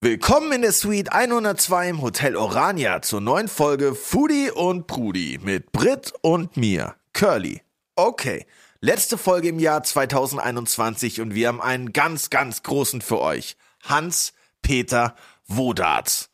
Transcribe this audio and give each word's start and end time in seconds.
Willkommen 0.00 0.52
in 0.52 0.62
der 0.62 0.70
Suite 0.70 1.12
102 1.12 1.88
im 1.88 2.02
Hotel 2.02 2.36
Orania 2.36 3.02
zur 3.02 3.20
neuen 3.20 3.48
Folge 3.48 3.96
Foodie 3.96 4.48
und 4.48 4.86
Prudi 4.86 5.40
mit 5.42 5.72
Brit 5.72 6.12
und 6.22 6.56
mir, 6.56 6.94
Curly. 7.14 7.62
Okay, 7.96 8.46
letzte 8.80 9.18
Folge 9.18 9.48
im 9.48 9.58
Jahr 9.58 9.82
2021 9.82 11.20
und 11.20 11.34
wir 11.34 11.48
haben 11.48 11.60
einen 11.60 11.92
ganz, 11.92 12.30
ganz 12.30 12.62
großen 12.62 13.00
für 13.00 13.18
euch. 13.18 13.56
Hans-Peter 13.82 15.16
Wodarts. 15.48 16.30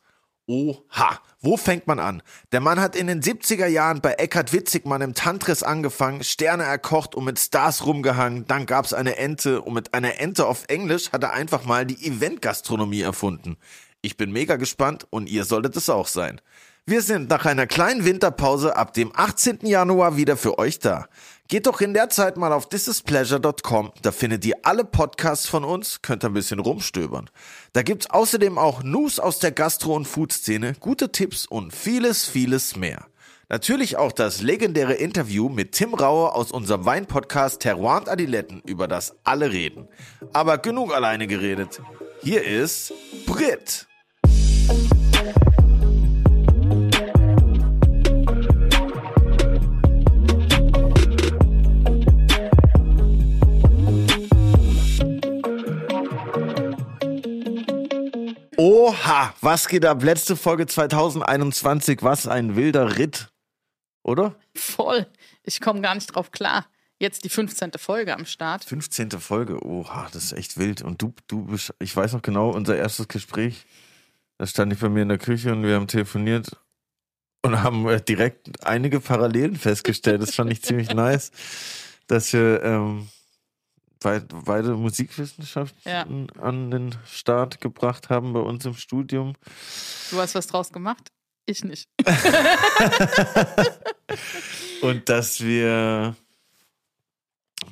Oha, 0.46 1.18
wo 1.44 1.58
fängt 1.58 1.86
man 1.86 1.98
an? 1.98 2.22
Der 2.52 2.60
Mann 2.60 2.80
hat 2.80 2.96
in 2.96 3.06
den 3.06 3.20
70er 3.20 3.66
Jahren 3.66 4.00
bei 4.00 4.14
Eckhard 4.14 4.54
Witzigmann 4.54 5.02
im 5.02 5.14
Tantris 5.14 5.62
angefangen, 5.62 6.24
Sterne 6.24 6.62
erkocht 6.62 7.14
und 7.14 7.24
mit 7.24 7.38
Stars 7.38 7.84
rumgehangen. 7.84 8.46
Dann 8.46 8.64
gab's 8.64 8.94
eine 8.94 9.18
Ente 9.18 9.60
und 9.60 9.74
mit 9.74 9.92
einer 9.92 10.20
Ente 10.20 10.46
auf 10.46 10.64
Englisch 10.68 11.12
hat 11.12 11.22
er 11.22 11.34
einfach 11.34 11.64
mal 11.64 11.84
die 11.84 12.06
Eventgastronomie 12.06 13.02
erfunden. 13.02 13.58
Ich 14.00 14.16
bin 14.16 14.32
mega 14.32 14.56
gespannt 14.56 15.06
und 15.10 15.28
ihr 15.28 15.44
solltet 15.44 15.76
es 15.76 15.90
auch 15.90 16.06
sein. 16.06 16.40
Wir 16.86 17.00
sind 17.00 17.30
nach 17.30 17.46
einer 17.46 17.66
kleinen 17.66 18.04
Winterpause 18.04 18.76
ab 18.76 18.92
dem 18.92 19.10
18. 19.14 19.60
Januar 19.66 20.16
wieder 20.16 20.36
für 20.36 20.58
euch 20.58 20.78
da. 20.78 21.08
Geht 21.48 21.66
doch 21.66 21.82
in 21.82 21.92
der 21.92 22.08
Zeit 22.08 22.38
mal 22.38 22.54
auf 22.54 22.70
thisispleasure.com, 22.70 23.92
da 24.00 24.12
findet 24.12 24.46
ihr 24.46 24.56
alle 24.62 24.82
Podcasts 24.82 25.46
von 25.46 25.62
uns, 25.62 26.00
könnt 26.00 26.24
ein 26.24 26.32
bisschen 26.32 26.58
rumstöbern. 26.58 27.28
Da 27.74 27.82
gibt's 27.82 28.08
außerdem 28.08 28.56
auch 28.56 28.82
News 28.82 29.20
aus 29.20 29.40
der 29.40 29.52
Gastro- 29.52 29.94
und 29.94 30.06
Food-Szene, 30.06 30.74
gute 30.80 31.12
Tipps 31.12 31.44
und 31.44 31.74
vieles, 31.74 32.24
vieles 32.24 32.76
mehr. 32.76 33.04
Natürlich 33.50 33.98
auch 33.98 34.12
das 34.12 34.40
legendäre 34.40 34.94
Interview 34.94 35.50
mit 35.50 35.72
Tim 35.72 35.92
Raue 35.92 36.32
aus 36.34 36.50
unserem 36.50 36.86
Weinpodcast 36.86 37.60
Terroir 37.60 37.98
und 37.98 38.08
Adiletten, 38.08 38.62
über 38.64 38.88
das 38.88 39.14
alle 39.22 39.52
reden. 39.52 39.86
Aber 40.32 40.56
genug 40.56 40.94
alleine 40.94 41.26
geredet. 41.26 41.82
Hier 42.22 42.42
ist 42.42 42.94
Brit. 43.26 43.86
Oha, 58.56 59.34
was 59.40 59.66
geht 59.66 59.84
ab? 59.84 60.02
Letzte 60.02 60.36
Folge 60.36 60.66
2021, 60.66 62.02
was 62.02 62.28
ein 62.28 62.54
wilder 62.54 62.98
Ritt, 62.98 63.32
oder? 64.02 64.36
Voll. 64.54 65.06
Ich 65.42 65.60
komme 65.60 65.80
gar 65.80 65.94
nicht 65.94 66.06
drauf 66.06 66.30
klar. 66.30 66.66
Jetzt 67.00 67.24
die 67.24 67.28
15. 67.28 67.72
Folge 67.78 68.14
am 68.14 68.24
Start. 68.24 68.64
15. 68.64 69.10
Folge, 69.12 69.64
oha, 69.64 70.08
das 70.12 70.24
ist 70.24 70.32
echt 70.32 70.56
wild. 70.56 70.82
Und 70.82 71.02
du, 71.02 71.12
du 71.26 71.46
bist, 71.46 71.74
ich 71.80 71.94
weiß 71.94 72.12
noch 72.12 72.22
genau, 72.22 72.50
unser 72.50 72.76
erstes 72.76 73.08
Gespräch, 73.08 73.66
da 74.38 74.46
stand 74.46 74.72
ich 74.72 74.78
bei 74.78 74.88
mir 74.88 75.02
in 75.02 75.08
der 75.08 75.18
Küche 75.18 75.52
und 75.52 75.64
wir 75.64 75.74
haben 75.74 75.88
telefoniert 75.88 76.56
und 77.42 77.60
haben 77.60 77.88
äh, 77.88 78.00
direkt 78.00 78.64
einige 78.64 79.00
Parallelen 79.00 79.56
festgestellt. 79.56 80.22
Das 80.22 80.34
fand 80.34 80.52
ich 80.52 80.62
ziemlich 80.62 80.90
nice, 80.94 81.32
dass 82.06 82.32
wir 82.32 82.62
ähm, 82.62 83.08
beide 84.00 84.74
Musikwissenschaften 84.74 85.80
Ja. 85.90 86.06
an 86.42 86.70
den 86.70 86.94
Start 87.06 87.60
gebracht 87.60 88.10
haben 88.10 88.32
bei 88.32 88.40
uns 88.40 88.64
im 88.64 88.74
Studium. 88.74 89.34
Du 90.10 90.18
hast 90.18 90.34
was 90.34 90.46
draus 90.46 90.70
gemacht? 90.72 91.10
Ich 91.46 91.62
nicht. 91.64 91.88
Und 94.82 95.08
dass 95.08 95.40
wir 95.40 96.14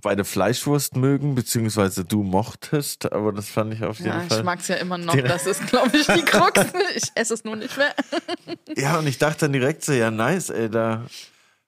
beide 0.03 0.25
Fleischwurst 0.25 0.97
mögen, 0.97 1.35
beziehungsweise 1.35 2.05
du 2.05 2.23
mochtest, 2.23 3.13
aber 3.13 3.33
das 3.33 3.49
fand 3.51 3.75
ich 3.75 3.83
auf 3.85 3.99
jeden 3.99 4.11
Ja, 4.11 4.23
ich 4.23 4.29
Fall. 4.29 4.43
mag 4.43 4.61
es 4.61 4.69
ja 4.69 4.77
immer 4.77 4.97
noch. 4.99 5.15
Das 5.17 5.47
ist, 5.47 5.67
glaube 5.69 5.97
ich, 5.97 6.07
die 6.07 6.23
Krux. 6.23 6.61
Ich 6.97 7.11
esse 7.15 7.35
es 7.35 7.45
nur 7.45 7.57
nicht 7.57 7.77
mehr. 7.77 7.95
Ja, 8.77 8.99
und 8.99 9.07
ich 9.07 9.19
dachte 9.19 9.41
dann 9.41 9.53
direkt 9.53 9.85
so, 9.85 9.93
ja, 9.93 10.11
nice, 10.11 10.49
ey, 10.51 10.71
da 10.71 11.05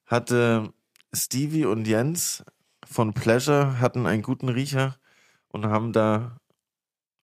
hatte 0.07 0.73
Stevie 1.13 1.65
und 1.65 1.85
Jens 1.87 2.43
von 2.85 3.13
Pleasure 3.13 3.79
hatten 3.79 4.05
einen 4.05 4.21
guten 4.21 4.49
Riecher 4.49 4.95
und 5.49 5.65
haben 5.65 5.93
da 5.93 6.37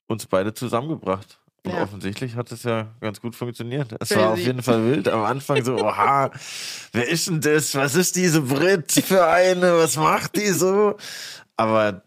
uns 0.08 0.26
beide 0.26 0.54
zusammengebracht. 0.54 1.40
Und 1.64 1.72
Ja. 1.74 1.82
offensichtlich 1.82 2.34
hat 2.34 2.50
es 2.50 2.64
ja 2.64 2.92
ganz 3.00 3.20
gut 3.20 3.36
funktioniert. 3.36 3.92
Es 4.00 4.08
Crazy. 4.08 4.20
war 4.20 4.30
auf 4.32 4.38
jeden 4.38 4.62
Fall 4.62 4.84
wild. 4.84 5.06
Am 5.08 5.22
Anfang 5.22 5.62
so, 5.64 5.76
oha, 5.84 6.30
wer 6.92 7.08
ist 7.08 7.28
denn 7.28 7.40
das? 7.40 7.74
Was 7.76 7.94
ist 7.94 8.16
diese 8.16 8.40
Brit 8.42 8.90
für 8.92 9.26
eine? 9.26 9.76
Was 9.78 9.96
macht 9.96 10.36
die 10.36 10.48
so? 10.50 10.96
Aber 11.56 12.02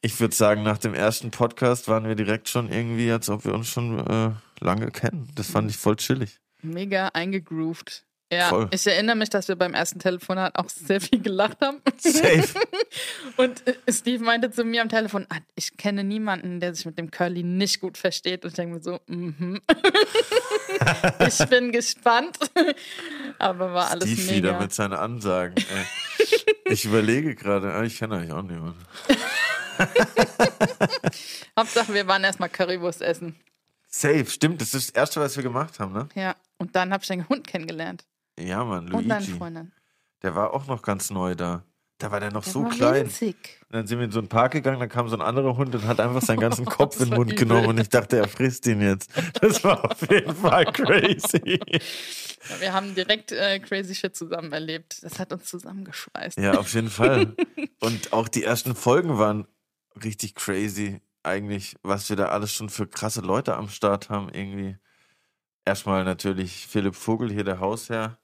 ich 0.00 0.18
würde 0.20 0.34
sagen, 0.34 0.62
nach 0.62 0.78
dem 0.78 0.94
ersten 0.94 1.30
Podcast 1.32 1.88
waren 1.88 2.04
wir 2.06 2.14
direkt 2.14 2.48
schon 2.48 2.70
irgendwie, 2.70 3.10
als 3.10 3.28
ob 3.28 3.44
wir 3.44 3.52
uns 3.52 3.68
schon 3.68 3.98
äh, 4.06 4.30
lange 4.60 4.90
kennen. 4.92 5.28
Das 5.34 5.50
fand 5.50 5.70
ich 5.70 5.76
voll 5.76 5.96
chillig. 5.96 6.38
Mega 6.62 7.08
eingegroovt. 7.08 8.04
Ja, 8.32 8.48
Voll. 8.48 8.68
ich 8.70 8.86
erinnere 8.86 9.16
mich, 9.16 9.28
dass 9.28 9.48
wir 9.48 9.56
beim 9.56 9.74
ersten 9.74 9.98
Telefonat 9.98 10.54
auch 10.56 10.68
sehr 10.68 11.00
viel 11.00 11.20
gelacht 11.20 11.60
haben. 11.60 11.80
Safe. 11.98 12.46
Und 13.36 13.66
äh, 13.66 13.74
Steve 13.92 14.22
meinte 14.22 14.52
zu 14.52 14.64
mir 14.64 14.82
am 14.82 14.88
Telefon, 14.88 15.26
ah, 15.30 15.38
ich 15.56 15.76
kenne 15.76 16.04
niemanden, 16.04 16.60
der 16.60 16.72
sich 16.72 16.86
mit 16.86 16.96
dem 16.96 17.10
Curly 17.10 17.42
nicht 17.42 17.80
gut 17.80 17.98
versteht. 17.98 18.44
Und 18.44 18.50
ich 18.50 18.54
denke 18.54 18.76
mir 18.76 18.82
so, 18.82 19.00
mhm. 19.08 19.60
ich 21.26 21.38
bin 21.48 21.72
gespannt. 21.72 22.38
Aber 23.40 23.74
war 23.74 23.90
alles 23.90 24.08
Steve 24.08 24.36
wieder 24.36 24.52
mega. 24.52 24.62
mit 24.62 24.72
seinen 24.72 24.94
Ansagen. 24.94 25.56
Ey. 25.56 26.26
Ich 26.70 26.84
überlege 26.84 27.34
gerade, 27.34 27.72
ah, 27.74 27.82
ich 27.82 27.98
kenne 27.98 28.18
eigentlich 28.18 28.32
auch 28.32 28.42
niemanden. 28.42 28.78
Hauptsache, 31.58 31.92
wir 31.92 32.06
waren 32.06 32.22
erstmal 32.22 32.48
Currywurst 32.48 33.02
essen. 33.02 33.34
Safe, 33.88 34.26
stimmt, 34.26 34.60
das 34.60 34.72
ist 34.74 34.90
das 34.90 34.94
Erste, 34.94 35.20
was 35.20 35.34
wir 35.34 35.42
gemacht 35.42 35.80
haben, 35.80 35.92
ne? 35.92 36.08
Ja, 36.14 36.36
und 36.58 36.76
dann 36.76 36.92
habe 36.92 37.02
ich 37.02 37.08
den 37.08 37.28
Hund 37.28 37.48
kennengelernt. 37.48 38.04
Ja, 38.40 38.64
Mann, 38.64 38.92
Und 38.92 39.08
deine 39.08 39.24
Luigi. 39.24 39.38
Freundin. 39.38 39.72
Der 40.22 40.34
war 40.34 40.52
auch 40.54 40.66
noch 40.66 40.82
ganz 40.82 41.10
neu 41.10 41.34
da. 41.34 41.64
Da 41.98 42.10
war 42.10 42.18
der 42.20 42.32
noch 42.32 42.44
Der 42.44 42.52
so 42.52 42.64
klein. 42.64 43.04
winzig. 43.06 43.36
Und 43.68 43.74
dann 43.76 43.86
sind 43.86 43.98
wir 43.98 44.06
in 44.06 44.10
so 44.10 44.20
einen 44.20 44.28
Park 44.28 44.52
gegangen, 44.52 44.80
dann 44.80 44.88
kam 44.88 45.08
so 45.08 45.16
ein 45.16 45.20
anderer 45.20 45.56
Hund 45.58 45.74
und 45.74 45.86
hat 45.86 46.00
einfach 46.00 46.22
seinen 46.22 46.40
ganzen 46.40 46.64
Kopf 46.66 46.98
in 46.98 47.10
den 47.10 47.16
Mund 47.18 47.32
übel. 47.32 47.44
genommen 47.46 47.66
und 47.66 47.78
ich 47.78 47.90
dachte, 47.90 48.16
er 48.16 48.26
frisst 48.28 48.66
ihn 48.66 48.80
jetzt. 48.80 49.10
Das 49.42 49.62
war 49.64 49.84
auf 49.90 50.00
jeden 50.10 50.34
Fall 50.34 50.64
crazy. 50.66 51.60
Ja, 52.48 52.60
wir 52.60 52.72
haben 52.72 52.94
direkt 52.94 53.32
äh, 53.32 53.58
crazy 53.60 53.94
shit 53.94 54.16
zusammen 54.16 54.50
erlebt. 54.52 55.02
Das 55.02 55.18
hat 55.18 55.30
uns 55.32 55.44
zusammengeschweißt. 55.44 56.38
Ja, 56.38 56.54
auf 56.58 56.72
jeden 56.72 56.88
Fall. 56.88 57.34
Und 57.80 58.14
auch 58.14 58.28
die 58.28 58.44
ersten 58.44 58.74
Folgen 58.74 59.18
waren 59.18 59.46
richtig 60.02 60.34
crazy, 60.34 61.02
eigentlich, 61.22 61.76
was 61.82 62.08
wir 62.08 62.16
da 62.16 62.28
alles 62.28 62.50
schon 62.54 62.70
für 62.70 62.86
krasse 62.86 63.20
Leute 63.20 63.56
am 63.56 63.68
Start 63.68 64.08
haben, 64.08 64.30
irgendwie. 64.32 64.78
Erstmal 65.66 66.04
natürlich 66.04 66.66
Philipp 66.66 66.94
Vogel, 66.94 67.30
hier 67.30 67.44
der 67.44 67.60
Hausherr. 67.60 68.16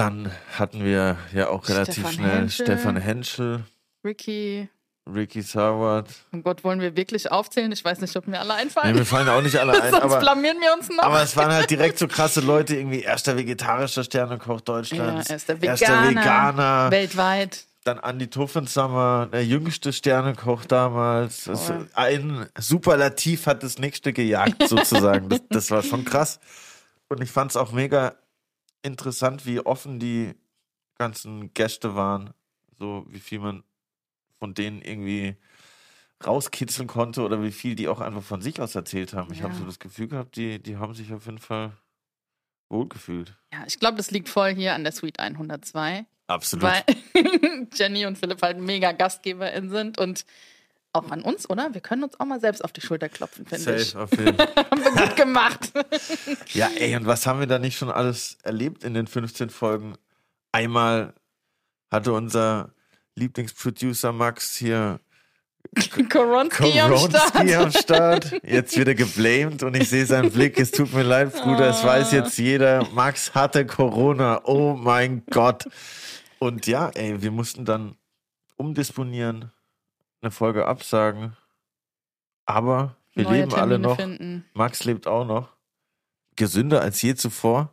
Dann 0.00 0.30
hatten 0.58 0.84
wir 0.84 1.16
ja 1.34 1.48
auch 1.48 1.68
relativ 1.68 1.94
Stefan 1.94 2.12
schnell 2.12 2.30
Henschel. 2.30 2.66
Stefan 2.66 2.96
Henschel, 2.96 3.64
Ricky, 4.04 4.68
Ricky 5.12 5.42
Sauert. 5.42 6.08
oh 6.34 6.38
Gott, 6.38 6.64
wollen 6.64 6.80
wir 6.80 6.96
wirklich 6.96 7.30
aufzählen? 7.30 7.70
Ich 7.72 7.84
weiß 7.84 8.00
nicht, 8.00 8.16
ob 8.16 8.26
mir 8.26 8.40
alle 8.40 8.54
Nee, 8.54 8.60
einfallen. 8.62 8.94
mir 8.96 9.04
fallen 9.04 9.28
auch 9.28 9.42
nicht 9.42 9.56
alle 9.56 9.72
ein, 9.82 9.90
Sonst 9.90 10.02
aber, 10.04 10.20
blamieren 10.20 10.58
wir 10.60 10.72
uns 10.72 10.88
noch. 10.88 11.02
aber 11.02 11.22
es 11.22 11.36
waren 11.36 11.52
halt 11.52 11.68
direkt 11.70 11.98
so 11.98 12.06
krasse 12.08 12.40
Leute, 12.40 12.76
irgendwie 12.76 13.00
erster 13.00 13.36
vegetarischer 13.36 14.04
Sternekoch 14.04 14.56
ja, 14.60 14.64
Deutschlands, 14.64 15.28
er 15.30 15.36
ist 15.36 15.48
der 15.48 15.62
erster 15.62 15.86
Veganer, 16.08 16.10
Veganer. 16.10 16.90
weltweit. 16.90 17.64
Dann 17.84 17.98
Andi 17.98 18.28
Tuffensammer, 18.28 19.28
der 19.32 19.44
jüngste 19.44 19.92
Sternekoch 19.92 20.66
damals. 20.66 21.44
Voll. 21.44 21.88
ein 21.94 22.46
Superlativ 22.58 23.46
hat 23.46 23.62
das 23.62 23.78
nächste 23.78 24.12
gejagt, 24.12 24.68
sozusagen. 24.68 25.28
das, 25.30 25.40
das 25.48 25.70
war 25.70 25.82
schon 25.82 26.04
krass. 26.04 26.40
Und 27.08 27.22
ich 27.22 27.30
fand 27.30 27.50
es 27.52 27.56
auch 27.56 27.72
mega 27.72 28.14
interessant, 28.82 29.46
wie 29.46 29.60
offen 29.60 29.98
die 29.98 30.34
ganzen 30.96 31.52
Gäste 31.54 31.94
waren. 31.94 32.34
So, 32.78 33.04
wie 33.08 33.20
viel 33.20 33.40
man 33.40 33.64
von 34.38 34.54
denen 34.54 34.80
irgendwie 34.82 35.36
rauskitzeln 36.24 36.86
konnte 36.86 37.22
oder 37.22 37.42
wie 37.42 37.52
viel 37.52 37.74
die 37.74 37.88
auch 37.88 38.00
einfach 38.00 38.22
von 38.22 38.42
sich 38.42 38.60
aus 38.60 38.74
erzählt 38.74 39.14
haben. 39.14 39.32
Ich 39.32 39.42
habe 39.42 39.54
so 39.54 39.64
das 39.64 39.78
Gefühl 39.78 40.08
gehabt, 40.08 40.36
die, 40.36 40.58
die 40.62 40.76
haben 40.76 40.94
sich 40.94 41.12
auf 41.12 41.26
jeden 41.26 41.38
Fall 41.38 41.72
wohlgefühlt. 42.68 43.36
Ja, 43.52 43.64
ich 43.66 43.78
glaube, 43.78 43.96
das 43.96 44.10
liegt 44.10 44.28
voll 44.28 44.54
hier 44.54 44.74
an 44.74 44.84
der 44.84 44.92
Suite 44.92 45.18
102, 45.18 46.04
Absolut. 46.26 46.62
weil 46.62 46.84
Jenny 47.74 48.06
und 48.06 48.18
Philipp 48.18 48.42
halt 48.42 48.58
mega 48.58 48.92
GastgeberInnen 48.92 49.70
sind 49.70 49.98
und 49.98 50.24
auch 50.92 51.10
an 51.10 51.22
uns, 51.22 51.48
oder? 51.48 51.72
Wir 51.72 51.80
können 51.80 52.02
uns 52.04 52.18
auch 52.18 52.24
mal 52.26 52.40
selbst 52.40 52.64
auf 52.64 52.72
die 52.72 52.80
Schulter 52.80 53.08
klopfen, 53.08 53.46
finde 53.46 53.76
ich. 53.76 53.90
Safe, 53.90 54.04
auf 54.04 54.10
jeden 54.12 54.36
Fall. 54.36 54.54
Haben 54.56 54.84
wir 54.84 55.06
gut 55.06 55.16
gemacht. 55.16 55.72
Ja, 56.52 56.68
ey, 56.78 56.96
und 56.96 57.06
was 57.06 57.26
haben 57.26 57.40
wir 57.40 57.46
da 57.46 57.58
nicht 57.58 57.78
schon 57.78 57.90
alles 57.90 58.38
erlebt 58.42 58.84
in 58.84 58.94
den 58.94 59.06
15 59.06 59.50
Folgen? 59.50 59.94
Einmal 60.52 61.14
hatte 61.90 62.12
unser 62.12 62.72
Lieblingsproducer 63.14 64.12
Max 64.12 64.56
hier 64.56 65.00
Koronski 66.10 66.80
am 66.80 66.96
Start. 66.96 67.36
Am 67.36 67.70
Start. 67.70 68.32
Jetzt 68.42 68.76
wieder 68.78 68.94
geblamed 68.94 69.62
und 69.62 69.76
ich 69.76 69.88
sehe 69.88 70.06
seinen 70.06 70.30
Blick. 70.30 70.58
Es 70.58 70.70
tut 70.70 70.92
mir 70.92 71.02
leid, 71.02 71.32
Bruder. 71.34 71.68
Es 71.70 71.84
weiß 71.84 72.12
jetzt 72.12 72.38
jeder. 72.38 72.86
Max 72.92 73.34
hatte 73.34 73.66
Corona. 73.66 74.40
Oh 74.44 74.74
mein 74.74 75.22
Gott. 75.30 75.68
Und 76.38 76.66
ja, 76.66 76.88
ey, 76.94 77.20
wir 77.22 77.30
mussten 77.30 77.64
dann 77.64 77.96
umdisponieren, 78.56 79.52
eine 80.22 80.30
Folge 80.30 80.66
absagen. 80.66 81.36
Aber 82.46 82.96
Wir 83.14 83.24
neue 83.24 83.40
leben 83.40 83.54
alle 83.54 83.70
Termine 83.74 83.88
noch. 83.88 83.96
finden. 83.96 84.44
Max 84.54 84.84
lebt 84.84 85.06
auch 85.06 85.24
noch. 85.26 85.54
Gesünder 86.36 86.80
als 86.80 87.00
je 87.02 87.14
zuvor. 87.14 87.72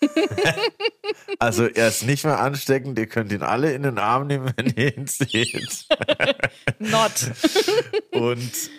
also 1.38 1.66
er 1.66 1.88
ist 1.88 2.04
nicht 2.04 2.24
mehr 2.24 2.40
ansteckend. 2.40 2.98
Ihr 2.98 3.06
könnt 3.06 3.32
ihn 3.32 3.42
alle 3.42 3.72
in 3.72 3.82
den 3.82 3.98
Arm 3.98 4.26
nehmen, 4.26 4.52
wenn 4.56 4.66
ihr 4.76 4.96
ihn 4.96 5.06
seht. 5.06 5.86
Not. 6.78 7.32
Und 8.12 8.70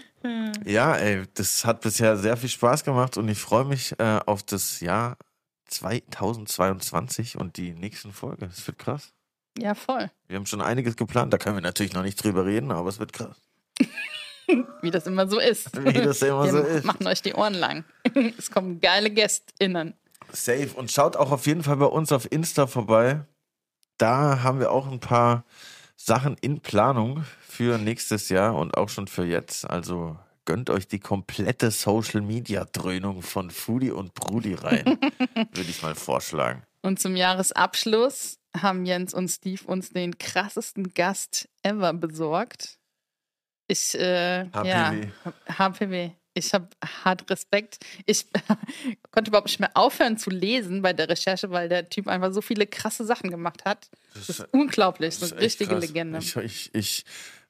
ja, 0.66 0.96
ey, 0.96 1.24
das 1.34 1.64
hat 1.66 1.82
bisher 1.82 2.18
sehr 2.18 2.36
viel 2.36 2.50
Spaß 2.50 2.84
gemacht 2.84 3.16
und 3.16 3.30
ich 3.30 3.38
freue 3.38 3.64
mich 3.64 3.98
äh, 4.00 4.20
auf 4.26 4.44
das 4.44 4.82
Jahr 4.82 5.18
2022 5.68 7.38
und 7.38 7.56
die 7.56 7.72
nächsten 7.74 8.12
Folgen. 8.12 8.46
Es 8.46 8.68
wird 8.68 8.80
krass. 8.80 9.14
Ja, 9.58 9.76
voll. 9.76 10.10
Wir 10.28 10.38
haben 10.38 10.46
schon 10.46 10.62
einiges 10.62 10.96
geplant, 10.96 11.34
da 11.34 11.38
können 11.38 11.56
wir 11.58 11.62
natürlich 11.62 11.94
noch 11.94 12.04
nicht 12.04 12.24
drüber 12.24 12.46
reden, 12.46 12.72
aber 12.72 12.90
es 12.90 13.00
wird 13.00 13.14
krass. 13.14 13.36
Wie 14.82 14.92
das 14.92 15.06
immer 15.06 15.28
so 15.28 15.40
ist. 15.40 15.76
Wie 15.84 15.94
das 15.94 16.22
immer 16.22 16.46
Wir 16.46 16.52
so 16.52 16.58
ist. 16.60 16.86
machen 16.86 17.06
euch 17.08 17.22
die 17.22 17.34
Ohren 17.34 17.54
lang. 17.54 17.84
Es 18.38 18.50
kommen 18.50 18.80
geile 18.80 19.10
GästInnen. 19.12 19.94
Safe. 20.32 20.70
Und 20.76 20.92
schaut 20.92 21.16
auch 21.16 21.32
auf 21.32 21.46
jeden 21.46 21.64
Fall 21.64 21.78
bei 21.78 21.86
uns 21.86 22.12
auf 22.12 22.32
Insta 22.32 22.68
vorbei. 22.68 23.22
Da 23.98 24.42
haben 24.44 24.60
wir 24.60 24.72
auch 24.72 24.88
ein 24.92 25.00
paar 25.00 25.44
Sachen 25.96 26.36
in 26.42 26.62
Planung 26.62 27.26
für 27.48 27.78
nächstes 27.78 28.30
Jahr 28.30 28.56
und 28.56 28.76
auch 28.78 28.90
schon 28.90 29.08
für 29.08 29.26
jetzt. 29.26 29.70
Also 29.70 30.18
gönnt 30.46 30.70
euch 30.70 30.88
die 30.88 31.00
komplette 31.00 31.70
Social 31.72 32.22
Media 32.22 32.66
Dröhnung 32.66 33.22
von 33.22 33.52
Foodie 33.52 33.92
und 33.92 34.14
Brudi 34.16 34.56
rein. 34.56 34.86
Würde 35.36 35.70
ich 35.70 35.82
mal 35.84 35.94
vorschlagen. 35.96 36.64
Und 36.82 37.00
zum 37.00 37.16
Jahresabschluss 37.16 38.39
haben 38.56 38.86
Jens 38.86 39.14
und 39.14 39.28
Steve 39.30 39.64
uns 39.66 39.90
den 39.92 40.18
krassesten 40.18 40.94
Gast 40.94 41.50
ever 41.64 41.94
besorgt. 41.94 42.80
Ich, 43.68 43.94
äh, 43.96 44.46
ja, 44.46 44.92
HPW. 44.92 45.08
HPW. 45.58 46.12
Ich 46.34 46.54
habe 46.54 46.70
hart 47.04 47.30
Respekt. 47.30 47.80
Ich 48.06 48.26
konnte 49.12 49.30
überhaupt 49.30 49.48
nicht 49.48 49.60
mehr 49.60 49.72
aufhören 49.76 50.18
zu 50.18 50.30
lesen 50.30 50.82
bei 50.82 50.94
der 50.94 51.10
Recherche, 51.10 51.52
weil 51.52 51.70
der 51.70 51.90
Typ 51.90 52.08
einfach 52.08 52.32
so 52.34 52.42
viele 52.42 52.66
krasse 52.66 53.06
Sachen 53.06 53.30
gemacht 53.30 53.66
hat. 53.66 53.90
Das 54.14 54.30
ist 54.30 54.48
unglaublich. 54.52 55.20
Das 55.20 55.32
ist 55.32 55.34
eine 55.34 55.42
richtige 55.42 55.72
krass. 55.72 55.82
Legende. 55.82 56.20
Ich, 56.20 56.36
ich, 56.38 56.76
ich 56.76 57.06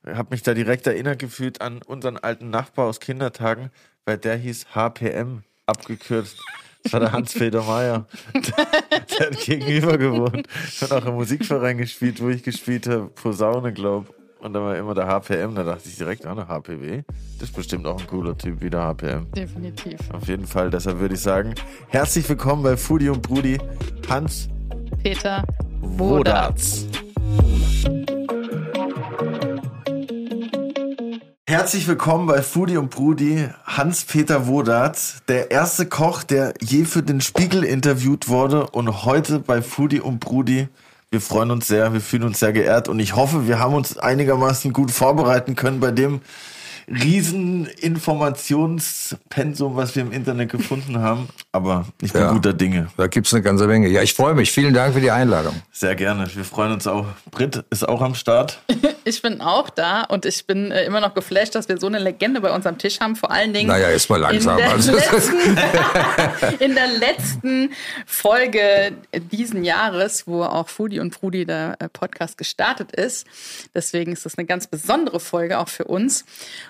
habe 0.05 0.29
mich 0.31 0.43
da 0.43 0.53
direkt 0.53 0.87
erinnert 0.87 1.19
gefühlt 1.19 1.61
an 1.61 1.81
unseren 1.81 2.17
alten 2.17 2.49
Nachbar 2.49 2.87
aus 2.87 2.99
Kindertagen, 2.99 3.71
weil 4.05 4.17
der 4.17 4.37
hieß 4.37 4.73
HPM, 4.73 5.43
abgekürzt. 5.65 6.37
Das 6.83 6.93
war 6.93 6.99
der 7.01 7.11
Hans-Peter 7.11 7.63
Meyer. 7.63 8.05
Der 8.33 9.27
hat 9.27 9.39
gegenüber 9.41 9.97
gewohnt. 9.97 10.47
Hat 10.79 10.91
auch 10.91 11.05
im 11.05 11.15
Musikverein 11.15 11.77
gespielt, 11.77 12.21
wo 12.21 12.29
ich 12.29 12.41
gespielt 12.41 12.87
habe, 12.87 13.07
Posaune, 13.07 13.73
glaub. 13.73 14.13
Und 14.39 14.53
da 14.53 14.61
war 14.61 14.77
immer 14.77 14.93
der 14.93 15.05
HPM, 15.05 15.53
da 15.53 15.63
dachte 15.63 15.89
ich 15.89 15.97
direkt, 15.97 16.25
ah, 16.25 16.33
der 16.33 16.47
HPW. 16.47 17.01
Das 17.39 17.49
ist 17.49 17.55
bestimmt 17.55 17.85
auch 17.85 17.99
ein 17.99 18.07
cooler 18.07 18.37
Typ 18.37 18.61
wie 18.61 18.69
der 18.69 18.81
HPM. 18.81 19.29
Definitiv. 19.33 19.99
Auf 20.13 20.27
jeden 20.29 20.47
Fall, 20.47 20.69
deshalb 20.69 20.99
würde 20.99 21.15
ich 21.15 21.21
sagen, 21.21 21.53
herzlich 21.89 22.27
willkommen 22.29 22.63
bei 22.63 22.77
Foodie 22.77 23.09
und 23.09 23.21
Brudi, 23.21 23.57
Hans 24.07 24.47
Peter 25.03 25.43
Wodatz. 25.81 26.87
Herzlich 31.49 31.87
willkommen 31.87 32.27
bei 32.27 32.43
Foodie 32.43 32.77
und 32.77 32.91
Brudi, 32.91 33.49
Hans-Peter 33.65 34.45
Wodatz, 34.45 35.23
der 35.27 35.49
erste 35.49 35.87
Koch, 35.87 36.21
der 36.21 36.53
je 36.61 36.85
für 36.85 37.01
den 37.01 37.21
Spiegel 37.21 37.63
interviewt 37.63 38.27
wurde. 38.27 38.67
Und 38.67 39.03
heute 39.03 39.39
bei 39.39 39.63
Foodie 39.63 39.99
und 39.99 40.19
Brudi. 40.19 40.67
Wir 41.09 41.19
freuen 41.19 41.49
uns 41.49 41.67
sehr, 41.67 41.91
wir 41.91 42.01
fühlen 42.01 42.21
uns 42.21 42.37
sehr 42.37 42.53
geehrt. 42.53 42.87
Und 42.87 42.99
ich 42.99 43.15
hoffe, 43.15 43.47
wir 43.47 43.57
haben 43.57 43.73
uns 43.73 43.97
einigermaßen 43.97 44.73
gut 44.73 44.91
vorbereiten 44.91 45.55
können 45.55 45.79
bei 45.79 45.89
dem 45.89 46.21
riesen 46.89 47.65
Informationspensum, 47.67 49.75
was 49.75 49.95
wir 49.95 50.01
im 50.01 50.11
Internet 50.11 50.51
gefunden 50.51 50.99
haben. 50.99 51.29
Aber 51.51 51.85
ich 52.01 52.13
bin 52.13 52.21
Ja. 52.21 52.31
guter 52.31 52.53
Dinge. 52.53 52.87
Da 52.97 53.07
gibt's 53.07 53.33
eine 53.33 53.43
ganze 53.43 53.67
Menge. 53.67 53.87
Ja, 53.89 54.01
ich 54.01 54.13
freue 54.13 54.33
mich. 54.33 54.51
Vielen 54.51 54.73
Dank 54.73 54.93
für 54.93 55.01
die 55.01 55.11
Einladung. 55.11 55.61
Sehr 55.71 55.95
gerne. 55.95 56.27
Wir 56.33 56.43
freuen 56.43 56.71
uns 56.73 56.87
auch. 56.87 57.05
Britt 57.31 57.63
ist 57.69 57.87
auch 57.87 58.01
am 58.01 58.15
Start. 58.15 58.59
Ich 59.05 59.23
bin 59.23 59.41
auch 59.41 59.71
da 59.71 60.03
und 60.03 60.25
ich 60.27 60.45
bin 60.45 60.69
äh, 60.71 60.83
immer 60.85 60.99
noch 61.01 61.15
geflasht, 61.15 61.55
dass 61.55 61.67
wir 61.67 61.79
so 61.79 61.87
eine 61.87 61.97
Legende 61.97 62.41
bei 62.41 62.53
uns 62.53 62.67
am 62.67 62.77
Tisch 62.77 62.99
haben. 62.99 63.15
Vor 63.15 63.31
allen 63.31 63.53
Dingen 63.53 63.67
Naja, 63.69 63.89
jetzt 63.89 64.07
mal 64.07 64.17
langsam. 64.19 64.59
In 64.59 64.63
der, 64.65 64.71
Also, 64.71 64.91
letzten, 64.91 65.57
in 66.59 66.75
der 66.75 66.87
letzten 66.87 67.71
Folge 68.05 68.91
diesen 69.31 69.63
Jahres, 69.63 70.27
wo 70.27 70.43
auch 70.43 70.69
Foodie 70.69 70.99
und 70.99 71.09
Prudi 71.11 71.45
der 71.45 71.77
äh, 71.79 71.89
Podcast 71.89 72.37
gestartet 72.37 72.91
ist. 72.91 73.25
Deswegen 73.73 74.11
ist 74.11 74.27
das 74.27 74.37
eine 74.37 74.45
ganz 74.45 74.67
besondere 74.67 75.19
Folge 75.19 75.57
auch 75.57 75.69
für 75.69 75.85
uns. 75.85 76.23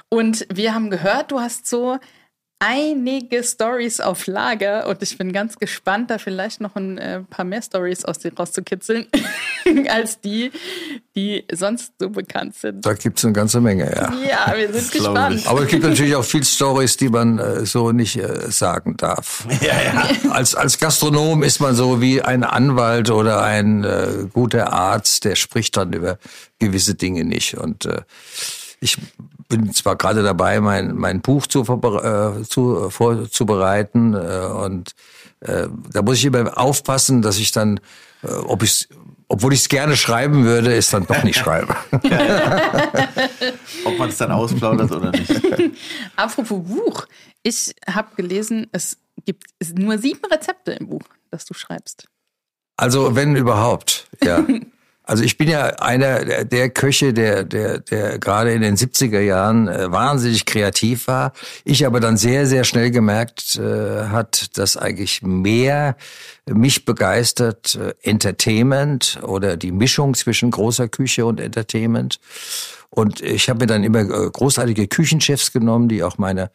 Und 0.09 0.45
wir 0.51 0.73
haben 0.73 0.89
gehört, 0.89 1.31
du 1.31 1.39
hast 1.39 1.67
so 1.67 2.00
einige 2.59 3.41
Stories 3.41 4.01
auf 4.01 4.27
Lager 4.27 4.88
und 4.88 5.01
ich 5.01 5.17
bin 5.17 5.31
ganz 5.31 5.57
gespannt, 5.57 6.09
da 6.09 6.17
vielleicht 6.17 6.59
noch 6.59 6.75
ein 6.75 6.97
äh, 6.97 7.21
paar 7.21 7.45
mehr 7.45 7.61
Stories 7.61 8.03
aus 8.03 8.19
dir 8.19 8.33
rauszukitzeln, 8.38 9.07
als 9.88 10.19
die, 10.19 10.51
die 11.15 11.45
sonst 11.53 11.94
so 12.00 12.09
bekannt 12.09 12.56
sind. 12.56 12.85
da 12.85 12.94
gibt's 12.95 13.23
eine 13.23 13.31
ganze 13.31 13.61
Menge, 13.61 13.85
ja. 13.85 14.13
Ja, 14.27 14.57
wir 14.57 14.73
sind 14.73 14.91
gespannt. 14.91 15.47
Aber 15.47 15.61
es 15.61 15.67
gibt 15.69 15.83
natürlich 15.83 16.15
auch 16.15 16.25
viel 16.25 16.44
Stories, 16.44 16.97
die 16.97 17.07
man 17.07 17.39
äh, 17.39 17.65
so 17.65 17.94
nicht 17.94 18.17
äh, 18.17 18.51
sagen 18.51 18.97
darf. 18.97 19.47
Ja, 19.61 19.81
ja. 19.81 20.31
Als, 20.31 20.56
als 20.56 20.79
Gastronom 20.79 21.44
ist 21.44 21.59
man 21.59 21.75
so 21.75 22.01
wie 22.01 22.21
ein 22.21 22.44
Anwalt 22.44 23.09
oder 23.09 23.44
ein 23.44 23.83
äh, 23.83 24.25
guter 24.31 24.71
Arzt, 24.71 25.25
der 25.25 25.35
spricht 25.35 25.75
dann 25.75 25.91
über 25.91 26.17
gewisse 26.59 26.95
Dinge 26.95 27.25
nicht. 27.25 27.57
Und 27.57 27.85
äh, 27.85 28.01
ich 28.79 28.97
bin 29.50 29.74
zwar 29.74 29.98
gerade 29.98 30.24
dabei, 30.24 30.62
mein, 30.62 30.96
mein 30.96 31.22
Buch 31.22 31.48
zu, 31.48 31.62
äh, 31.62 32.44
zu, 32.44 32.90
vorzubereiten 32.90 34.13
äh, 34.13 34.48
und 34.48 34.94
äh, 35.42 35.68
da 35.92 36.01
muss 36.01 36.18
ich 36.18 36.25
immer 36.25 36.57
aufpassen, 36.57 37.22
dass 37.22 37.38
ich 37.38 37.51
dann, 37.51 37.80
äh, 38.24 38.31
ob 38.31 38.63
ich 38.63 38.88
obwohl 39.31 39.54
ich 39.54 39.60
es 39.60 39.69
gerne 39.69 39.96
schreiben 39.96 40.44
würde, 40.44 40.75
es 40.75 40.90
dann 40.90 41.06
doch 41.06 41.22
nicht 41.24 41.38
schreibe. 41.44 41.75
Ob 43.86 44.00
man 44.00 44.10
es 44.10 44.18
dann 44.18 44.31
ausplaudert 44.31 44.92
oder 44.92 45.12
nicht. 45.12 45.31
Apropos 46.16 46.63
Buch. 46.63 47.06
Ich 47.44 47.75
habe 47.88 48.16
gelesen, 48.16 48.66
es 48.72 48.98
gibt 49.25 49.45
nur 49.75 50.00
sieben 50.00 50.25
Rezepte 50.25 50.72
im 50.72 50.90
Buch, 50.90 51.04
das 51.30 51.45
du 51.45 51.54
schreibst. 51.54 52.07
Also 52.75 53.16
wenn 53.16 53.36
überhaupt, 53.36 54.07
ja. 54.24 54.44
Also 55.09 55.23
ich 55.23 55.39
bin 55.39 55.50
ja 55.50 55.65
einer 55.79 56.45
der- 56.45 56.69
Köche, 56.69 57.13
der, 57.13 57.44
der, 57.44 57.79
der 57.79 58.19
gerade 58.19 58.53
in 58.53 58.61
den 58.61 58.75
70er 58.77 59.19
Jahren 59.19 59.67
äh, 59.67 59.91
wahnsinnig 59.91 60.45
kreativ 60.45 61.07
war. 61.07 61.33
Ich 61.63 61.83
aber 61.88 62.00
dann 62.00 62.15
sehr, 62.15 62.45
sehr 62.45 62.63
schnell 62.63 62.91
gemerkt 62.91 63.56
äh, 63.56 64.06
hat, 64.09 64.56
dass 64.56 64.77
eigentlich 64.77 65.23
mehr 65.23 65.95
mich 66.47 66.85
begeistert 66.85 67.73
äh, 67.75 67.95
Entertainment 68.07 69.19
oder 69.23 69.57
die 69.57 69.71
Mischung 69.71 70.13
zwischen 70.13 70.51
großer 70.51 70.87
Küche 70.87 71.25
und 71.25 71.39
Entertainment. 71.39 72.19
Und 72.92 73.19
ich 73.21 73.49
habe 73.49 73.61
mir 73.61 73.68
dann 73.68 73.83
immer 73.83 74.01
äh, 74.01 74.30
großartige 74.31 74.87
Küchenchefs 74.87 75.51
genommen, 75.51 75.89
die 75.89 76.04
auch 76.04 76.19
meine 76.19 76.51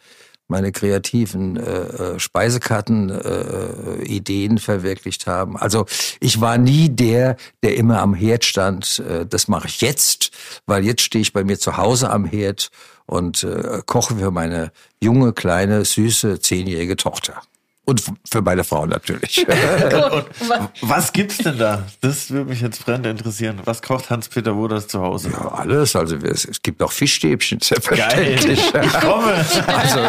meine 0.48 0.72
kreativen 0.72 1.56
äh, 1.56 1.62
äh, 1.62 2.18
Speisekarten 2.18 3.10
äh, 3.10 3.14
äh, 3.18 4.04
Ideen 4.04 4.58
verwirklicht 4.58 5.26
haben. 5.26 5.56
Also 5.56 5.86
ich 6.20 6.40
war 6.40 6.58
nie 6.58 6.88
der, 6.90 7.36
der 7.62 7.76
immer 7.76 8.00
am 8.00 8.14
Herd 8.14 8.44
stand. 8.44 9.02
Äh, 9.08 9.26
das 9.26 9.48
mache 9.48 9.68
ich 9.68 9.80
jetzt, 9.80 10.30
weil 10.66 10.84
jetzt 10.84 11.02
stehe 11.02 11.22
ich 11.22 11.32
bei 11.32 11.44
mir 11.44 11.58
zu 11.58 11.76
Hause 11.76 12.10
am 12.10 12.24
Herd 12.24 12.70
und 13.06 13.42
äh, 13.42 13.82
koche 13.86 14.16
für 14.16 14.30
meine 14.30 14.72
junge, 15.02 15.32
kleine, 15.32 15.84
süße, 15.84 16.40
zehnjährige 16.40 16.96
Tochter. 16.96 17.42
Und 17.86 18.02
für 18.30 18.40
meine 18.40 18.64
Frau 18.64 18.86
natürlich. 18.86 19.46
Was 20.80 21.12
gibt's 21.12 21.38
denn 21.38 21.58
da? 21.58 21.86
Das 22.00 22.30
würde 22.30 22.48
mich 22.48 22.62
jetzt 22.62 22.82
brennend 22.84 23.06
interessieren. 23.06 23.60
Was 23.64 23.82
kocht 23.82 24.08
Hans-Peter 24.08 24.56
Woders 24.56 24.88
zu 24.88 25.02
Hause? 25.02 25.30
Ja, 25.30 25.48
Alles, 25.48 25.94
also 25.94 26.16
es, 26.16 26.46
es 26.46 26.62
gibt 26.62 26.82
auch 26.82 26.92
Fischstäbchen, 26.92 27.60
selbstverständlich. 27.60 28.72
Ich 28.74 28.92
komme. 29.00 29.44
Also 29.66 30.00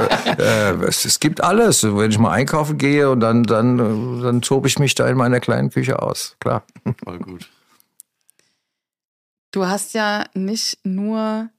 äh, 0.41 0.85
es, 0.85 1.03
es 1.03 1.19
gibt 1.19 1.43
alles. 1.43 1.83
Wenn 1.83 2.11
ich 2.11 2.17
mal 2.17 2.31
einkaufen 2.31 2.77
gehe 2.77 3.09
und 3.09 3.19
dann 3.19 3.43
dann 3.43 4.21
dann 4.21 4.41
tobe 4.41 4.69
ich 4.69 4.79
mich 4.79 4.95
da 4.95 5.07
in 5.09 5.17
meiner 5.17 5.41
kleinen 5.41 5.69
Küche 5.69 6.01
aus. 6.01 6.37
Klar. 6.39 6.63
Voll 7.03 7.19
gut. 7.19 7.49
Du 9.51 9.65
hast 9.65 9.93
ja 9.93 10.25
nicht 10.33 10.79
nur 10.83 11.49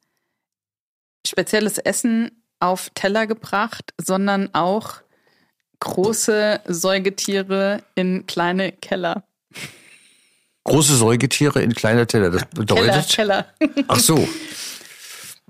spezielles 1.26 1.78
Essen 1.78 2.30
auf 2.60 2.90
Teller 2.94 3.26
gebracht, 3.26 3.92
sondern 3.98 4.54
auch 4.54 5.02
große 5.86 6.60
Säugetiere 6.66 7.82
in 7.94 8.26
kleine 8.26 8.72
Keller. 8.72 9.24
Große 10.64 10.96
Säugetiere 10.96 11.62
in 11.62 11.72
kleiner 11.74 12.06
Teller. 12.06 12.30
Das 12.30 12.42
Keller, 12.42 12.54
bedeutet. 12.54 13.08
Keller. 13.08 13.46
Ach 13.88 14.00
so. 14.00 14.28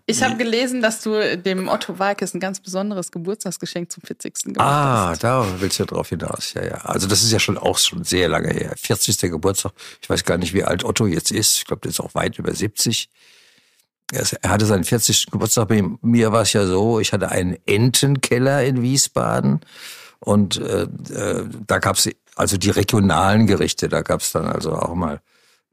Ich 0.09 0.23
habe 0.23 0.37
gelesen, 0.37 0.83
dass 0.83 1.01
du 1.01 1.37
dem 1.39 1.69
Otto 1.69 1.99
Walkes 1.99 2.33
ein 2.35 2.39
ganz 2.39 2.61
besonderes 2.61 3.11
Geburtstagsgeschenk 3.11 3.91
zum 3.91 4.03
40. 4.05 4.35
gemacht 4.45 4.61
Ah, 4.61 5.09
hast. 5.09 5.25
da 5.25 5.45
willst 5.59 5.79
du 5.79 5.83
ja 5.83 5.87
drauf 5.89 6.11
hinaus. 6.11 6.53
Ja, 6.55 6.65
ja. 6.65 6.77
Also 6.85 7.09
das 7.09 7.25
ist 7.25 7.33
ja 7.33 7.41
schon 7.41 7.59
auch 7.59 7.79
schon 7.79 8.05
sehr 8.05 8.29
lange 8.29 8.51
her. 8.53 8.73
40. 8.77 9.19
Geburtstag. 9.31 9.73
Ich 10.01 10.09
weiß 10.09 10.23
gar 10.25 10.39
nicht, 10.39 10.55
wie 10.55 10.63
alt 10.63 10.85
Otto 10.85 11.07
jetzt 11.07 11.33
ist. 11.33 11.57
Ich 11.57 11.65
glaube, 11.65 11.81
der 11.81 11.91
ist 11.91 11.99
auch 12.01 12.15
weit 12.15 12.39
über 12.39 12.55
70. 12.55 13.09
er 14.13 14.51
hatte 14.51 14.67
seinen 14.67 14.85
40. 14.85 15.27
Geburtstag. 15.33 15.67
Bei 15.69 15.83
mir 16.03 16.31
war 16.31 16.43
es 16.43 16.53
ja 16.53 16.67
so, 16.67 17.01
ich 17.01 17.13
hatte 17.13 17.31
einen 17.31 17.57
Entenkeller 17.67 18.63
in 18.65 18.83
Wiesbaden 18.83 19.61
und 20.21 20.57
äh, 20.57 20.83
äh, 20.83 21.45
da 21.67 21.79
gab's 21.79 22.09
also 22.35 22.57
die 22.57 22.71
regionalen 22.71 23.47
Gerichte. 23.47 23.89
Da 23.89 24.03
gab's 24.03 24.33
dann 24.33 24.47
also 24.47 24.73
auch 24.73 24.95
mal 24.95 25.21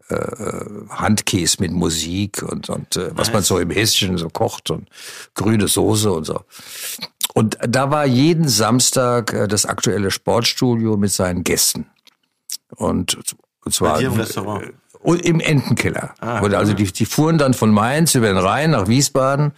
äh, 0.10 0.66
Handkäse 0.90 1.58
mit 1.60 1.72
Musik 1.72 2.44
und, 2.44 2.70
und 2.70 2.96
äh, 2.96 3.12
was 3.16 3.32
man 3.32 3.44
so 3.44 3.60
im 3.60 3.70
Hessischen 3.70 4.18
so 4.18 4.30
kocht 4.30 4.70
und 4.70 4.90
grüne 5.34 5.68
Soße 5.68 6.12
und 6.12 6.26
so. 6.26 6.42
Und 7.34 7.58
da 7.68 7.90
war 7.90 8.06
jeden 8.06 8.48
Samstag 8.48 9.34
äh, 9.34 9.48
das 9.48 9.66
aktuelle 9.66 10.12
Sportstudio 10.12 10.98
mit 10.98 11.12
seinen 11.12 11.44
Gästen. 11.44 11.88
Und, 12.76 13.18
und 13.64 13.74
zwar 13.74 13.94
Bei 13.94 14.00
dir 14.00 14.08
im 14.08 14.14
Restaurant? 14.14 14.74
Und 15.04 15.22
im 15.22 15.40
Entenkeller. 15.40 16.14
Ah, 16.20 16.40
Und 16.40 16.54
also 16.54 16.74
die, 16.74 16.92
die 16.92 17.06
fuhren 17.06 17.38
dann 17.38 17.54
von 17.54 17.72
Mainz 17.72 18.16
über 18.16 18.28
den 18.28 18.38
Rhein 18.38 18.72
nach 18.72 18.88
Wiesbaden 18.88 19.52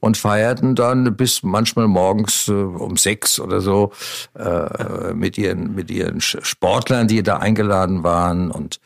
und 0.00 0.16
feierten 0.16 0.74
dann 0.74 1.16
bis 1.16 1.42
manchmal 1.42 1.88
morgens 1.88 2.48
äh, 2.48 2.52
um 2.52 2.96
sechs 2.96 3.38
oder 3.38 3.60
so 3.60 3.92
äh, 4.38 5.12
mit 5.14 5.38
ihren 5.38 5.74
mit 5.74 5.90
ihren 5.90 6.20
Sportlern, 6.20 7.08
die 7.08 7.22
da 7.22 7.38
eingeladen 7.38 8.02
waren 8.02 8.50
und 8.50 8.80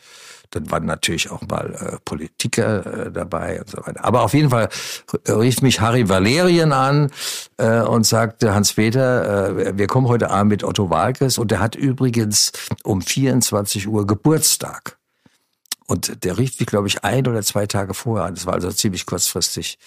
dann 0.51 0.71
waren 0.71 0.85
natürlich 0.85 1.29
auch 1.29 1.41
mal 1.47 1.73
äh, 1.73 1.97
Politiker 2.05 3.07
äh, 3.07 3.11
dabei 3.11 3.59
und 3.59 3.69
so 3.69 3.77
weiter. 3.85 4.03
Aber 4.05 4.21
auf 4.21 4.33
jeden 4.33 4.49
Fall 4.49 4.69
rief 5.27 5.61
mich 5.61 5.81
Harry 5.81 6.07
Valerien 6.07 6.71
an 6.71 7.11
äh, 7.57 7.81
und 7.81 8.05
sagte, 8.05 8.53
Hans-Peter, 8.53 9.49
äh, 9.49 9.77
wir 9.77 9.87
kommen 9.87 10.07
heute 10.07 10.29
Abend 10.29 10.51
mit 10.51 10.63
Otto 10.63 10.89
Walkes 10.89 11.37
und 11.37 11.51
der 11.51 11.59
hat 11.59 11.75
übrigens 11.75 12.51
um 12.83 13.01
24 13.01 13.87
Uhr 13.87 14.07
Geburtstag. 14.07 14.96
Und 15.87 16.23
der 16.23 16.37
rief 16.37 16.59
mich, 16.59 16.67
glaube 16.67 16.87
ich, 16.87 17.03
ein 17.03 17.27
oder 17.27 17.41
zwei 17.41 17.65
Tage 17.65 17.93
vorher 17.93 18.27
an. 18.27 18.35
Das 18.35 18.45
war 18.45 18.53
also 18.53 18.71
ziemlich 18.71 19.05
kurzfristig. 19.05 19.79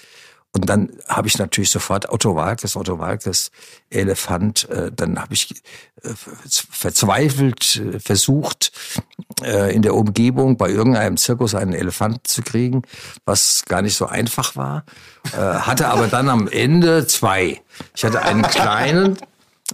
Und 0.52 0.68
dann 0.68 0.90
habe 1.08 1.28
ich 1.28 1.38
natürlich 1.38 1.70
sofort 1.70 2.10
Otto 2.10 2.34
Walkes, 2.34 2.74
Otto 2.74 2.98
Walkes, 2.98 3.52
Elefant. 3.88 4.68
Äh, 4.68 4.90
dann 4.90 5.20
habe 5.20 5.34
ich 5.34 5.54
äh, 6.02 6.12
verzweifelt 6.70 7.76
äh, 7.76 8.00
versucht, 8.00 8.72
äh, 9.44 9.72
in 9.72 9.82
der 9.82 9.94
Umgebung 9.94 10.56
bei 10.56 10.68
irgendeinem 10.68 11.16
Zirkus 11.18 11.54
einen 11.54 11.72
Elefanten 11.72 12.24
zu 12.24 12.42
kriegen, 12.42 12.82
was 13.24 13.64
gar 13.68 13.82
nicht 13.82 13.94
so 13.94 14.06
einfach 14.06 14.56
war. 14.56 14.84
Äh, 15.32 15.36
hatte 15.36 15.86
aber 15.88 16.08
dann 16.08 16.28
am 16.28 16.48
Ende 16.48 17.06
zwei. 17.06 17.62
Ich 17.94 18.04
hatte 18.04 18.22
einen 18.22 18.42
kleinen, 18.42 19.18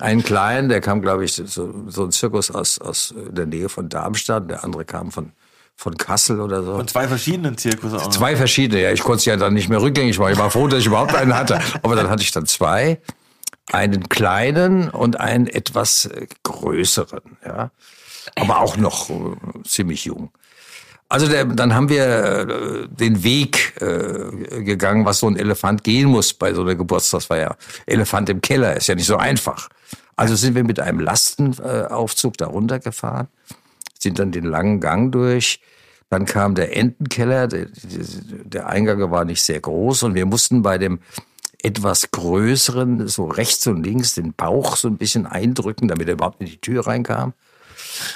einen 0.00 0.23
kleinen, 0.23 0.68
der 0.68 0.83
kam, 0.83 1.00
glaube 1.00 1.25
ich, 1.25 1.33
so, 1.33 1.88
so 1.88 2.04
ein 2.04 2.11
Zirkus 2.11 2.50
aus, 2.50 2.78
aus 2.78 3.14
der 3.16 3.47
Nähe 3.47 3.71
von 3.71 3.88
Darmstadt. 3.88 4.50
Der 4.50 4.62
andere 4.62 4.85
kam 4.85 5.11
von, 5.11 5.33
von 5.76 5.97
Kassel 5.97 6.40
oder 6.40 6.62
so. 6.62 6.75
Von 6.75 6.88
zwei 6.88 7.06
verschiedenen 7.06 7.59
Zirkus 7.59 7.92
auch 7.92 8.04
noch. 8.04 8.11
Zwei 8.11 8.35
verschiedene, 8.35 8.83
ja. 8.83 8.92
Ich 8.92 9.02
konnte 9.02 9.18
es 9.18 9.25
ja 9.26 9.37
dann 9.37 9.54
nicht 9.54 9.68
mehr 9.68 9.80
rückgängig 9.80 10.18
machen. 10.18 10.33
Ich 10.33 10.38
war 10.38 10.50
froh, 10.50 10.66
dass 10.66 10.80
ich 10.80 10.87
überhaupt 10.87 11.14
einen 11.14 11.35
hatte. 11.35 11.61
Aber 11.83 11.95
dann 11.95 12.09
hatte 12.09 12.23
ich 12.23 12.33
dann 12.33 12.47
zwei. 12.47 12.99
Einen 13.73 14.09
kleinen 14.09 14.88
und 14.88 15.21
einen 15.21 15.49
etwas 15.49 16.06
äh, 16.06 16.26
größeren, 16.45 17.21
ja. 17.45 17.71
Aber 18.37 18.61
auch 18.61 18.76
noch 18.76 19.11
äh, 19.11 19.14
ziemlich 19.64 20.04
jung. 20.04 20.30
Also 21.09 21.28
der, 21.28 21.45
dann 21.45 21.75
haben 21.75 21.88
wir 21.88 22.04
äh, 22.04 22.88
den 22.88 23.23
Weg 23.23 23.80
äh, 23.80 24.62
gegangen, 24.62 25.04
was 25.04 25.21
so 25.21 25.28
ein 25.28 25.37
Elefant 25.37 25.85
gehen 25.85 26.09
muss 26.09 26.33
bei 26.33 26.52
so 26.52 26.62
einer 26.62 26.75
Geburtstagsfeier. 26.75 27.56
Elefant 27.87 28.28
im 28.28 28.40
Keller 28.40 28.76
ist 28.76 28.88
ja 28.88 28.95
nicht 28.95 29.06
so 29.06 29.16
einfach. 29.16 29.68
Also 30.16 30.35
sind 30.35 30.54
wir 30.54 30.64
mit 30.64 30.80
einem 30.80 30.99
Lastenaufzug 31.00 32.38
da 32.38 32.47
runtergefahren, 32.47 33.28
sind 34.06 34.20
dann 34.20 34.30
den 34.30 34.44
langen 34.44 34.80
Gang 34.80 35.10
durch. 35.10 35.60
Dann 36.08 36.25
kam 36.25 36.54
der 36.54 36.76
Entenkeller, 36.76 37.48
der, 37.48 38.68
Eingang 38.68 39.10
war 39.10 39.25
nicht 39.25 39.42
sehr 39.42 39.58
groß 39.58 40.04
und 40.04 40.14
wir 40.14 40.25
mussten 40.25 40.62
bei 40.62 40.78
dem 40.78 41.00
etwas 41.62 42.12
größeren, 42.12 43.08
so 43.08 43.25
rechts 43.25 43.66
und 43.66 43.82
links, 43.82 44.14
den 44.14 44.32
Bauch 44.32 44.76
so 44.76 44.86
ein 44.86 44.98
bisschen 44.98 45.26
eindrücken, 45.26 45.88
damit 45.88 46.06
er 46.06 46.14
überhaupt 46.14 46.40
in 46.40 46.46
die 46.46 46.58
Tür 46.60 46.86
reinkam. 46.86 47.32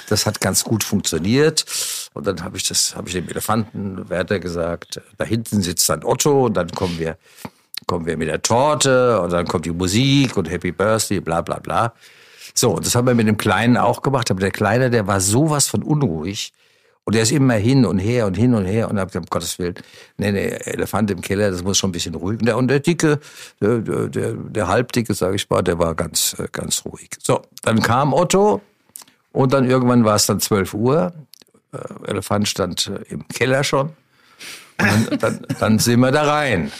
Das 0.07 0.25
hat 0.25 0.39
ganz 0.39 0.63
gut 0.63 0.85
funktioniert. 0.85 1.65
Und 2.13 2.25
dann 2.27 2.41
habe 2.43 2.55
ich 2.55 2.65
das, 2.65 2.95
habe 2.95 3.09
ich 3.09 3.15
dem 3.15 3.27
Elefantenwärter 3.27 4.39
gesagt, 4.39 5.01
da 5.17 5.25
hinten 5.25 5.61
sitzt 5.61 5.89
dann 5.89 6.05
Otto 6.05 6.45
und 6.45 6.53
dann 6.53 6.71
kommen 6.71 6.97
wir, 6.97 7.17
kommen 7.87 8.05
wir 8.05 8.15
mit 8.15 8.29
der 8.29 8.41
Torte 8.41 9.19
und 9.19 9.33
dann 9.33 9.47
kommt 9.47 9.65
die 9.65 9.71
Musik 9.71 10.37
und 10.37 10.49
Happy 10.49 10.71
Birthday, 10.71 11.19
bla 11.19 11.41
bla 11.41 11.59
bla. 11.59 11.93
So, 12.53 12.77
das 12.77 12.95
haben 12.95 13.07
wir 13.07 13.15
mit 13.15 13.27
dem 13.27 13.37
Kleinen 13.37 13.77
auch 13.77 14.01
gemacht, 14.01 14.31
aber 14.31 14.39
der 14.39 14.51
Kleine, 14.51 14.89
der 14.89 15.07
war 15.07 15.19
sowas 15.19 15.67
von 15.67 15.83
unruhig. 15.83 16.53
Und 17.03 17.15
der 17.15 17.23
ist 17.23 17.31
immer 17.31 17.55
hin 17.55 17.85
und 17.85 17.97
her 17.97 18.27
und 18.27 18.35
hin 18.35 18.53
und 18.53 18.65
her 18.65 18.89
und 18.89 18.99
hab 18.99 19.07
gesagt, 19.09 19.25
um 19.25 19.29
Gottes 19.29 19.57
Willen, 19.57 19.73
nee, 20.17 20.31
nee, 20.31 20.47
Elefant 20.47 21.09
im 21.09 21.21
Keller, 21.21 21.49
das 21.49 21.63
muss 21.63 21.77
schon 21.77 21.89
ein 21.89 21.93
bisschen 21.93 22.13
ruhig. 22.13 22.39
Und 22.39 22.45
der, 22.45 22.57
und 22.57 22.67
der 22.67 22.79
Dicke, 22.79 23.19
der, 23.59 23.79
der, 23.79 24.33
der, 24.33 24.67
Halbdicke, 24.67 25.13
sage 25.15 25.35
ich 25.35 25.49
mal, 25.49 25.63
der 25.63 25.79
war 25.79 25.95
ganz, 25.95 26.35
äh, 26.37 26.47
ganz 26.51 26.85
ruhig. 26.85 27.09
So, 27.21 27.41
dann 27.63 27.81
kam 27.81 28.13
Otto 28.13 28.61
und 29.31 29.51
dann 29.51 29.67
irgendwann 29.67 30.05
war 30.05 30.15
es 30.15 30.27
dann 30.27 30.39
12 30.39 30.75
Uhr. 30.75 31.11
Äh, 31.73 32.11
Elefant 32.11 32.47
stand 32.47 32.87
äh, 32.87 33.11
im 33.11 33.27
Keller 33.29 33.63
schon. 33.63 33.89
Dann, 34.77 35.07
dann, 35.19 35.47
dann 35.59 35.79
sind 35.79 35.99
wir 36.01 36.11
da 36.11 36.23
rein. 36.23 36.71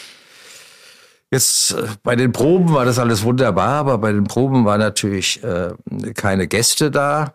Jetzt 1.32 1.72
äh, 1.72 1.88
bei 2.04 2.16
den 2.16 2.32
Proben 2.32 2.74
war 2.74 2.86
das 2.86 3.00
alles 3.00 3.24
wunderbar, 3.24 3.76
aber 3.76 3.98
bei 3.98 4.12
den 4.12 4.26
Proben 4.26 4.66
waren 4.66 4.82
natürlich 4.82 5.42
äh, 5.44 5.74
keine 6.14 6.48
Gäste 6.48 6.92
da 6.92 7.34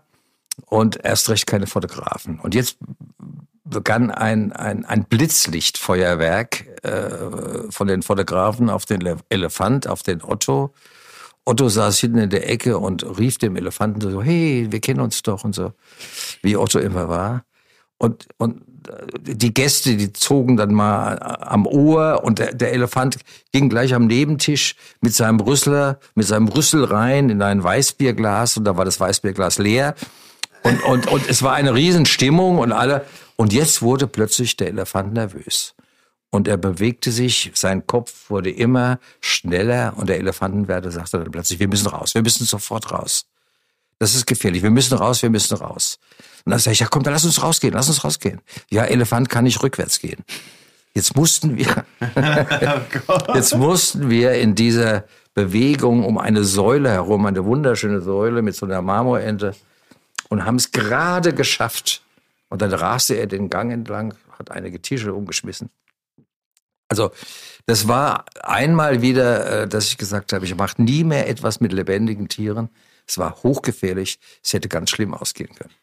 und 0.66 1.02
erst 1.02 1.30
recht 1.30 1.46
keine 1.46 1.66
Fotografen. 1.66 2.38
Und 2.38 2.54
jetzt 2.54 2.78
begann 3.64 4.10
ein, 4.10 4.52
ein, 4.52 4.84
ein 4.84 5.04
Blitzlichtfeuerwerk 5.04 6.66
äh, 6.84 7.70
von 7.70 7.88
den 7.88 8.02
Fotografen 8.02 8.70
auf 8.70 8.84
den 8.84 9.00
Le 9.00 9.16
Elefant, 9.28 9.88
auf 9.88 10.02
den 10.02 10.22
Otto. 10.22 10.72
Otto 11.44 11.68
saß 11.68 11.98
hinten 11.98 12.18
in 12.18 12.30
der 12.30 12.50
Ecke 12.50 12.78
und 12.78 13.18
rief 13.18 13.38
dem 13.38 13.56
Elefanten 13.56 14.00
so, 14.00 14.22
hey, 14.22 14.66
wir 14.70 14.80
kennen 14.80 15.00
uns 15.00 15.22
doch 15.22 15.44
und 15.44 15.54
so, 15.54 15.72
wie 16.42 16.56
Otto 16.56 16.78
immer 16.78 17.08
war. 17.08 17.44
Und, 17.98 18.26
und 18.36 18.62
äh, 18.88 19.34
die 19.34 19.54
Gäste, 19.54 19.96
die 19.96 20.12
zogen 20.12 20.56
dann 20.56 20.74
mal 20.74 21.18
am 21.18 21.66
Ohr 21.66 22.22
und 22.24 22.38
der, 22.38 22.54
der 22.54 22.72
Elefant 22.72 23.18
ging 23.52 23.68
gleich 23.68 23.94
am 23.94 24.06
Nebentisch 24.06 24.76
mit 25.00 25.14
seinem 25.14 25.40
Rüssler, 25.40 25.98
mit 26.14 26.26
seinem 26.26 26.48
Rüssel 26.48 26.84
rein 26.84 27.30
in 27.30 27.42
ein 27.42 27.62
Weißbierglas 27.62 28.56
und 28.56 28.64
da 28.64 28.76
war 28.76 28.84
das 28.84 29.00
Weißbierglas 29.00 29.58
leer. 29.58 29.94
Und, 30.62 30.82
und, 30.82 31.06
und 31.08 31.28
es 31.28 31.42
war 31.42 31.54
eine 31.54 31.74
Riesenstimmung 31.74 32.58
und 32.58 32.72
alle. 32.72 33.04
Und 33.36 33.52
jetzt 33.52 33.82
wurde 33.82 34.06
plötzlich 34.06 34.56
der 34.56 34.68
Elefant 34.68 35.12
nervös. 35.12 35.74
Und 36.30 36.48
er 36.48 36.56
bewegte 36.56 37.12
sich, 37.12 37.52
sein 37.54 37.86
Kopf 37.86 38.30
wurde 38.30 38.50
immer 38.50 38.98
schneller 39.20 39.94
und 39.96 40.08
der 40.08 40.18
Elefantenwärter 40.18 40.90
sagte 40.90 41.18
dann 41.18 41.30
plötzlich, 41.30 41.60
wir 41.60 41.68
müssen 41.68 41.86
raus, 41.86 42.14
wir 42.14 42.22
müssen 42.22 42.44
sofort 42.44 42.90
raus. 42.90 43.26
Das 43.98 44.14
ist 44.14 44.26
gefährlich, 44.26 44.62
wir 44.62 44.70
müssen 44.70 44.98
raus, 44.98 45.22
wir 45.22 45.30
müssen 45.30 45.56
raus. 45.56 45.98
Und 46.46 46.52
dann 46.52 46.60
sage 46.60 46.74
ich, 46.74 46.80
ja 46.80 46.86
komm, 46.86 47.02
dann 47.02 47.12
lass 47.12 47.24
uns 47.24 47.42
rausgehen, 47.42 47.74
lass 47.74 47.88
uns 47.88 48.04
rausgehen. 48.04 48.40
Ja, 48.70 48.84
Elefant 48.84 49.28
kann 49.28 49.44
nicht 49.44 49.60
rückwärts 49.64 49.98
gehen. 49.98 50.24
Jetzt 50.94 51.16
mussten 51.16 51.56
wir, 51.56 51.84
jetzt 53.34 53.56
mussten 53.56 54.08
wir 54.08 54.34
in 54.34 54.54
dieser 54.54 55.04
Bewegung 55.34 56.04
um 56.04 56.18
eine 56.18 56.44
Säule 56.44 56.88
herum, 56.90 57.26
eine 57.26 57.44
wunderschöne 57.44 58.00
Säule 58.00 58.42
mit 58.42 58.54
so 58.54 58.64
einer 58.64 58.80
Marmorente 58.80 59.56
und 60.28 60.44
haben 60.44 60.54
es 60.54 60.70
gerade 60.70 61.34
geschafft. 61.34 62.02
Und 62.48 62.62
dann 62.62 62.72
raste 62.72 63.14
er 63.14 63.26
den 63.26 63.50
Gang 63.50 63.72
entlang, 63.72 64.14
hat 64.38 64.52
einige 64.52 64.80
Tische 64.80 65.12
umgeschmissen. 65.12 65.68
Also 66.88 67.10
das 67.66 67.88
war 67.88 68.24
einmal 68.40 69.02
wieder, 69.02 69.62
äh, 69.62 69.68
dass 69.68 69.88
ich 69.88 69.98
gesagt 69.98 70.32
habe, 70.32 70.44
ich 70.44 70.54
mache 70.54 70.80
nie 70.80 71.02
mehr 71.02 71.28
etwas 71.28 71.58
mit 71.58 71.72
lebendigen 71.72 72.28
Tieren. 72.28 72.68
Es 73.04 73.18
war 73.18 73.42
hochgefährlich, 73.42 74.20
es 74.44 74.52
hätte 74.52 74.68
ganz 74.68 74.90
schlimm 74.90 75.12
ausgehen 75.12 75.52
können. 75.52 75.74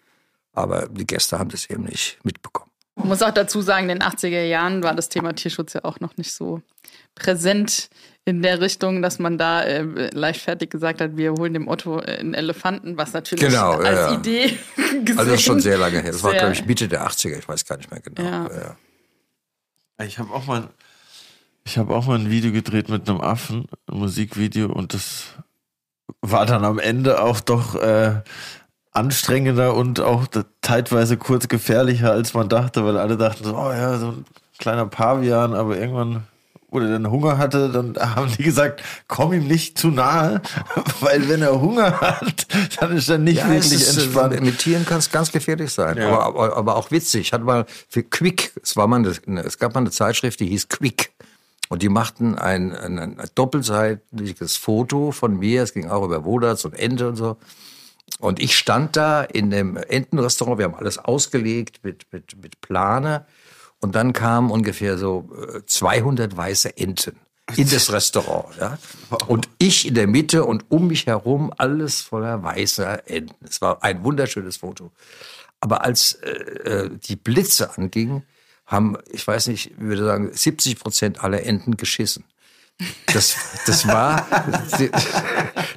Aber 0.53 0.87
die 0.87 1.05
Gäste 1.05 1.39
haben 1.39 1.49
das 1.49 1.69
eben 1.69 1.83
nicht 1.83 2.19
mitbekommen. 2.23 2.69
Ich 2.95 3.03
muss 3.03 3.23
auch 3.23 3.31
dazu 3.31 3.61
sagen, 3.61 3.89
in 3.89 3.99
den 3.99 4.07
80er 4.07 4.43
Jahren 4.43 4.83
war 4.83 4.93
das 4.93 5.09
Thema 5.09 5.33
Tierschutz 5.33 5.73
ja 5.73 5.83
auch 5.83 5.99
noch 5.99 6.15
nicht 6.15 6.31
so 6.31 6.61
präsent 7.15 7.89
in 8.25 8.41
der 8.41 8.61
Richtung, 8.61 9.01
dass 9.01 9.19
man 9.19 9.37
da 9.37 9.63
äh, 9.63 10.09
leichtfertig 10.13 10.69
gesagt 10.69 11.01
hat, 11.01 11.17
wir 11.17 11.33
holen 11.33 11.53
dem 11.53 11.67
Otto 11.67 11.97
einen 11.97 12.33
Elefanten, 12.33 12.97
was 12.97 13.13
natürlich 13.13 13.45
Genau, 13.45 13.73
als 13.73 13.99
ja. 13.99 14.13
Idee 14.13 14.45
gesehen. 15.03 15.17
Also 15.17 15.31
das 15.31 15.39
ist 15.39 15.45
schon 15.45 15.59
sehr 15.59 15.77
lange 15.77 16.01
her. 16.01 16.11
Das 16.11 16.23
war, 16.23 16.33
glaube 16.33 16.53
ich, 16.53 16.65
Mitte 16.65 16.87
der 16.87 17.05
80er, 17.05 17.39
ich 17.39 17.47
weiß 17.47 17.65
gar 17.65 17.77
nicht 17.77 17.91
mehr 17.91 17.99
genau. 17.99 18.23
Ja. 18.23 18.47
Ja. 18.47 20.05
Ich 20.05 20.19
habe 20.19 20.31
auch 20.31 20.45
mal, 20.45 20.69
ich 21.65 21.77
habe 21.77 21.93
auch 21.95 22.05
mal 22.05 22.17
ein 22.17 22.29
Video 22.29 22.51
gedreht 22.51 22.89
mit 22.89 23.09
einem 23.09 23.21
Affen, 23.21 23.65
ein 23.87 23.97
Musikvideo, 23.97 24.71
und 24.71 24.93
das 24.93 25.25
war 26.21 26.45
dann 26.45 26.63
am 26.63 26.79
Ende 26.79 27.21
auch 27.21 27.39
doch 27.39 27.75
äh, 27.75 28.21
anstrengender 28.93 29.73
und 29.75 29.99
auch 29.99 30.25
zeitweise 30.61 31.17
kurz 31.17 31.47
gefährlicher, 31.47 32.11
als 32.11 32.33
man 32.33 32.47
dachte, 32.47 32.85
weil 32.85 32.97
alle 32.97 33.17
dachten 33.17 33.43
so, 33.43 33.57
oh 33.57 33.71
ja, 33.71 33.97
so 33.97 34.07
ein 34.09 34.25
kleiner 34.59 34.85
Pavian, 34.85 35.55
aber 35.55 35.77
irgendwann, 35.77 36.23
wo 36.69 36.79
der 36.79 36.89
dann 36.89 37.09
Hunger 37.09 37.39
hatte, 37.39 37.69
dann 37.69 37.95
haben 38.15 38.31
die 38.37 38.43
gesagt, 38.43 38.83
komm 39.07 39.33
ihm 39.33 39.47
nicht 39.47 39.79
zu 39.79 39.87
nahe, 39.89 40.41
weil 40.99 41.27
wenn 41.27 41.41
er 41.41 41.59
Hunger 41.59 42.01
hat, 42.01 42.45
dann 42.79 42.95
ist 42.95 43.09
er 43.09 43.17
nicht 43.17 43.39
Ja, 43.39 43.49
wirklich 43.49 43.73
ist, 43.73 43.97
äh, 43.97 44.03
entspannt. 44.03 44.39
Mit 44.41 44.59
Tieren 44.59 44.85
kann 44.85 44.99
es 44.99 45.09
ganz 45.09 45.31
gefährlich 45.31 45.71
sein, 45.71 45.97
Ja. 45.97 46.19
aber, 46.19 46.55
aber, 46.55 46.75
auch 46.75 46.91
witzig. 46.91 47.33
Hatte 47.33 47.43
mal 47.43 47.65
für 47.89 48.03
Quick, 48.03 48.53
es 48.61 48.75
war 48.75 48.85
mal 48.87 48.97
eine, 48.97 49.41
es 49.41 49.57
gab 49.57 49.73
mal 49.73 49.81
eine 49.81 49.91
Zeitschrift, 49.91 50.39
die 50.39 50.47
hieß 50.47 50.69
Quick. 50.69 51.11
Und 51.69 51.81
die 51.81 51.89
machten 51.89 52.37
ein, 52.37 52.75
ein, 52.75 52.99
ein 52.99 53.17
doppelseitiges 53.33 54.57
Foto 54.57 55.11
von 55.11 55.39
mir. 55.39 55.63
Es 55.63 55.73
ging 55.73 55.89
auch 55.89 56.03
über 56.05 56.23
Wodatz 56.23 56.65
und 56.65 56.73
Ente 56.73 57.07
und 57.07 57.15
so. 57.15 57.37
Und 58.19 58.39
ich 58.39 58.57
stand 58.57 58.95
da 58.95 59.23
in 59.23 59.49
dem 59.49 59.77
Entenrestaurant. 59.77 60.57
Wir 60.57 60.65
haben 60.65 60.75
alles 60.75 60.97
ausgelegt 60.97 61.79
mit, 61.83 62.05
mit, 62.11 62.41
mit 62.41 62.61
Plane. 62.61 63.25
Und 63.79 63.95
dann 63.95 64.13
kamen 64.13 64.49
ungefähr 64.49 64.97
so 64.97 65.29
200 65.65 66.33
äh, 66.33 66.37
weiße 66.37 66.77
Enten 66.77 67.19
in 67.57 67.69
das 67.69 67.91
Restaurant. 67.91 68.55
Ja? 68.59 68.77
Und 69.27 69.49
ich 69.57 69.87
in 69.87 69.95
der 69.95 70.07
Mitte 70.07 70.45
und 70.45 70.65
um 70.69 70.87
mich 70.87 71.07
herum 71.07 71.51
alles 71.57 72.01
voller 72.01 72.43
weißer 72.43 73.09
Enten. 73.09 73.45
Es 73.45 73.61
war 73.61 73.83
ein 73.83 74.03
wunderschönes 74.03 74.57
Foto. 74.57 74.91
Aber 75.59 75.83
als 75.83 76.13
äh, 76.13 76.29
äh 76.29 76.89
die 76.97 77.15
Blitze 77.15 77.77
angingen, 77.77 78.23
haben, 78.65 78.97
ich 79.11 79.25
weiß 79.27 79.47
nicht, 79.47 79.71
ich 79.71 79.79
würde 79.79 80.05
sagen, 80.05 80.29
70 80.31 80.79
Prozent 80.79 81.23
aller 81.23 81.43
Enten 81.43 81.77
geschissen. 81.77 82.23
Das, 83.13 83.35
das 83.67 83.87
war, 83.87 84.25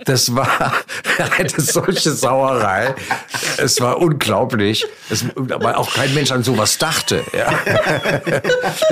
das 0.07 0.35
war 0.35 0.49
eine 1.39 1.51
solche 1.51 2.13
Sauerei. 2.13 2.95
Es 3.59 3.81
war 3.81 3.99
unglaublich. 3.99 4.87
Es, 5.11 5.25
weil 5.35 5.75
auch 5.75 5.93
kein 5.93 6.15
Mensch 6.15 6.33
an 6.33 6.43
sowas 6.43 6.79
dachte. 6.79 7.23
Ja. 7.33 7.53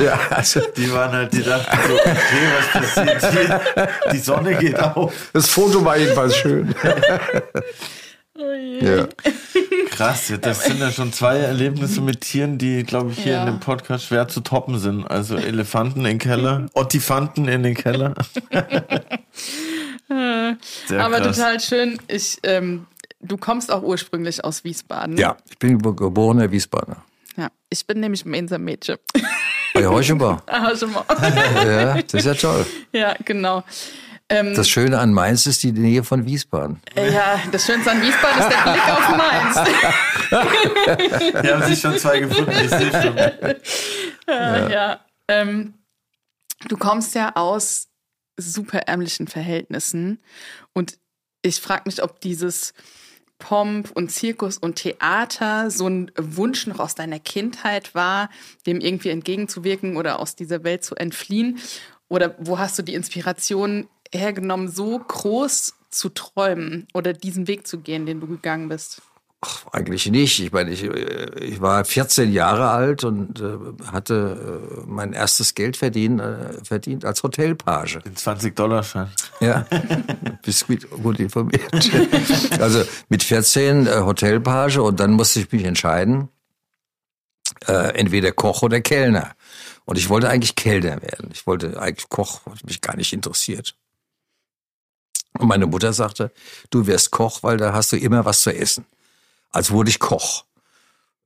ja 0.02 0.18
also. 0.30 0.60
Die 0.76 0.92
waren 0.92 1.12
halt, 1.12 1.32
die 1.32 1.42
dachten 1.42 1.78
so, 1.88 1.94
okay, 1.94 2.16
was 2.58 2.82
passiert 2.82 3.32
hier? 3.32 3.88
Die 4.12 4.18
Sonne 4.18 4.54
geht 4.56 4.78
auf. 4.78 5.12
Das 5.32 5.48
Foto 5.48 5.82
war 5.84 5.96
jedenfalls 5.96 6.36
schön. 6.36 6.74
Oh 8.36 8.52
ja. 8.52 9.06
Krass, 9.90 10.32
das 10.40 10.64
sind 10.64 10.80
ja 10.80 10.90
schon 10.90 11.12
zwei 11.12 11.38
Erlebnisse 11.38 12.00
mit 12.00 12.22
Tieren, 12.22 12.58
die, 12.58 12.82
glaube 12.82 13.12
ich, 13.12 13.20
hier 13.20 13.34
ja. 13.34 13.40
in 13.40 13.46
dem 13.46 13.60
Podcast 13.60 14.06
schwer 14.06 14.26
zu 14.26 14.40
toppen 14.40 14.80
sind. 14.80 15.06
Also 15.06 15.36
Elefanten 15.36 16.00
in 16.00 16.04
den 16.04 16.18
Keller, 16.18 16.66
Ottifanten 16.74 17.46
in 17.46 17.62
den 17.62 17.74
Keller. 17.74 18.14
Aber 20.08 20.56
krass. 21.20 21.36
total 21.36 21.60
schön. 21.60 21.98
Ich, 22.08 22.38
ähm, 22.42 22.86
du 23.20 23.36
kommst 23.36 23.70
auch 23.70 23.82
ursprünglich 23.82 24.44
aus 24.44 24.64
Wiesbaden. 24.64 25.16
Ja, 25.16 25.36
ich 25.48 25.58
bin 25.58 25.78
geborener 25.78 26.50
Wiesbadener. 26.50 27.04
Ja, 27.36 27.48
ich 27.70 27.86
bin 27.86 28.00
nämlich 28.00 28.24
ein 28.24 28.64
Mädchen. 28.64 28.96
Bei 29.74 29.86
Heuschenbach. 29.86 30.42
Heuschenbach. 30.50 31.04
ja, 31.64 32.02
das 32.02 32.14
ist 32.14 32.26
ja 32.26 32.34
toll. 32.34 32.66
Ja, 32.92 33.14
genau. 33.24 33.62
Ähm, 34.30 34.54
das 34.54 34.68
Schöne 34.68 34.98
an 34.98 35.12
Mainz 35.12 35.46
ist 35.46 35.62
die 35.62 35.72
Nähe 35.72 36.02
von 36.02 36.24
Wiesbaden. 36.24 36.80
Ja, 36.96 37.40
das 37.52 37.66
Schönste 37.66 37.90
an 37.90 38.00
Wiesbaden 38.00 38.40
ist 38.40 38.50
der 38.50 38.72
Blick 38.72 38.88
auf 38.88 39.08
Mainz. 39.16 39.56
Wir 41.42 41.54
haben 41.54 41.62
sich 41.64 41.80
schon 41.80 41.98
zwei 41.98 42.20
gefunden, 42.20 42.52
ich 42.52 42.70
sehe 42.70 42.90
schon. 42.90 43.16
Ja, 44.26 44.68
ja. 44.68 45.00
Ähm, 45.28 45.74
du 46.68 46.76
kommst 46.76 47.14
ja 47.14 47.32
aus 47.36 47.88
super 48.38 48.78
ärmlichen 48.78 49.28
Verhältnissen 49.28 50.20
und 50.72 50.98
ich 51.42 51.60
frage 51.60 51.82
mich, 51.86 52.02
ob 52.02 52.20
dieses 52.20 52.72
Pomp 53.38 53.90
und 53.90 54.10
Zirkus 54.10 54.56
und 54.56 54.76
Theater 54.76 55.70
so 55.70 55.86
ein 55.86 56.10
Wunsch 56.16 56.66
noch 56.66 56.78
aus 56.78 56.94
deiner 56.94 57.18
Kindheit 57.18 57.94
war, 57.94 58.30
dem 58.66 58.80
irgendwie 58.80 59.10
entgegenzuwirken 59.10 59.96
oder 59.96 60.18
aus 60.18 60.34
dieser 60.34 60.64
Welt 60.64 60.82
zu 60.82 60.94
entfliehen? 60.94 61.58
Oder 62.08 62.34
wo 62.38 62.58
hast 62.58 62.78
du 62.78 62.82
die 62.82 62.94
Inspiration 62.94 63.88
hergenommen, 64.14 64.68
so 64.68 64.98
groß 64.98 65.74
zu 65.90 66.08
träumen 66.08 66.86
oder 66.94 67.12
diesen 67.12 67.46
Weg 67.46 67.66
zu 67.66 67.78
gehen, 67.78 68.06
den 68.06 68.20
du 68.20 68.26
gegangen 68.26 68.68
bist? 68.68 69.02
Ach, 69.46 69.66
eigentlich 69.72 70.10
nicht. 70.10 70.40
Ich 70.40 70.52
meine, 70.52 70.70
ich, 70.70 70.84
ich 70.84 71.60
war 71.60 71.84
14 71.84 72.32
Jahre 72.32 72.70
alt 72.70 73.04
und 73.04 73.40
äh, 73.40 73.58
hatte 73.92 74.80
äh, 74.80 74.84
mein 74.86 75.12
erstes 75.12 75.54
Geld 75.54 75.76
verdient, 75.76 76.18
äh, 76.20 76.64
verdient 76.64 77.04
als 77.04 77.22
Hotelpage. 77.22 77.98
Den 78.04 78.14
20-Dollar-Schein. 78.14 79.08
Ja, 79.40 79.66
bist 80.42 80.66
gut, 80.66 80.88
gut 80.90 81.20
informiert. 81.20 81.62
also 82.58 82.84
mit 83.10 83.22
14 83.22 83.86
äh, 83.86 83.90
Hotelpage 84.00 84.78
und 84.78 84.98
dann 84.98 85.12
musste 85.12 85.40
ich 85.40 85.52
mich 85.52 85.64
entscheiden, 85.64 86.30
äh, 87.66 87.94
entweder 87.98 88.32
Koch 88.32 88.62
oder 88.62 88.80
Kellner. 88.80 89.34
Und 89.84 89.98
ich 89.98 90.08
wollte 90.08 90.30
eigentlich 90.30 90.56
Kellner 90.56 91.02
werden. 91.02 91.28
Ich 91.34 91.46
wollte 91.46 91.78
eigentlich 91.78 92.08
Koch, 92.08 92.46
hat 92.46 92.64
mich 92.64 92.80
gar 92.80 92.96
nicht 92.96 93.12
interessiert. 93.12 93.76
Und 95.38 95.48
meine 95.48 95.66
Mutter 95.66 95.92
sagte, 95.92 96.30
du 96.70 96.86
wirst 96.86 97.10
Koch, 97.10 97.42
weil 97.42 97.56
da 97.56 97.72
hast 97.72 97.92
du 97.92 97.96
immer 97.96 98.24
was 98.24 98.40
zu 98.40 98.54
essen. 98.54 98.86
Als 99.50 99.70
wurde 99.70 99.90
ich 99.90 99.98
Koch. 99.98 100.44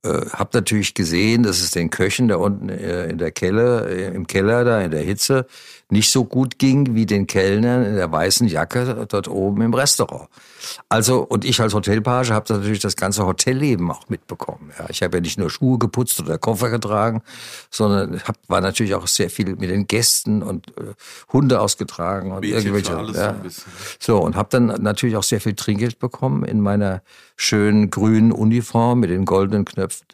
Äh, 0.03 0.25
hab 0.31 0.53
natürlich 0.53 0.93
gesehen, 0.93 1.43
dass 1.43 1.59
es 1.59 1.71
den 1.71 1.89
Köchen 1.89 2.29
da 2.29 2.37
unten 2.37 2.69
äh, 2.69 3.07
in 3.07 3.17
der 3.17 3.31
Keller, 3.31 3.87
äh, 3.87 4.07
im 4.07 4.27
Keller 4.27 4.63
da 4.63 4.81
in 4.81 4.91
der 4.91 5.01
Hitze 5.01 5.45
nicht 5.91 6.11
so 6.11 6.23
gut 6.23 6.59
ging 6.59 6.93
wie 6.93 7.05
den 7.05 7.25
Kellnern 7.25 7.83
in 7.83 7.95
der 7.95 8.11
weißen 8.11 8.47
Jacke 8.47 9.07
dort 9.09 9.27
oben 9.27 9.61
im 9.61 9.73
Restaurant. 9.73 10.29
Also, 10.87 11.21
und 11.21 11.45
ich 11.45 11.59
als 11.61 11.73
Hotelpage 11.73 12.29
habe 12.29 12.53
natürlich 12.53 12.79
das 12.79 12.95
ganze 12.95 13.25
Hotelleben 13.25 13.89
auch 13.89 14.07
mitbekommen. 14.07 14.71
Ja, 14.77 14.85
ich 14.89 15.01
habe 15.01 15.17
ja 15.17 15.21
nicht 15.21 15.39
nur 15.39 15.49
Schuhe 15.49 15.79
geputzt 15.79 16.19
oder 16.19 16.37
Koffer 16.37 16.69
getragen, 16.69 17.23
sondern 17.71 18.21
hab, 18.21 18.37
war 18.47 18.61
natürlich 18.61 18.93
auch 18.93 19.07
sehr 19.07 19.31
viel 19.31 19.55
mit 19.55 19.69
den 19.69 19.87
Gästen 19.87 20.43
und 20.43 20.67
äh, 20.77 20.93
Hunde 21.33 21.59
ausgetragen 21.59 22.31
und 22.31 22.41
Mädchen 22.41 22.75
irgendwelche. 22.75 23.19
Ja. 23.19 23.35
So, 23.99 24.19
und 24.19 24.35
habe 24.35 24.49
dann 24.51 24.67
natürlich 24.67 25.15
auch 25.15 25.23
sehr 25.23 25.41
viel 25.41 25.55
Trinkgeld 25.55 25.97
bekommen 25.97 26.43
in 26.43 26.61
meiner 26.61 27.01
schönen 27.35 27.89
grünen 27.89 28.31
Uniform 28.31 28.99
mit 28.99 29.09
den 29.09 29.25
goldenen 29.25 29.65
Knöpfen. 29.65 30.05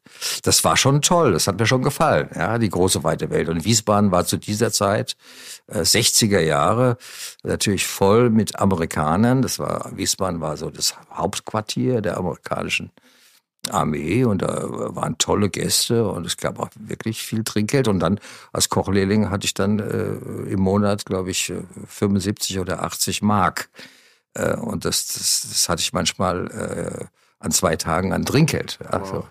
Das 0.43 0.63
war 0.63 0.77
schon 0.77 1.01
toll, 1.01 1.33
das 1.33 1.47
hat 1.47 1.59
mir 1.59 1.65
schon 1.65 1.81
gefallen, 1.81 2.29
ja, 2.35 2.59
die 2.59 2.69
große 2.69 3.03
weite 3.03 3.29
Welt. 3.31 3.49
Und 3.49 3.65
Wiesbaden 3.65 4.11
war 4.11 4.25
zu 4.25 4.37
dieser 4.37 4.71
Zeit 4.71 5.17
60er 5.69 6.37
äh, 6.37 6.47
Jahre 6.47 6.97
natürlich 7.43 7.87
voll 7.87 8.29
mit 8.29 8.59
Amerikanern. 8.59 9.41
Das 9.41 9.59
war 9.59 9.91
Wiesbaden 9.95 10.41
war 10.41 10.57
so 10.57 10.69
das 10.69 10.95
Hauptquartier 11.11 12.01
der 12.01 12.17
amerikanischen 12.17 12.91
Armee 13.69 14.23
und 14.25 14.43
da 14.43 14.63
waren 14.95 15.17
tolle 15.17 15.49
Gäste 15.49 16.07
und 16.07 16.25
es 16.25 16.37
gab 16.37 16.59
auch 16.59 16.69
wirklich 16.75 17.23
viel 17.23 17.43
Trinkgeld 17.43 17.87
und 17.87 17.99
dann 17.99 18.19
als 18.53 18.69
Kochlehrling 18.69 19.31
hatte 19.31 19.45
ich 19.45 19.55
dann 19.55 19.79
äh, 19.79 20.51
im 20.51 20.59
Monat 20.59 21.05
glaube 21.05 21.31
ich 21.31 21.51
75 21.87 22.59
oder 22.59 22.83
80 22.83 23.23
Mark 23.23 23.69
äh, 24.35 24.55
und 24.55 24.85
das, 24.85 25.07
das, 25.07 25.47
das 25.49 25.69
hatte 25.69 25.81
ich 25.81 25.93
manchmal 25.93 26.51
äh, 26.51 27.05
an 27.39 27.51
zwei 27.51 27.75
Tagen 27.75 28.13
an 28.13 28.25
Trinkgeld. 28.25 28.79
Also, 28.89 29.13
wow. 29.13 29.25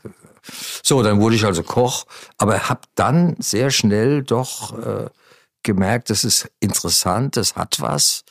So, 0.82 1.02
dann 1.02 1.20
wurde 1.20 1.36
ich 1.36 1.44
also 1.44 1.62
Koch, 1.62 2.04
aber 2.36 2.68
habe 2.68 2.82
dann 2.94 3.36
sehr 3.38 3.70
schnell 3.70 4.22
doch 4.22 4.78
äh, 4.78 5.08
gemerkt, 5.64 6.10
das 6.10 6.24
ist 6.24 6.50
interessant, 6.60 7.36
das 7.36 7.56
hat 7.56 7.80
was 7.80 8.24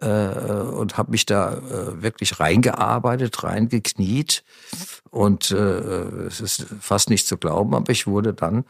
äh, 0.00 0.06
und 0.06 0.96
habe 0.96 1.10
mich 1.10 1.26
da 1.26 1.54
äh, 1.54 2.02
wirklich 2.02 2.40
reingearbeitet, 2.40 3.42
reingekniet 3.42 4.44
und 5.10 5.50
äh, 5.50 5.56
es 6.26 6.40
ist 6.40 6.66
fast 6.80 7.10
nicht 7.10 7.26
zu 7.26 7.36
glauben, 7.36 7.74
aber 7.74 7.92
ich 7.92 8.06
wurde 8.06 8.32
dann 8.32 8.64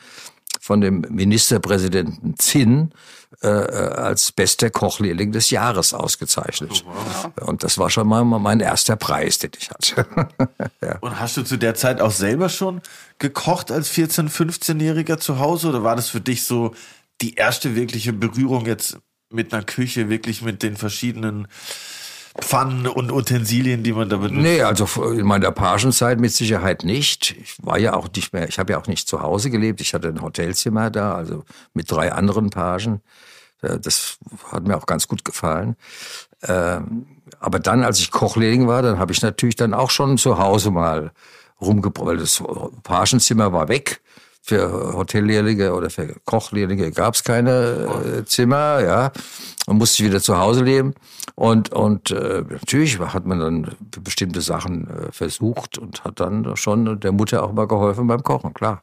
von 0.61 0.81
dem 0.81 1.05
Ministerpräsidenten 1.09 2.37
Zinn 2.38 2.90
äh, 3.42 3.49
als 3.49 4.33
bester 4.33 4.71
Kochlehrling 4.71 5.33
des 5.33 5.51
Jahres 5.51 5.94
ausgezeichnet. 5.94 6.85
Oh, 6.87 6.92
wow. 7.37 7.49
Und 7.49 7.62
das 7.62 7.79
war 7.79 7.90
schon 7.90 8.09
mal 8.09 8.25
mein 8.25 8.61
erster 8.61 8.97
Preis, 8.97 9.38
den 9.38 9.53
ich 9.59 9.71
hatte. 9.71 10.07
ja. 10.83 10.99
Und 11.01 11.21
hast 11.21 11.37
du 11.37 11.42
zu 11.42 11.57
der 11.57 11.75
Zeit 11.75 12.01
auch 12.01 12.11
selber 12.11 12.49
schon 12.49 12.81
gekocht 13.18 13.71
als 13.71 13.90
14-, 13.92 14.31
15-Jähriger 14.31 15.18
zu 15.18 15.38
Hause 15.38 15.68
oder 15.68 15.85
war 15.85 15.97
das 15.97 16.09
für 16.09 16.21
dich 16.21 16.44
so 16.44 16.75
die 17.20 17.35
erste 17.35 17.74
wirkliche 17.74 18.12
Berührung 18.12 18.66
jetzt 18.66 18.98
mit 19.31 19.52
einer 19.52 19.62
Küche, 19.62 20.09
wirklich 20.09 20.42
mit 20.42 20.62
den 20.62 20.76
verschiedenen 20.76 21.48
Pfannen 22.40 22.87
und 22.87 23.11
Utensilien, 23.11 23.83
die 23.83 23.92
man 23.92 24.09
da 24.09 24.16
benutzt? 24.16 24.40
Nee, 24.40 24.62
also 24.62 24.87
in 25.11 25.26
meiner 25.26 25.50
Pagenzeit 25.50 26.20
mit 26.20 26.33
Sicherheit 26.33 26.85
nicht. 26.85 27.37
Ich 27.42 27.57
war 27.62 27.78
ja 27.78 27.94
auch 27.94 28.09
nicht 28.14 28.33
mehr, 28.33 28.48
ich 28.48 28.59
habe 28.59 28.72
ja 28.72 28.81
auch 28.81 28.87
nicht 28.87 29.09
zu 29.09 29.22
Hause 29.22 29.50
gelebt. 29.50 29.81
Ich 29.81 29.92
hatte 29.92 30.09
ein 30.09 30.22
Hotelzimmer 30.22 30.90
da, 30.90 31.14
also 31.14 31.44
mit 31.74 31.90
drei 31.90 32.12
anderen 32.12 32.50
Pagen. 32.50 33.02
Äh, 33.62 33.78
das 33.81 34.18
hat 34.52 34.66
mir 34.66 34.76
auch 34.76 34.87
ganz 34.87 35.09
gut 35.09 35.24
gefallen. 35.24 35.76
Ähm, 36.46 37.07
aber 37.40 37.59
dann, 37.59 37.83
als 37.83 37.98
ich 37.98 38.11
Kochlehrling 38.11 38.68
war, 38.68 38.83
dann 38.83 38.98
habe 38.98 39.12
ich 39.12 39.20
natürlich 39.22 39.57
dann 39.57 39.74
auch 39.74 39.90
schon 39.90 40.18
zu 40.18 40.38
Hause 40.38 40.70
mal 40.70 41.11
rumgebracht, 41.61 42.07
weil 42.07 42.16
das 42.18 42.42
Pagenzimmer 42.85 43.52
war 43.52 43.68
weg 43.68 44.00
für 44.48 44.94
Hotellehrlinge 44.94 45.74
oder 45.74 45.90
für 45.90 46.16
Kochlehrlinge 46.24 46.90
gab 46.90 47.14
es 47.14 47.22
keine 47.22 47.87
äh, 48.20 48.24
Zimmer, 48.24 48.80
ja. 48.80 49.12
Man 49.66 49.76
musste 49.76 50.02
wieder 50.04 50.22
zu 50.22 50.38
Hause 50.38 50.64
leben. 50.64 50.94
Und, 51.34 51.70
und 51.72 52.11
äh, 52.11 52.44
natürlich 52.48 52.98
hat 52.98 53.26
man 53.26 53.40
dann 53.40 53.76
bestimmte 54.02 54.40
Sachen 54.40 54.88
äh, 54.88 55.12
versucht 55.12 55.76
und 55.76 56.02
hat 56.02 56.20
dann 56.20 56.56
schon 56.56 56.98
der 56.98 57.12
Mutter 57.12 57.42
auch 57.42 57.52
mal 57.52 57.68
geholfen 57.68 58.06
beim 58.06 58.22
Kochen, 58.22 58.54
klar. 58.54 58.82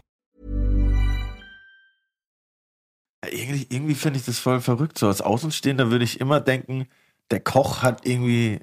Irgendwie, 3.31 3.65
irgendwie 3.69 3.95
finde 3.95 4.19
ich 4.19 4.25
das 4.25 4.39
voll 4.39 4.59
verrückt. 4.61 4.97
So 4.97 5.07
als 5.07 5.21
Außenstehender 5.21 5.89
würde 5.89 6.03
ich 6.05 6.19
immer 6.19 6.39
denken, 6.39 6.87
der 7.31 7.39
Koch 7.39 7.81
hat 7.81 8.05
irgendwie 8.05 8.59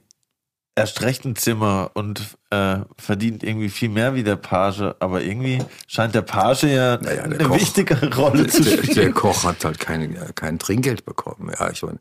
erst 0.76 1.02
recht 1.02 1.24
ein 1.24 1.34
Zimmer 1.34 1.90
und 1.94 2.36
äh, 2.50 2.78
verdient 2.98 3.42
irgendwie 3.42 3.68
viel 3.70 3.88
mehr 3.88 4.14
wie 4.14 4.22
der 4.22 4.36
Page. 4.36 4.94
Aber 5.00 5.22
irgendwie 5.22 5.58
scheint 5.88 6.14
der 6.14 6.22
Page 6.22 6.64
ja, 6.64 6.98
Naja, 6.98 7.14
der 7.16 7.24
eine 7.24 7.38
Koch- 7.38 7.56
wichtigere 7.56 8.14
Rolle 8.14 8.46
zu 8.48 8.62
der, 8.62 8.76
spielen. 8.78 8.94
der 8.94 9.12
Koch 9.12 9.42
hat 9.44 9.64
halt 9.64 9.78
kein, 9.80 10.16
kein 10.34 10.58
Trinkgeld 10.58 11.04
bekommen. 11.04 11.50
Ja, 11.58 11.70
ich 11.70 11.82
meine, 11.82 11.98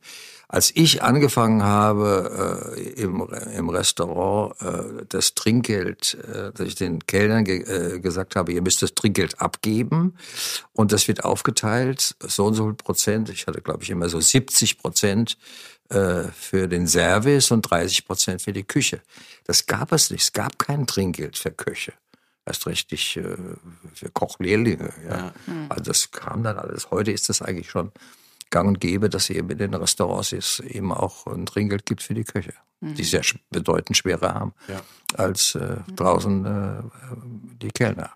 als 0.49 0.71
ich 0.75 1.03
angefangen 1.03 1.63
habe 1.63 2.73
äh, 2.77 3.01
im, 3.01 3.27
im 3.55 3.69
Restaurant 3.69 4.55
äh, 4.61 5.05
das 5.09 5.35
Trinkgeld, 5.35 6.17
äh, 6.33 6.51
dass 6.53 6.67
ich 6.67 6.75
den 6.75 7.05
Kellnern 7.05 7.43
ge 7.43 7.63
äh, 7.63 7.99
gesagt 7.99 8.37
habe, 8.37 8.53
ihr 8.53 8.61
müsst 8.61 8.81
das 8.81 8.95
Trinkgeld 8.95 9.41
abgeben 9.41 10.15
und 10.71 10.93
das 10.93 11.07
wird 11.09 11.25
aufgeteilt, 11.25 12.15
so 12.19 12.45
und 12.45 12.53
so 12.53 12.65
viel 12.65 12.75
Prozent. 12.75 13.29
Ich 13.29 13.45
hatte, 13.47 13.61
glaube 13.61 13.83
ich, 13.83 13.89
immer 13.89 14.07
so 14.07 14.21
70 14.21 14.77
Prozent 14.77 15.37
äh, 15.89 16.23
für 16.33 16.69
den 16.69 16.87
Service 16.87 17.51
und 17.51 17.63
30 17.63 18.05
Prozent 18.05 18.41
für 18.41 18.53
die 18.53 18.63
Küche. 18.63 19.01
Das 19.43 19.65
gab 19.65 19.91
es 19.91 20.11
nicht. 20.11 20.21
Es 20.21 20.33
gab 20.33 20.57
kein 20.59 20.87
Trinkgeld 20.87 21.37
für 21.37 21.51
Köche 21.51 21.93
erst 22.45 22.65
recht 22.65 22.91
nicht 22.93 23.17
äh, 23.17 23.35
für 23.93 24.09
Kochlehrlinge. 24.09 24.93
Ja. 25.09 25.33
Also 25.67 25.83
das 25.83 26.11
kam 26.11 26.43
dann 26.43 26.57
alles. 26.57 26.89
Heute 26.91 27.11
ist 27.11 27.27
das 27.27 27.41
eigentlich 27.41 27.69
schon 27.69 27.91
gang 28.49 28.67
und 28.67 28.79
gäbe, 28.79 29.09
dass 29.09 29.29
eben 29.29 29.49
in 29.49 29.57
den 29.57 29.73
Restaurants 29.73 30.31
es 30.31 30.59
eben 30.59 30.91
auch 30.93 31.25
ein 31.27 31.45
Trinkgeld 31.45 31.85
gibt 31.85 32.01
für 32.01 32.13
die 32.13 32.23
Köche, 32.23 32.53
die 32.81 33.03
sehr 33.03 33.23
bedeutend 33.49 33.97
schwerer 33.97 34.33
haben 34.33 34.53
Ja. 34.67 34.81
als 35.15 35.55
äh, 35.55 35.77
draußen 35.95 36.45
äh, 36.45 36.83
die 37.61 37.69
Kellner. 37.71 38.11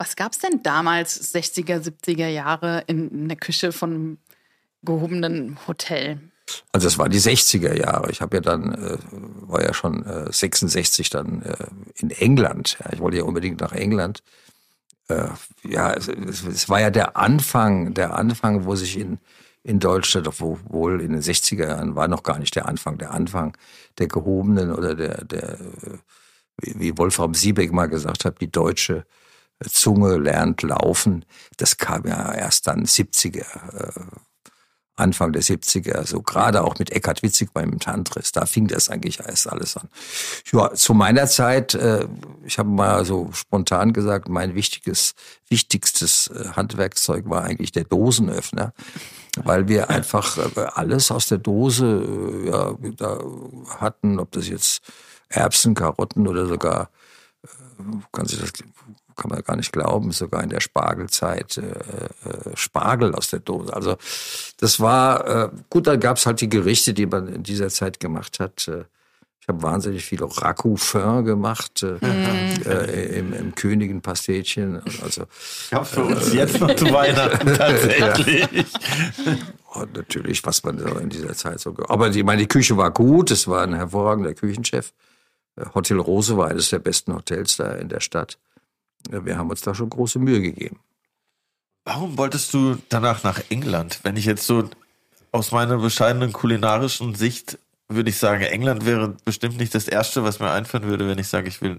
Was 0.00 0.14
gab 0.14 0.30
es 0.32 0.38
denn 0.38 0.62
damals, 0.62 1.34
60er, 1.34 1.82
70er 1.82 2.28
Jahre, 2.28 2.84
in, 2.86 3.10
in 3.10 3.28
der 3.28 3.36
Küche 3.36 3.72
von 3.72 3.90
einem 3.92 4.18
gehobenen 4.82 5.58
Hotel? 5.66 6.20
Also 6.70 6.86
das 6.86 6.98
war 6.98 7.08
die 7.08 7.20
60er 7.20 7.74
Jahre. 7.76 8.08
Ich 8.12 8.20
habe 8.20 8.36
ja 8.36 8.40
dann, 8.40 8.74
äh, 8.74 8.96
war 9.48 9.60
ja 9.60 9.74
schon 9.74 10.06
äh, 10.06 10.32
66 10.32 11.10
dann 11.10 11.42
äh, 11.42 11.66
in 11.96 12.10
England. 12.10 12.78
Ja, 12.78 12.92
ich 12.92 13.00
wollte 13.00 13.16
ja 13.16 13.24
unbedingt 13.24 13.60
nach 13.60 13.72
England. 13.72 14.22
Äh, 15.08 15.28
ja, 15.64 15.92
es, 15.92 16.08
es, 16.08 16.68
war 16.68 16.80
ja 16.80 16.90
der 16.90 17.16
Anfang, 17.16 17.94
der 17.94 18.14
Anfang, 18.14 18.64
wo 18.64 18.76
sich 18.76 18.98
in, 18.98 19.18
in 19.62 19.80
Deutschland, 19.80 20.28
obwohl 20.28 21.00
in 21.00 21.12
den 21.12 21.22
60er 21.22 21.66
Jahren 21.66 21.96
war 21.96 22.08
noch 22.08 22.22
gar 22.22 22.38
nicht 22.38 22.54
der 22.56 22.66
Anfang, 22.66 22.98
der 22.98 23.12
Anfang 23.12 23.56
der 23.98 24.08
gehobenen 24.08 24.72
oder 24.72 24.94
der, 24.94 25.24
der 25.24 25.58
wie 26.60 26.78
wie 26.80 26.98
Wolfram 26.98 27.34
Siebeck 27.34 27.72
mal 27.72 27.86
gesagt 27.88 28.24
hat, 28.24 28.40
die 28.40 28.50
deutsche 28.50 29.04
Zunge 29.64 30.18
lernt 30.18 30.62
laufen. 30.62 31.24
Das 31.56 31.76
kam 31.78 32.06
ja 32.06 32.32
erst 32.32 32.66
dann 32.66 32.84
70er, 32.84 33.38
äh, 33.38 34.00
Anfang 34.98 35.32
der 35.32 35.42
70er, 35.42 36.06
so 36.06 36.22
gerade 36.22 36.64
auch 36.64 36.78
mit 36.78 36.90
Eckhard 36.90 37.22
Witzig 37.22 37.52
beim 37.52 37.78
Tantris, 37.78 38.32
da 38.32 38.46
fing 38.46 38.66
das 38.66 38.88
eigentlich 38.90 39.20
erst 39.20 39.48
alles 39.48 39.76
an. 39.76 39.88
Ja, 40.52 40.72
zu 40.74 40.94
meiner 40.94 41.26
Zeit, 41.26 41.74
äh, 41.74 42.06
ich 42.44 42.58
habe 42.58 42.68
mal 42.68 43.04
so 43.04 43.30
spontan 43.32 43.92
gesagt, 43.92 44.28
mein 44.28 44.54
wichtiges, 44.54 45.14
wichtigstes 45.48 46.28
äh, 46.28 46.50
Handwerkszeug 46.56 47.28
war 47.28 47.44
eigentlich 47.44 47.72
der 47.72 47.84
Dosenöffner, 47.84 48.72
weil 49.44 49.68
wir 49.68 49.90
einfach 49.90 50.38
äh, 50.38 50.60
alles 50.74 51.10
aus 51.10 51.28
der 51.28 51.38
Dose 51.38 51.86
äh, 51.86 52.50
ja, 52.50 52.74
da 52.96 53.18
hatten, 53.78 54.18
ob 54.18 54.32
das 54.32 54.48
jetzt 54.48 54.82
Erbsen, 55.28 55.74
Karotten 55.74 56.26
oder 56.26 56.46
sogar 56.46 56.90
kann 58.12 58.26
sich 58.26 58.40
das 58.40 58.52
kann 59.18 59.30
man 59.30 59.42
gar 59.42 59.56
nicht 59.56 59.72
glauben, 59.72 60.12
sogar 60.12 60.42
in 60.42 60.48
der 60.48 60.60
Spargelzeit 60.60 61.58
äh, 61.58 61.60
äh, 61.62 62.56
Spargel 62.56 63.14
aus 63.14 63.28
der 63.28 63.40
Dose. 63.40 63.74
Also 63.74 63.96
das 64.58 64.80
war 64.80 65.26
äh, 65.26 65.50
gut, 65.68 65.86
da 65.86 65.96
gab's 65.96 66.24
halt 66.24 66.40
die 66.40 66.48
Gerichte, 66.48 66.94
die 66.94 67.06
man 67.06 67.28
in 67.28 67.42
dieser 67.42 67.68
Zeit 67.68 68.00
gemacht 68.00 68.40
hat. 68.40 68.68
Äh, 68.68 68.84
ich 69.48 69.54
habe 69.54 69.62
wahnsinnig 69.62 70.04
viel 70.04 70.22
Ragout 70.22 71.24
gemacht 71.24 71.82
äh, 71.82 71.96
äh, 72.66 73.18
im, 73.18 73.32
im 73.32 73.54
Königenpastetchen. 73.54 74.82
Also 75.02 75.24
Ich 75.66 75.72
hab's 75.72 75.90
für 75.90 76.04
uns 76.04 76.34
jetzt 76.34 76.60
noch 76.60 76.74
zu 76.76 76.84
Weihnachten 76.92 77.54
tatsächlich. 77.54 78.66
Und 79.72 79.96
natürlich, 79.96 80.44
was 80.44 80.62
man 80.64 80.78
so 80.78 80.86
in 80.98 81.08
dieser 81.08 81.32
Zeit 81.32 81.60
so. 81.60 81.74
Aber 81.88 82.10
die, 82.10 82.22
meine 82.22 82.42
die 82.42 82.46
Küche 82.46 82.76
war 82.76 82.90
gut, 82.90 83.30
es 83.30 83.48
war 83.48 83.62
ein 83.62 83.74
hervorragender 83.74 84.34
Küchenchef. 84.34 84.92
Äh, 85.56 85.64
Hotel 85.74 85.98
Rose 85.98 86.36
war 86.36 86.48
eines 86.48 86.70
der 86.70 86.78
besten 86.78 87.14
Hotels 87.14 87.56
da 87.56 87.72
in 87.72 87.88
der 87.88 88.00
Stadt. 88.00 88.38
Äh, 89.10 89.24
Wir 89.24 89.38
haben 89.38 89.50
uns 89.50 89.60
da 89.60 89.74
schon 89.74 89.90
große 89.90 90.18
Mühe 90.18 90.40
gegeben. 90.40 90.78
Warum 91.84 92.18
wolltest 92.18 92.52
du 92.52 92.76
danach 92.88 93.22
nach 93.24 93.40
England? 93.48 94.00
Wenn 94.02 94.16
ich 94.16 94.26
jetzt 94.26 94.46
so 94.46 94.68
aus 95.32 95.52
meiner 95.52 95.78
bescheidenen 95.78 96.32
kulinarischen 96.32 97.14
Sicht 97.14 97.58
würde 97.88 98.10
ich 98.10 98.18
sagen, 98.18 98.42
England 98.42 98.84
wäre 98.84 99.16
bestimmt 99.24 99.56
nicht 99.56 99.74
das 99.74 99.88
Erste, 99.88 100.22
was 100.22 100.40
mir 100.40 100.50
einfallen 100.50 100.84
würde, 100.84 101.08
wenn 101.08 101.18
ich 101.18 101.28
sage, 101.28 101.48
ich 101.48 101.62
will 101.62 101.78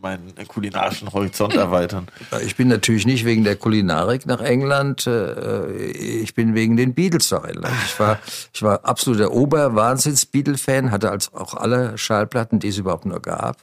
meinen 0.00 0.32
kulinarischen 0.46 1.12
Horizont 1.12 1.54
erweitern. 1.56 2.06
Äh, 2.30 2.44
Ich 2.44 2.54
bin 2.56 2.68
natürlich 2.68 3.04
nicht 3.04 3.24
wegen 3.24 3.42
der 3.42 3.56
Kulinarik 3.56 4.26
nach 4.26 4.40
England, 4.40 5.06
äh, 5.08 5.72
ich 5.90 6.34
bin 6.34 6.54
wegen 6.54 6.76
den 6.76 6.94
Beatles 6.94 7.30
nach 7.32 7.44
England. 7.44 7.74
Ich 7.84 7.98
war, 7.98 8.20
ich 8.54 8.62
war 8.62 8.84
absoluter 8.84 9.32
Ober-Wahnsinns-Beatle-Fan, 9.32 10.92
hatte 10.92 11.10
als 11.10 11.34
auch 11.34 11.54
alle 11.54 11.98
Schallplatten, 11.98 12.60
die 12.60 12.68
es 12.68 12.78
überhaupt 12.78 13.06
nur 13.06 13.20
gab. 13.20 13.56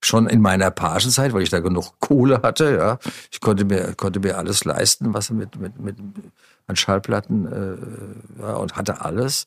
Schon 0.00 0.28
in 0.28 0.40
meiner 0.40 0.70
Pagenzeit, 0.70 1.32
weil 1.32 1.42
ich 1.42 1.50
da 1.50 1.60
genug 1.60 1.98
Kohle 2.00 2.42
hatte, 2.42 2.76
ja. 2.76 2.98
Ich 3.32 3.40
konnte 3.40 3.64
mir, 3.64 3.94
konnte 3.94 4.20
mir 4.20 4.38
alles 4.38 4.64
leisten, 4.64 5.12
was 5.12 5.30
mit, 5.30 5.58
mit, 5.58 5.80
mit, 5.80 5.96
an 6.68 6.76
Schallplatten, 6.76 7.46
äh, 7.46 8.42
ja, 8.42 8.54
und 8.54 8.76
hatte 8.76 9.00
alles. 9.00 9.46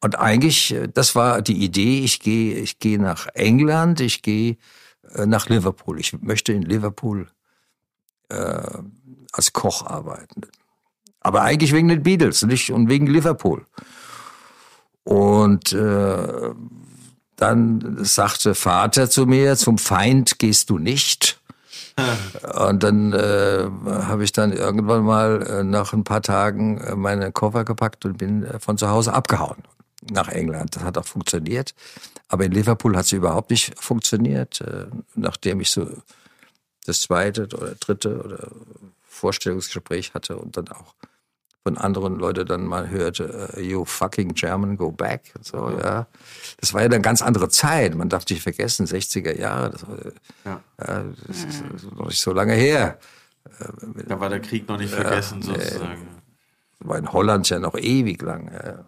Und 0.00 0.18
eigentlich, 0.18 0.74
äh, 0.74 0.88
das 0.92 1.14
war 1.14 1.42
die 1.42 1.62
Idee, 1.62 2.00
ich 2.00 2.20
gehe, 2.20 2.56
ich 2.56 2.78
gehe 2.78 3.00
nach 3.00 3.28
England, 3.34 4.00
ich 4.00 4.22
gehe 4.22 4.56
äh, 5.14 5.26
nach 5.26 5.48
Liverpool. 5.48 6.00
Ich 6.00 6.20
möchte 6.20 6.52
in 6.52 6.62
Liverpool 6.62 7.28
äh, 8.28 8.62
als 9.32 9.52
Koch 9.52 9.86
arbeiten. 9.86 10.42
Aber 11.20 11.42
eigentlich 11.42 11.72
wegen 11.72 11.88
den 11.88 12.02
Beatles, 12.02 12.42
nicht 12.42 12.72
und 12.72 12.88
wegen 12.88 13.06
Liverpool. 13.06 13.66
Und 15.04 15.72
äh, 15.72 16.50
dann 17.36 18.04
sagte 18.04 18.54
Vater 18.54 19.10
zu 19.10 19.26
mir, 19.26 19.56
zum 19.56 19.78
Feind 19.78 20.38
gehst 20.38 20.70
du 20.70 20.78
nicht. 20.78 21.40
Und 22.54 22.82
dann 22.82 23.12
äh, 23.12 23.68
habe 23.86 24.24
ich 24.24 24.32
dann 24.32 24.52
irgendwann 24.52 25.04
mal 25.04 25.42
äh, 25.42 25.64
nach 25.64 25.92
ein 25.92 26.04
paar 26.04 26.22
Tagen 26.22 26.78
äh, 26.78 26.94
meine 26.94 27.32
Koffer 27.32 27.64
gepackt 27.64 28.04
und 28.06 28.16
bin 28.16 28.44
äh, 28.44 28.58
von 28.58 28.78
zu 28.78 28.88
Hause 28.88 29.12
abgehauen 29.12 29.62
nach 30.10 30.28
England. 30.28 30.76
Das 30.76 30.84
hat 30.84 30.96
auch 30.96 31.04
funktioniert. 31.04 31.74
Aber 32.28 32.46
in 32.46 32.52
Liverpool 32.52 32.96
hat 32.96 33.04
es 33.04 33.12
überhaupt 33.12 33.50
nicht 33.50 33.78
funktioniert. 33.78 34.62
Äh, 34.62 34.86
nachdem 35.14 35.60
ich 35.60 35.70
so 35.70 35.86
das 36.86 37.02
zweite 37.02 37.44
oder 37.44 37.74
dritte 37.74 38.22
oder 38.22 38.48
Vorstellungsgespräch 39.02 40.14
hatte 40.14 40.36
und 40.36 40.56
dann 40.56 40.68
auch 40.68 40.94
von 41.62 41.78
anderen 41.78 42.16
Leuten 42.18 42.46
dann 42.46 42.66
mal 42.66 42.88
hörte, 42.88 43.52
äh, 43.56 43.60
you 43.60 43.84
fucking 43.84 44.34
German, 44.34 44.76
go 44.76 44.90
back. 44.90 45.32
Und 45.36 45.44
so, 45.44 45.70
ja. 45.82 46.06
Das 46.60 46.74
war 46.74 46.80
ja 46.80 46.86
eine 46.86 47.00
ganz 47.00 47.22
andere 47.22 47.48
Zeit. 47.48 47.94
Man 47.94 48.08
darf 48.08 48.24
nicht 48.28 48.42
vergessen, 48.42 48.86
60er 48.86 49.38
Jahre. 49.38 49.70
Das, 49.70 49.86
war, 49.86 49.96
Ja. 50.44 50.60
ja, 50.80 51.04
das 51.26 51.44
ist 51.44 51.92
noch 51.96 52.06
nicht 52.06 52.20
so 52.20 52.32
lange 52.32 52.54
her. 52.54 52.98
Da 54.08 54.18
war 54.18 54.28
der 54.28 54.40
Krieg 54.40 54.68
noch 54.68 54.78
nicht 54.78 54.92
vergessen, 54.92 55.42
sozusagen. 55.42 56.08
war 56.80 56.98
in 56.98 57.12
Holland 57.12 57.48
ja 57.48 57.58
noch 57.58 57.76
ewig 57.76 58.22
lang. 58.22 58.50
Ja. 58.52 58.66
ja. 58.66 58.84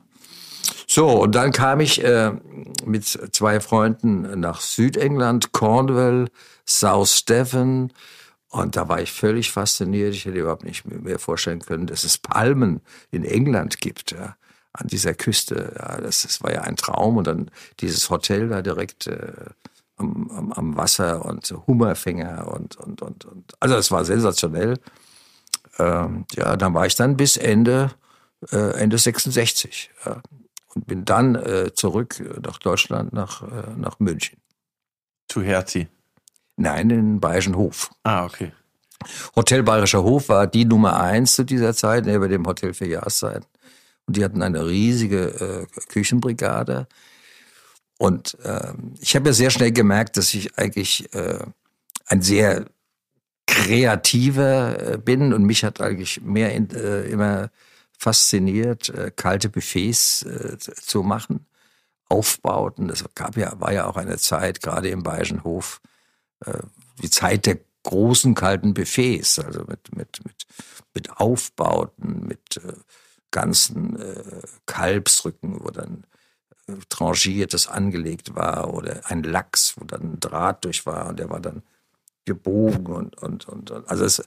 So, 0.87 1.09
und 1.23 1.35
dann 1.35 1.53
kam 1.53 1.81
ich 1.81 2.03
äh, 2.03 2.33
mit 2.85 3.05
zwei 3.05 3.61
Freunden 3.61 4.41
nach 4.41 4.61
Südengland, 4.61 5.53
Cornwall, 5.53 6.29
South 6.67 7.25
Devon. 7.25 7.93
Und 8.55 8.77
da 8.77 8.89
war 8.89 9.03
ich 9.03 9.11
völlig 9.11 9.51
fasziniert. 9.51 10.15
Ich 10.15 10.27
hätte 10.27 10.39
überhaupt 10.39 10.63
nicht 10.63 10.85
mehr 10.87 11.19
vorstellen 11.19 11.59
können, 11.59 11.89
dass 11.89 12.05
es 12.05 12.19
Palmen 12.19 12.81
in 13.11 13.25
England 13.25 13.81
gibt. 13.81 14.13
Ja. 14.13 14.37
An 14.73 14.87
dieser 14.87 15.13
Küste. 15.13 15.75
Ja, 15.77 16.01
das, 16.01 16.23
das 16.23 16.41
war 16.41 16.53
ja 16.53 16.61
ein 16.61 16.77
Traum. 16.77 17.17
Und 17.17 17.27
dann 17.27 17.51
dieses 17.81 18.11
Hotel 18.11 18.49
da 18.49 18.63
direkt 18.63 19.09
äh, 19.09 19.33
am, 19.97 20.31
am, 20.31 20.53
am 20.53 20.77
Wasser 20.77 21.25
und 21.25 21.53
Hummerfänger 21.67 22.47
und, 22.47 22.77
und, 22.77 23.03
und, 23.03 23.25
und. 23.25 23.55
Also 23.59 23.75
es 23.75 23.91
war 23.91 24.05
sensationell. 24.05 24.79
Ähm, 25.81 26.25
ja, 26.35 26.57
dann 26.57 26.75
war 26.75 26.87
ich 26.87 26.95
dann 26.95 27.17
bis 27.17 27.37
Ende, 27.37 27.91
äh, 28.53 28.79
Ende 28.79 28.99
66. 28.99 29.91
Ja. 30.07 30.23
Und 30.77 30.87
bin 30.87 31.05
dann 31.05 31.35
äh, 31.35 31.73
zurück 31.75 32.23
nach 32.41 32.59
Deutschland, 32.59 33.13
nach, 33.13 33.43
äh, 33.43 33.75
nach 33.77 33.99
München. 33.99 34.39
Zu 35.27 35.43
Herzi. 35.43 35.89
Nein, 36.57 36.91
in 36.91 37.21
Bayerischen 37.21 37.57
Hof. 37.57 37.91
Ah, 38.05 38.25
okay. 38.25 38.53
Hotel 39.37 39.63
Bayerischer 39.63 40.03
Hof 40.03 40.29
war 40.29 40.47
die 40.47 40.65
Nummer 40.65 40.99
eins 40.99 41.35
zu 41.35 41.45
dieser 41.45 41.75
Zeit, 41.75 42.07
neben 42.07 42.29
dem 42.29 42.47
Hotel 42.47 42.75
für 42.75 42.87
Jahreszeiten. 42.87 43.47
Und 44.07 44.17
die 44.17 44.25
hatten 44.25 44.43
eine 44.43 44.67
riesige 44.67 45.67
äh, 45.69 45.81
Küchenbrigade. 45.89 46.87
Und 47.99 48.39
äh, 48.45 48.73
ich 49.01 49.15
habe 49.15 49.29
ja 49.29 49.33
sehr 49.33 49.51
schnell 49.51 49.73
gemerkt, 49.73 50.17
dass 50.17 50.35
ich 50.35 50.59
eigentlich 50.59 51.13
äh, 51.15 51.39
ein 52.07 52.23
sehr 52.23 52.67
kreativer 53.47 54.95
äh, 54.95 54.99
bin 54.99 55.33
und 55.33 55.45
mich 55.45 55.65
hat 55.65 55.81
eigentlich 55.81 56.21
mehr 56.23 56.53
in, 56.53 56.71
äh, 56.71 57.03
immer 57.05 57.51
fasziniert, 57.99 58.89
äh, 58.91 59.11
kalte 59.15 59.49
Buffets 59.49 60.27
zu 60.83 61.03
machen, 61.03 61.47
Aufbauten. 62.09 62.91
Es 62.91 63.05
gab 63.15 63.37
ja, 63.37 63.59
war 63.61 63.73
ja 63.73 63.87
auch 63.87 63.97
eine 63.97 64.19
Zeit, 64.19 64.61
gerade 64.61 64.89
im 64.89 65.03
Bayerischen 65.03 65.45
Hof, 65.45 65.81
die 67.03 67.11
Zeit 67.11 67.47
der 67.47 67.59
großen 67.85 68.35
kalten 68.35 68.75
Buffets, 68.75 69.39
also 69.39 69.61
mit, 69.69 69.95
mit, 69.95 70.25
mit, 70.25 70.47
mit 70.95 71.11
Aufbauten, 71.19 72.27
mit 72.27 72.57
äh, 72.57 72.73
ganzen 73.31 74.01
äh, 74.01 74.43
Kalbsrücken, 74.67 75.63
wo 75.63 75.71
dann 75.71 76.07
äh, 76.67 76.75
tranchiertes 76.89 77.69
angelegt 77.69 78.35
war 78.35 78.73
oder 78.73 79.03
ein 79.05 79.23
Lachs, 79.23 79.75
wo 79.77 79.85
dann 79.85 80.15
ein 80.15 80.21
Draht 80.21 80.65
durch 80.65 80.87
war 80.87 81.09
und 81.09 81.19
der 81.19 81.31
war 81.31 81.41
dann 81.41 81.63
gebogen 82.25 82.87
und, 82.87 83.21
und, 83.23 83.49
und, 83.49 83.71
und 83.71 83.89
also 83.89 84.05
das 84.05 84.27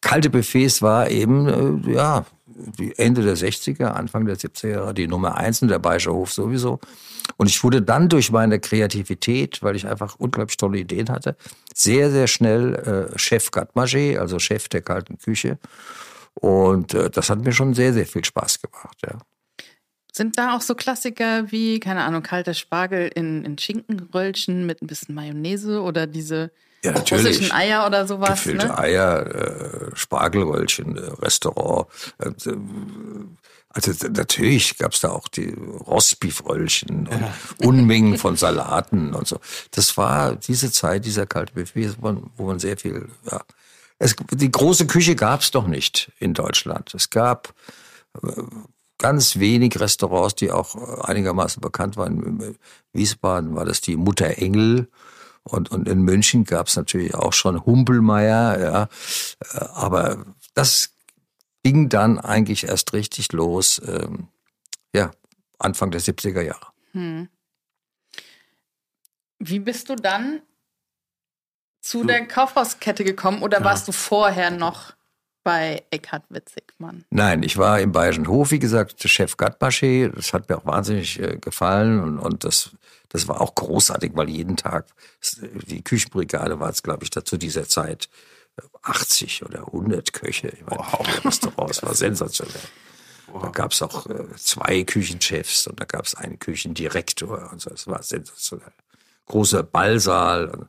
kalte 0.00 0.30
Buffets 0.30 0.82
war 0.82 1.10
eben, 1.10 1.86
äh, 1.86 1.92
ja, 1.92 2.26
die 2.46 2.96
Ende 2.98 3.22
der 3.22 3.36
60er, 3.36 3.86
Anfang 3.86 4.26
der 4.26 4.36
70er 4.36 4.68
Jahre 4.68 4.94
die 4.94 5.06
Nummer 5.06 5.36
eins 5.36 5.62
und 5.62 5.68
der 5.68 5.78
Bayerische 5.78 6.12
Hof 6.12 6.32
sowieso. 6.32 6.80
Und 7.36 7.48
ich 7.48 7.62
wurde 7.64 7.82
dann 7.82 8.08
durch 8.08 8.30
meine 8.30 8.60
Kreativität, 8.60 9.62
weil 9.62 9.76
ich 9.76 9.86
einfach 9.86 10.16
unglaublich 10.18 10.56
tolle 10.56 10.78
Ideen 10.78 11.08
hatte, 11.08 11.36
sehr, 11.74 12.10
sehr 12.10 12.26
schnell 12.26 13.10
äh, 13.14 13.18
Chef 13.18 13.48
Gatmaché, 13.48 14.18
also 14.18 14.38
Chef 14.38 14.68
der 14.68 14.82
kalten 14.82 15.18
Küche. 15.18 15.58
Und 16.34 16.94
äh, 16.94 17.10
das 17.10 17.30
hat 17.30 17.40
mir 17.44 17.52
schon 17.52 17.74
sehr, 17.74 17.92
sehr 17.92 18.06
viel 18.06 18.24
Spaß 18.24 18.60
gemacht, 18.60 18.98
ja. 19.04 19.18
Sind 20.14 20.36
da 20.36 20.54
auch 20.54 20.60
so 20.60 20.74
Klassiker 20.74 21.50
wie, 21.50 21.80
keine 21.80 22.04
Ahnung, 22.04 22.22
kalter 22.22 22.52
Spargel 22.52 23.10
in, 23.14 23.46
in 23.46 23.56
Schinkenröllchen 23.56 24.66
mit 24.66 24.82
ein 24.82 24.86
bisschen 24.86 25.14
Mayonnaise 25.14 25.80
oder 25.80 26.06
diese 26.06 26.50
ja, 26.84 26.92
natürlich. 26.92 27.26
russischen 27.26 27.52
Eier 27.52 27.86
oder 27.86 28.06
sowas? 28.06 28.42
Gefüllte 28.42 28.66
Ne? 28.68 28.78
Eier, 28.78 29.26
äh, 29.26 29.90
Spargelröllchen, 29.94 30.96
äh, 30.96 31.00
Restaurant. 31.20 31.86
Äh, 32.18 32.30
also 33.74 33.92
natürlich 34.08 34.76
gab's 34.76 35.00
da 35.00 35.10
auch 35.10 35.28
die 35.28 35.48
Rostbeefröllchen 35.50 37.08
und 37.08 37.24
Unmengen 37.66 38.18
von 38.18 38.36
Salaten 38.36 39.14
und 39.14 39.26
so. 39.26 39.38
Das 39.70 39.96
war 39.96 40.36
diese 40.36 40.70
Zeit, 40.70 41.06
dieser 41.06 41.26
kalte 41.26 41.54
Buffet, 41.54 41.94
wo 41.98 42.06
man, 42.06 42.30
wo 42.36 42.46
man 42.46 42.58
sehr 42.58 42.76
viel, 42.76 43.08
ja. 43.30 43.40
Es, 43.98 44.16
die 44.32 44.50
große 44.50 44.86
Küche 44.88 45.14
gab's 45.14 45.52
doch 45.52 45.68
nicht 45.68 46.10
in 46.18 46.34
Deutschland. 46.34 46.92
Es 46.92 47.08
gab 47.10 47.54
äh, 48.20 48.42
ganz 48.98 49.38
wenig 49.38 49.78
Restaurants, 49.78 50.34
die 50.34 50.50
auch 50.50 51.04
einigermaßen 51.04 51.60
bekannt 51.60 51.96
waren. 51.96 52.22
In 52.22 52.56
Wiesbaden 52.92 53.54
war 53.54 53.64
das 53.64 53.80
die 53.80 53.96
Mutter 53.96 54.38
Engel. 54.38 54.88
Und, 55.44 55.70
und 55.70 55.88
in 55.88 56.02
München 56.02 56.44
gab's 56.44 56.76
natürlich 56.76 57.14
auch 57.14 57.32
schon 57.32 57.64
Humpelmeier, 57.64 58.60
ja. 58.60 58.88
Äh, 59.52 59.64
Aber 59.74 60.24
das 60.54 60.94
ging 61.62 61.88
dann 61.88 62.18
eigentlich 62.18 62.64
erst 62.64 62.92
richtig 62.92 63.32
los, 63.32 63.80
ähm, 63.86 64.28
ja, 64.94 65.10
Anfang 65.58 65.90
der 65.90 66.00
70er 66.00 66.42
Jahre. 66.42 66.66
Hm. 66.92 67.28
Wie 69.38 69.58
bist 69.58 69.88
du 69.88 69.96
dann 69.96 70.42
zu 71.80 72.04
der 72.04 72.26
Kaufhauskette 72.26 73.02
gekommen 73.02 73.42
oder 73.42 73.64
warst 73.64 73.88
du 73.88 73.92
vorher 73.92 74.50
noch 74.52 74.94
bei 75.44 75.82
Eckhard 75.90 76.24
Witzigmann? 76.28 77.04
Nein, 77.10 77.42
ich 77.42 77.56
war 77.56 77.80
im 77.80 77.92
Bayerischen 77.92 78.28
Hof, 78.28 78.50
wie 78.50 78.58
gesagt, 78.58 79.02
Chef 79.08 79.34
Gatmaché. 79.34 80.08
Das 80.08 80.32
hat 80.32 80.48
mir 80.48 80.58
auch 80.58 80.66
wahnsinnig 80.66 81.20
äh, 81.20 81.36
gefallen 81.36 82.00
und, 82.00 82.18
und 82.18 82.44
das, 82.44 82.70
das 83.08 83.28
war 83.28 83.40
auch 83.40 83.54
großartig, 83.54 84.12
weil 84.14 84.28
jeden 84.28 84.56
Tag, 84.56 84.86
die 85.66 85.82
Küchenbrigade 85.82 86.60
war 86.60 86.70
es, 86.70 86.82
glaube 86.82 87.04
ich, 87.04 87.10
da 87.10 87.24
zu 87.24 87.36
dieser 87.36 87.68
Zeit 87.68 88.08
80 88.82 89.44
oder 89.44 89.66
100 89.66 90.12
Köche. 90.12 90.48
Ich 90.48 90.64
meine, 90.66 90.78
wow. 90.78 91.24
Restaurants 91.24 91.82
war 91.82 91.94
sensationell. 91.94 92.62
Da 93.32 93.48
gab 93.48 93.72
es 93.72 93.80
auch 93.80 94.06
äh, 94.06 94.34
zwei 94.36 94.82
Küchenchefs 94.84 95.66
und 95.66 95.80
da 95.80 95.84
gab 95.84 96.04
es 96.04 96.14
einen 96.14 96.38
Küchendirektor 96.38 97.50
und 97.50 97.60
so. 97.60 97.70
Das 97.70 97.86
war 97.86 98.02
sensationell. 98.02 98.72
Großer 99.26 99.62
Ballsaal. 99.62 100.48
Und, 100.48 100.68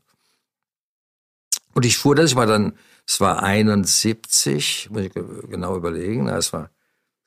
und 1.73 1.85
ich 1.85 1.97
fuhr 1.97 2.15
das, 2.15 2.31
ich 2.31 2.35
war 2.35 2.45
dann, 2.45 2.77
es 3.07 3.19
war 3.19 3.43
71, 3.43 4.89
muss 4.91 5.03
ich 5.03 5.13
genau 5.13 5.75
überlegen, 5.75 6.27
es 6.29 6.53
war, 6.53 6.71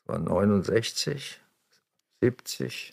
es 0.02 0.08
war 0.08 0.18
69, 0.18 1.40
70. 2.20 2.92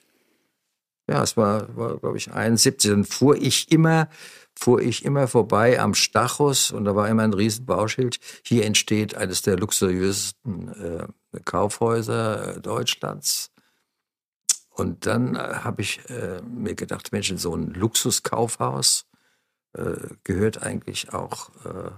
Ja, 1.09 1.21
es 1.23 1.35
war, 1.35 1.75
war 1.75 1.97
glaube 1.97 2.17
ich, 2.17 2.31
71. 2.31 2.91
Dann 2.91 3.05
fuhr 3.05 3.35
ich 3.35 3.71
immer, 3.71 4.09
fuhr 4.57 4.81
ich 4.81 5.03
immer 5.05 5.27
vorbei 5.27 5.79
am 5.79 5.93
Stachus 5.93 6.71
und 6.71 6.85
da 6.85 6.95
war 6.95 7.09
immer 7.09 7.23
ein 7.23 7.33
riesen 7.33 7.65
Bauschild. 7.65 8.19
Hier 8.43 8.65
entsteht 8.65 9.15
eines 9.15 9.41
der 9.41 9.57
luxuriösesten 9.57 10.69
äh, 10.73 11.39
Kaufhäuser 11.43 12.57
äh, 12.57 12.61
Deutschlands. 12.61 13.51
Und 14.69 15.05
dann 15.05 15.35
äh, 15.35 15.39
habe 15.39 15.81
ich 15.81 16.01
äh, 16.09 16.41
mir 16.41 16.75
gedacht, 16.75 17.11
Mensch, 17.11 17.33
so 17.35 17.55
ein 17.55 17.73
Luxuskaufhaus 17.73 19.05
äh, 19.73 19.95
gehört 20.23 20.63
eigentlich 20.63 21.13
auch 21.13 21.49
äh, 21.65 21.91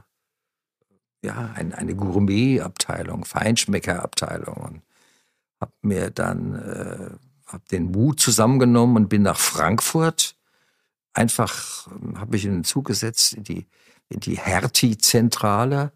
ja, 1.26 1.52
ein, 1.56 1.74
eine 1.74 1.96
Gourmetabteilung, 1.96 3.26
Feinschmeckerabteilung. 3.26 4.56
Und 4.56 4.82
habe 5.60 5.74
mir 5.82 6.12
dann 6.12 6.56
äh, 6.56 7.10
hab 7.48 7.68
den 7.70 7.92
Mut 7.92 8.20
zusammengenommen 8.20 8.96
und 8.98 9.10
bin 9.10 9.24
nach 9.24 9.38
Frankfurt. 9.40 10.36
Einfach 11.14 11.88
ähm, 11.88 12.20
habe 12.20 12.36
ich 12.36 12.46
in 12.46 12.52
den 12.52 12.64
Zug 12.64 12.86
gesetzt 12.86 13.34
in 13.34 13.44
die, 13.44 13.66
in 14.10 14.20
die 14.20 14.38
Hertie-Zentrale 14.38 15.92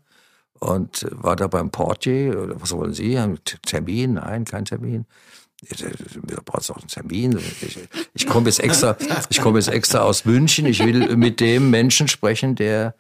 und 0.53 1.05
war 1.11 1.35
da 1.35 1.47
beim 1.47 1.69
Portier. 1.71 2.59
Was 2.59 2.71
wollen 2.71 2.93
Sie? 2.93 3.19
Haben 3.19 3.39
Termin? 3.65 4.15
Nein, 4.15 4.45
kein 4.45 4.65
Termin. 4.65 5.05
Brauchst 6.45 6.69
du 6.69 6.73
auch 6.73 6.79
einen 6.79 6.87
Termin. 6.87 7.37
Ich, 7.37 7.79
ich 8.13 8.27
komme 8.27 8.47
jetzt 8.47 8.61
extra, 8.61 8.95
ich 9.29 9.41
komme 9.41 9.59
jetzt 9.59 9.67
extra 9.67 9.99
aus 9.99 10.23
München. 10.23 10.65
Ich 10.65 10.83
will 10.83 11.15
mit 11.17 11.39
dem 11.41 11.69
Menschen 11.69 12.07
sprechen, 12.07 12.55
der 12.55 12.95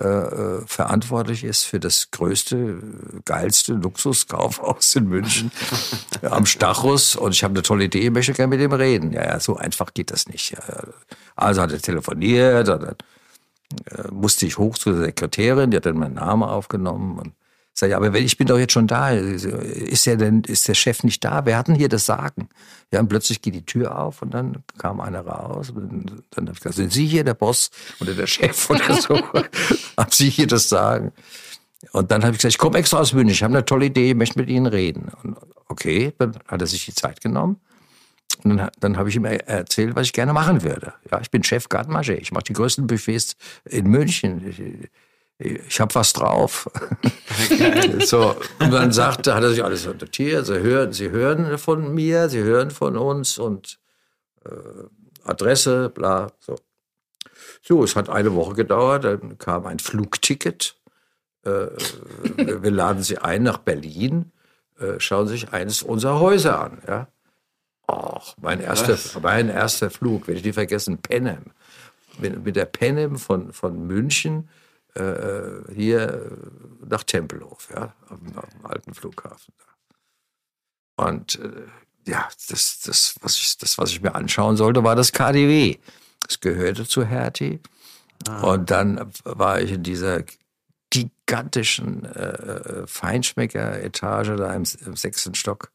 äh, 0.00 0.66
verantwortlich 0.66 1.44
ist 1.44 1.64
für 1.64 1.78
das 1.78 2.10
größte, 2.10 2.82
geilste 3.24 3.74
Luxuskaufhaus 3.74 4.94
in 4.96 5.08
München 5.08 5.52
am 6.22 6.46
Stachus. 6.46 7.16
Und 7.16 7.32
ich 7.34 7.44
habe 7.44 7.52
eine 7.52 7.62
tolle 7.62 7.84
Idee, 7.84 8.10
möchte 8.10 8.32
gerne 8.32 8.50
mit 8.50 8.60
dem 8.60 8.72
reden. 8.72 9.12
Ja, 9.12 9.24
ja, 9.24 9.40
so 9.40 9.56
einfach 9.56 9.92
geht 9.94 10.10
das 10.10 10.28
nicht. 10.28 10.56
Also 11.36 11.62
hat 11.62 11.72
er 11.72 11.80
telefoniert, 11.80 12.68
dann 12.68 12.82
äh, 12.84 14.10
musste 14.10 14.46
ich 14.46 14.58
hoch 14.58 14.78
zu 14.78 14.92
der 14.92 15.06
Sekretärin, 15.06 15.70
die 15.70 15.76
hat 15.76 15.86
dann 15.86 15.98
meinen 15.98 16.14
Namen 16.14 16.44
aufgenommen 16.44 17.18
und 17.18 17.32
Sag 17.72 17.88
ich, 17.88 17.96
aber 17.96 18.12
ich 18.18 18.36
bin 18.36 18.46
doch 18.46 18.58
jetzt 18.58 18.72
schon 18.72 18.86
da, 18.86 19.10
ist 19.10 20.06
der 20.06 20.16
denn, 20.16 20.42
ist 20.42 20.68
der 20.68 20.74
Chef 20.74 21.02
nicht 21.04 21.24
da? 21.24 21.46
Wer 21.46 21.56
hat 21.56 21.68
denn 21.68 21.76
hier 21.76 21.88
das 21.88 22.04
Sagen? 22.04 22.48
Ja, 22.92 23.00
und 23.00 23.08
plötzlich 23.08 23.40
geht 23.40 23.54
die 23.54 23.64
Tür 23.64 23.98
auf 23.98 24.22
und 24.22 24.34
dann 24.34 24.64
kam 24.76 25.00
einer 25.00 25.20
raus. 25.20 25.70
Und 25.70 26.24
dann 26.30 26.46
habe 26.46 26.52
ich 26.52 26.60
gesagt, 26.60 26.76
sind 26.76 26.92
Sie 26.92 27.06
hier 27.06 27.24
der 27.24 27.34
Boss 27.34 27.70
oder 28.00 28.14
der 28.14 28.26
Chef 28.26 28.68
oder 28.70 28.94
so? 28.94 29.16
haben 29.96 30.10
Sie 30.10 30.30
hier 30.30 30.46
das 30.46 30.68
Sagen? 30.68 31.12
Und 31.92 32.10
dann 32.10 32.22
habe 32.22 32.32
ich 32.32 32.38
gesagt, 32.38 32.54
ich 32.54 32.58
komme 32.58 32.78
extra 32.78 32.98
aus 32.98 33.12
München, 33.12 33.32
ich 33.32 33.42
habe 33.42 33.54
eine 33.54 33.64
tolle 33.64 33.86
Idee, 33.86 34.14
möchte 34.14 34.38
mit 34.38 34.48
Ihnen 34.48 34.66
reden. 34.66 35.10
Und 35.22 35.36
okay, 35.68 36.12
dann 36.18 36.36
hat 36.46 36.60
er 36.60 36.66
sich 36.66 36.84
die 36.84 36.94
Zeit 36.94 37.20
genommen. 37.20 37.56
Und 38.44 38.56
dann, 38.56 38.70
dann 38.80 38.96
habe 38.96 39.08
ich 39.08 39.16
ihm 39.16 39.24
erzählt, 39.24 39.96
was 39.96 40.06
ich 40.06 40.12
gerne 40.12 40.32
machen 40.32 40.62
würde. 40.62 40.94
Ja, 41.10 41.20
ich 41.20 41.30
bin 41.30 41.42
Chef 41.42 41.66
Gartenmarché. 41.66 42.14
Ich 42.14 42.32
mache 42.32 42.44
die 42.44 42.52
größten 42.52 42.86
Buffets 42.86 43.36
in 43.64 43.86
München. 43.88 44.46
Ich, 44.48 44.60
ich 45.40 45.80
habe 45.80 45.94
was 45.94 46.12
drauf. 46.12 46.70
so, 48.04 48.36
und 48.58 48.70
dann 48.70 48.92
sagte, 48.92 49.34
hat 49.34 49.42
er 49.42 49.50
sich 49.50 49.64
alles 49.64 49.86
notiert. 49.86 50.46
Sie 50.46 50.60
hören, 50.60 50.92
Sie 50.92 51.10
hören 51.10 51.56
von 51.56 51.94
mir, 51.94 52.28
Sie 52.28 52.42
hören 52.42 52.70
von 52.70 52.96
uns 52.96 53.38
und 53.38 53.78
äh, 54.44 54.50
Adresse, 55.24 55.88
bla. 55.88 56.32
So. 56.40 56.56
so, 57.62 57.82
es 57.82 57.96
hat 57.96 58.10
eine 58.10 58.34
Woche 58.34 58.54
gedauert, 58.54 59.04
dann 59.04 59.38
kam 59.38 59.66
ein 59.66 59.78
Flugticket. 59.78 60.76
Äh, 61.44 61.68
wir 62.36 62.70
laden 62.70 63.02
Sie 63.02 63.18
ein 63.18 63.42
nach 63.42 63.58
Berlin. 63.58 64.32
Äh, 64.78 65.00
schauen 65.00 65.26
Sie 65.26 65.34
sich 65.34 65.52
eines 65.52 65.82
unserer 65.82 66.20
Häuser 66.20 66.60
an. 66.60 66.82
Ja? 66.86 67.08
Och, 67.90 68.36
mein 68.40 68.60
erster, 68.60 68.98
mein 69.20 69.48
erster 69.48 69.90
Flug, 69.90 70.28
werde 70.28 70.38
ich 70.38 70.44
nie 70.44 70.52
vergessen, 70.52 70.98
Penem. 70.98 71.46
Mit, 72.18 72.44
mit 72.44 72.56
der 72.56 72.66
Penem 72.66 73.16
von, 73.16 73.54
von 73.54 73.86
München 73.86 74.50
äh, 74.94 75.72
hier 75.74 76.38
nach 76.86 77.04
Tempelhof, 77.04 77.68
ja, 77.74 77.94
am, 78.08 78.20
am 78.36 78.66
alten 78.66 78.94
Flughafen. 78.94 79.54
Und 80.96 81.38
äh, 81.38 81.66
ja, 82.06 82.28
das, 82.48 82.80
das, 82.80 83.14
was 83.20 83.36
ich, 83.38 83.58
das, 83.58 83.78
was 83.78 83.90
ich 83.90 84.02
mir 84.02 84.14
anschauen 84.14 84.56
sollte, 84.56 84.84
war 84.84 84.96
das 84.96 85.12
KDW. 85.12 85.78
Das 86.26 86.40
gehörte 86.40 86.86
zu 86.86 87.04
Hertie. 87.04 87.60
Ah. 88.28 88.52
Und 88.52 88.70
dann 88.70 89.10
war 89.24 89.60
ich 89.60 89.72
in 89.72 89.82
dieser 89.82 90.24
gigantischen 90.90 92.04
äh, 92.04 92.86
Feinschmecker-Etage 92.86 94.36
da 94.36 94.54
im, 94.54 94.64
im 94.84 94.96
sechsten 94.96 95.34
Stock 95.34 95.70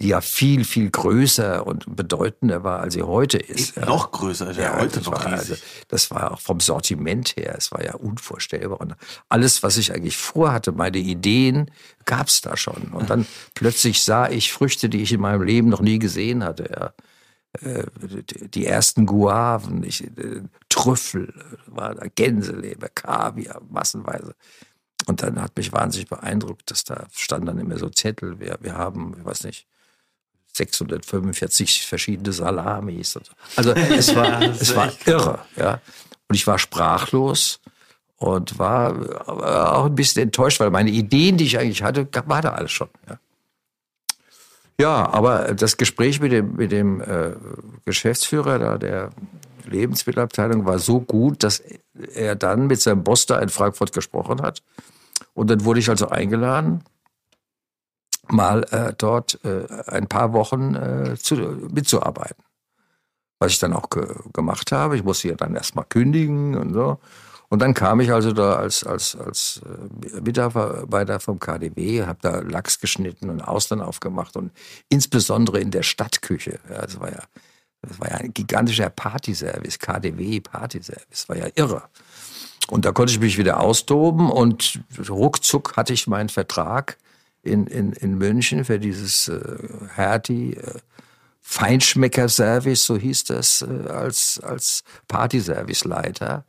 die 0.00 0.08
ja 0.08 0.20
viel, 0.20 0.64
viel 0.64 0.90
größer 0.90 1.66
und 1.66 1.94
bedeutender 1.94 2.64
war, 2.64 2.80
als 2.80 2.94
sie 2.94 3.02
heute 3.02 3.36
ist. 3.36 3.76
Ja. 3.76 3.84
Noch 3.84 4.10
größer, 4.12 4.48
als 4.48 4.56
ja, 4.56 4.78
heute 4.78 5.00
noch 5.00 5.12
war, 5.12 5.26
also, 5.26 5.54
Das 5.88 6.10
war 6.10 6.32
auch 6.32 6.40
vom 6.40 6.60
Sortiment 6.60 7.36
her, 7.36 7.54
es 7.58 7.70
war 7.70 7.84
ja 7.84 7.94
unvorstellbar. 7.94 8.80
Und 8.80 8.94
alles, 9.28 9.62
was 9.62 9.76
ich 9.76 9.92
eigentlich 9.92 10.16
vorhatte, 10.16 10.72
meine 10.72 10.98
Ideen, 10.98 11.70
gab's 12.06 12.40
da 12.40 12.56
schon. 12.56 12.92
Und 12.92 13.10
dann 13.10 13.26
plötzlich 13.54 14.02
sah 14.02 14.28
ich 14.28 14.52
Früchte, 14.52 14.88
die 14.88 15.02
ich 15.02 15.12
in 15.12 15.20
meinem 15.20 15.42
Leben 15.42 15.68
noch 15.68 15.82
nie 15.82 15.98
gesehen 15.98 16.44
hatte. 16.44 16.70
Ja. 16.70 16.92
Äh, 17.60 17.84
die 18.54 18.64
ersten 18.64 19.04
Guaven, 19.04 19.82
ich, 19.82 20.04
äh, 20.04 20.42
Trüffel, 20.70 21.34
war 21.66 21.94
da 21.94 22.06
Gänseleber, 22.14 22.88
Kaviar, 22.88 23.60
massenweise. 23.68 24.34
Und 25.06 25.22
dann 25.22 25.42
hat 25.42 25.56
mich 25.56 25.72
wahnsinnig 25.72 26.08
beeindruckt, 26.08 26.70
dass 26.70 26.84
da 26.84 27.06
standen 27.12 27.46
dann 27.46 27.58
immer 27.58 27.78
so 27.78 27.90
Zettel, 27.90 28.40
wir, 28.40 28.56
wir 28.60 28.76
haben, 28.76 29.14
ich 29.18 29.24
weiß 29.24 29.44
nicht, 29.44 29.66
645 30.52 31.86
verschiedene 31.86 32.32
Salamis. 32.32 33.18
Also 33.56 33.70
es 33.74 34.14
war, 34.14 34.42
es 34.42 34.74
war 34.74 34.92
irre, 35.06 35.40
ja. 35.56 35.80
Und 36.28 36.36
ich 36.36 36.46
war 36.46 36.58
sprachlos 36.58 37.60
und 38.16 38.58
war 38.58 39.74
auch 39.76 39.86
ein 39.86 39.94
bisschen 39.94 40.24
enttäuscht, 40.24 40.60
weil 40.60 40.70
meine 40.70 40.90
Ideen, 40.90 41.36
die 41.36 41.44
ich 41.44 41.58
eigentlich 41.58 41.82
hatte, 41.82 42.06
war 42.26 42.42
da 42.42 42.50
alles 42.50 42.70
schon. 42.70 42.88
Ja, 43.08 43.18
ja 44.78 45.12
aber 45.12 45.54
das 45.54 45.76
Gespräch 45.76 46.20
mit 46.20 46.32
dem, 46.32 46.54
mit 46.54 46.70
dem 46.70 47.00
äh, 47.00 47.32
Geschäftsführer 47.84 48.58
da, 48.58 48.78
der 48.78 49.10
Lebensmittelabteilung 49.66 50.66
war 50.66 50.78
so 50.78 51.00
gut, 51.00 51.42
dass 51.42 51.62
er 52.14 52.36
dann 52.36 52.66
mit 52.66 52.80
seinem 52.80 53.02
Boss 53.02 53.26
da 53.26 53.38
in 53.38 53.48
Frankfurt 53.48 53.92
gesprochen 53.92 54.42
hat. 54.42 54.62
Und 55.34 55.50
dann 55.50 55.64
wurde 55.64 55.80
ich 55.80 55.88
also 55.88 56.08
eingeladen 56.08 56.84
mal 58.32 58.64
äh, 58.70 58.92
dort 58.96 59.38
äh, 59.44 59.66
ein 59.86 60.06
paar 60.06 60.32
Wochen 60.32 60.74
äh, 60.74 61.16
zu, 61.16 61.36
mitzuarbeiten. 61.36 62.44
Was 63.38 63.52
ich 63.52 63.58
dann 63.58 63.72
auch 63.72 63.88
ge 63.90 64.06
gemacht 64.32 64.72
habe. 64.72 64.96
Ich 64.96 65.04
musste 65.04 65.28
ja 65.28 65.34
dann 65.34 65.54
erstmal 65.54 65.86
kündigen 65.86 66.56
und 66.56 66.74
so. 66.74 66.98
Und 67.48 67.60
dann 67.60 67.74
kam 67.74 67.98
ich 67.98 68.12
also 68.12 68.32
da 68.32 68.54
als, 68.54 68.84
als, 68.84 69.16
als 69.16 69.60
äh, 69.64 70.20
Mitarbeiter 70.20 71.18
vom 71.18 71.40
KDW, 71.40 72.04
habe 72.04 72.18
da 72.22 72.40
Lachs 72.40 72.78
geschnitten 72.78 73.28
und 73.28 73.42
Austern 73.42 73.80
aufgemacht 73.80 74.36
und 74.36 74.52
insbesondere 74.88 75.58
in 75.58 75.72
der 75.72 75.82
Stadtküche. 75.82 76.60
Ja, 76.70 76.82
das 76.82 77.00
war 77.00 77.10
ja, 77.10 77.22
das 77.82 77.98
war 77.98 78.08
ja 78.08 78.16
ein 78.18 78.32
gigantischer 78.32 78.88
Partyservice, 78.88 79.80
KDW 79.80 80.40
Partyservice, 80.40 81.28
war 81.28 81.36
ja 81.36 81.48
irre. 81.56 81.82
Und 82.68 82.84
da 82.84 82.92
konnte 82.92 83.12
ich 83.12 83.18
mich 83.18 83.36
wieder 83.36 83.58
austoben 83.58 84.30
und 84.30 84.80
ruckzuck 85.08 85.76
hatte 85.76 85.92
ich 85.92 86.06
meinen 86.06 86.28
Vertrag 86.28 86.98
in, 87.42 87.66
in, 87.66 87.92
in 87.92 88.18
München 88.18 88.64
für 88.64 88.78
dieses 88.78 89.28
äh, 89.28 89.40
Hertie 89.94 90.54
äh, 90.54 90.78
Feinschmecker-Service, 91.40 92.84
so 92.84 92.96
hieß 92.96 93.24
das, 93.24 93.62
äh, 93.62 93.88
als, 93.88 94.40
als 94.40 94.84
Partyserviceleiter 95.08 96.44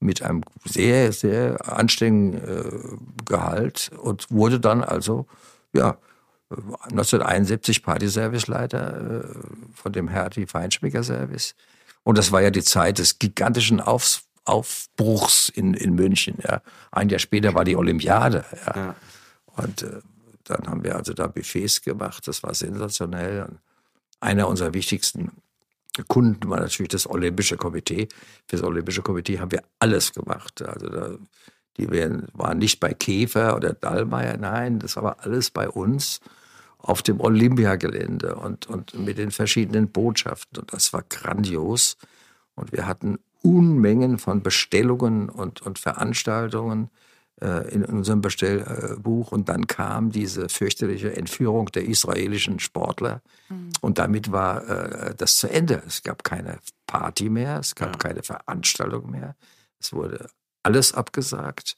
mit 0.00 0.22
einem 0.22 0.42
sehr, 0.64 1.12
sehr 1.12 1.66
anständigen 1.66 2.34
äh, 2.34 3.24
Gehalt 3.24 3.90
und 3.96 4.30
wurde 4.30 4.60
dann 4.60 4.84
also, 4.84 5.26
ja, 5.72 5.96
1971 6.50 7.82
Partyserviceleiter 7.82 9.24
äh, 9.24 9.28
von 9.72 9.92
dem 9.92 10.08
Hertie 10.08 10.46
Feinschmecker-Service. 10.46 11.54
Und 12.02 12.18
das 12.18 12.32
war 12.32 12.42
ja 12.42 12.50
die 12.50 12.62
Zeit 12.62 12.98
des 12.98 13.18
gigantischen 13.18 13.80
Auf, 13.80 14.24
Aufbruchs 14.44 15.48
in, 15.48 15.74
in 15.74 15.94
München. 15.94 16.36
Ja. 16.46 16.60
Ein 16.92 17.08
Jahr 17.08 17.18
später 17.18 17.54
war 17.54 17.64
die 17.64 17.76
Olympiade. 17.76 18.44
Ja. 18.66 18.76
ja. 18.76 18.94
Und 19.56 19.82
äh, 19.82 20.00
dann 20.44 20.66
haben 20.66 20.84
wir 20.84 20.96
also 20.96 21.12
da 21.12 21.26
Buffets 21.26 21.82
gemacht, 21.82 22.26
das 22.28 22.42
war 22.42 22.54
sensationell. 22.54 23.48
Einer 24.20 24.48
unserer 24.48 24.74
wichtigsten 24.74 25.30
Kunden 26.08 26.48
war 26.48 26.60
natürlich 26.60 26.90
das 26.90 27.08
Olympische 27.08 27.56
Komitee. 27.56 28.08
Für 28.46 28.56
das 28.56 28.62
Olympische 28.62 29.02
Komitee 29.02 29.38
haben 29.38 29.52
wir 29.52 29.62
alles 29.78 30.12
gemacht. 30.12 30.62
Also 30.62 30.88
da, 30.88 31.10
die 31.76 31.88
waren 31.90 32.58
nicht 32.58 32.80
bei 32.80 32.94
Käfer 32.94 33.56
oder 33.56 33.72
Dallmayr, 33.72 34.36
nein, 34.36 34.78
das 34.78 34.96
war 34.96 35.16
alles 35.20 35.50
bei 35.50 35.68
uns 35.68 36.20
auf 36.78 37.02
dem 37.02 37.20
Olympiagelände 37.20 38.36
und, 38.36 38.66
und 38.66 38.94
mit 38.98 39.18
den 39.18 39.30
verschiedenen 39.30 39.88
Botschaften. 39.88 40.58
Und 40.58 40.72
das 40.72 40.92
war 40.92 41.02
grandios. 41.08 41.96
Und 42.54 42.72
wir 42.72 42.86
hatten 42.86 43.18
Unmengen 43.42 44.18
von 44.18 44.42
Bestellungen 44.42 45.28
und, 45.28 45.62
und 45.62 45.78
Veranstaltungen 45.78 46.90
in 47.40 47.84
unserem 47.84 48.20
Bestellbuch. 48.20 49.32
Und 49.32 49.48
dann 49.48 49.66
kam 49.66 50.10
diese 50.10 50.48
fürchterliche 50.48 51.16
Entführung 51.16 51.66
der 51.66 51.84
israelischen 51.84 52.60
Sportler. 52.60 53.22
Mhm. 53.48 53.72
Und 53.80 53.98
damit 53.98 54.32
war 54.32 54.66
äh, 54.68 55.14
das 55.14 55.36
zu 55.36 55.48
Ende. 55.48 55.82
Es 55.86 56.02
gab 56.02 56.24
keine 56.24 56.58
Party 56.86 57.28
mehr, 57.28 57.58
es 57.58 57.74
gab 57.74 57.92
ja. 57.92 57.98
keine 57.98 58.22
Veranstaltung 58.22 59.10
mehr. 59.10 59.36
Es 59.80 59.92
wurde 59.92 60.28
alles 60.62 60.94
abgesagt. 60.94 61.76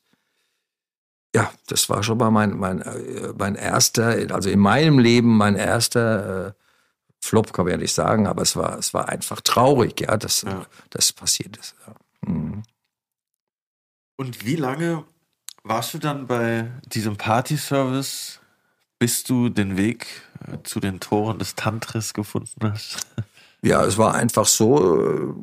Ja, 1.34 1.52
das 1.66 1.88
war 1.90 2.02
schon 2.02 2.18
mal 2.18 2.30
mein, 2.30 2.56
mein, 2.56 2.80
äh, 2.82 3.32
mein 3.36 3.56
erster, 3.56 4.16
also 4.32 4.48
in 4.48 4.60
meinem 4.60 4.98
Leben 4.98 5.36
mein 5.36 5.56
erster 5.56 6.48
äh, 6.48 6.52
Flop, 7.18 7.52
kann 7.52 7.64
man 7.64 7.72
ja 7.72 7.78
nicht 7.78 7.92
sagen, 7.92 8.26
aber 8.26 8.42
es 8.42 8.56
war, 8.56 8.78
es 8.78 8.94
war 8.94 9.08
einfach 9.08 9.40
traurig, 9.40 10.00
ja, 10.00 10.16
dass 10.16 10.42
ja. 10.42 10.64
das 10.90 11.12
passiert 11.12 11.56
ist. 11.56 11.74
Ja. 11.86 12.30
Mhm. 12.30 12.62
Und 14.16 14.46
wie 14.46 14.56
lange 14.56 15.04
warst 15.68 15.94
du 15.94 15.98
dann 15.98 16.26
bei 16.26 16.70
diesem 16.86 17.16
Party-Service, 17.16 18.40
bis 18.98 19.24
du 19.24 19.48
den 19.48 19.76
Weg 19.76 20.06
äh, 20.46 20.58
zu 20.62 20.80
den 20.80 21.00
Toren 21.00 21.38
des 21.38 21.54
Tantris 21.54 22.14
gefunden 22.14 22.72
hast? 22.72 23.06
Ja, 23.62 23.84
es 23.84 23.98
war 23.98 24.14
einfach 24.14 24.46
so. 24.46 25.02
Äh, 25.02 25.34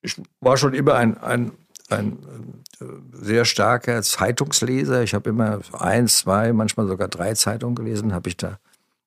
ich 0.00 0.16
war 0.40 0.56
schon 0.56 0.72
immer 0.72 0.94
ein, 0.94 1.18
ein, 1.18 1.52
ein 1.90 2.18
äh, 2.80 2.84
sehr 3.12 3.44
starker 3.44 4.00
Zeitungsleser. 4.02 5.02
Ich 5.02 5.12
habe 5.12 5.28
immer 5.28 5.60
eins, 5.72 6.18
zwei, 6.18 6.52
manchmal 6.54 6.86
sogar 6.86 7.08
drei 7.08 7.34
Zeitungen 7.34 7.74
gelesen, 7.74 8.14
habe 8.14 8.28
ich 8.30 8.38
da 8.38 8.58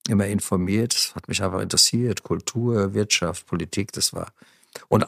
immer 0.10 0.28
informiert. 0.28 0.94
Das 0.94 1.16
hat 1.16 1.28
mich 1.28 1.42
einfach 1.42 1.62
interessiert. 1.62 2.22
Kultur, 2.22 2.94
Wirtschaft, 2.94 3.48
Politik, 3.48 3.94
das 3.94 4.14
war. 4.14 4.28
Und 4.90 5.06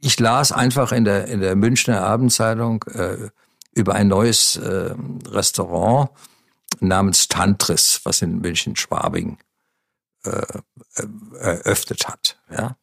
ich 0.00 0.20
las 0.20 0.52
einfach 0.52 0.92
in 0.92 1.04
der, 1.04 1.26
in 1.26 1.40
der 1.40 1.56
Münchner 1.56 2.02
Abendzeitung 2.04 2.84
äh, 2.92 3.30
über 3.78 3.94
ein 3.94 4.08
neues 4.08 4.56
äh, 4.56 4.94
Restaurant 5.28 6.10
namens 6.80 7.28
Tantris, 7.28 8.00
was 8.04 8.22
in 8.22 8.40
München-Schwabing 8.40 9.38
äh, 10.24 10.46
äh, 10.96 11.06
eröffnet 11.38 12.08
hat. 12.08 12.40
Ja? 12.50 12.76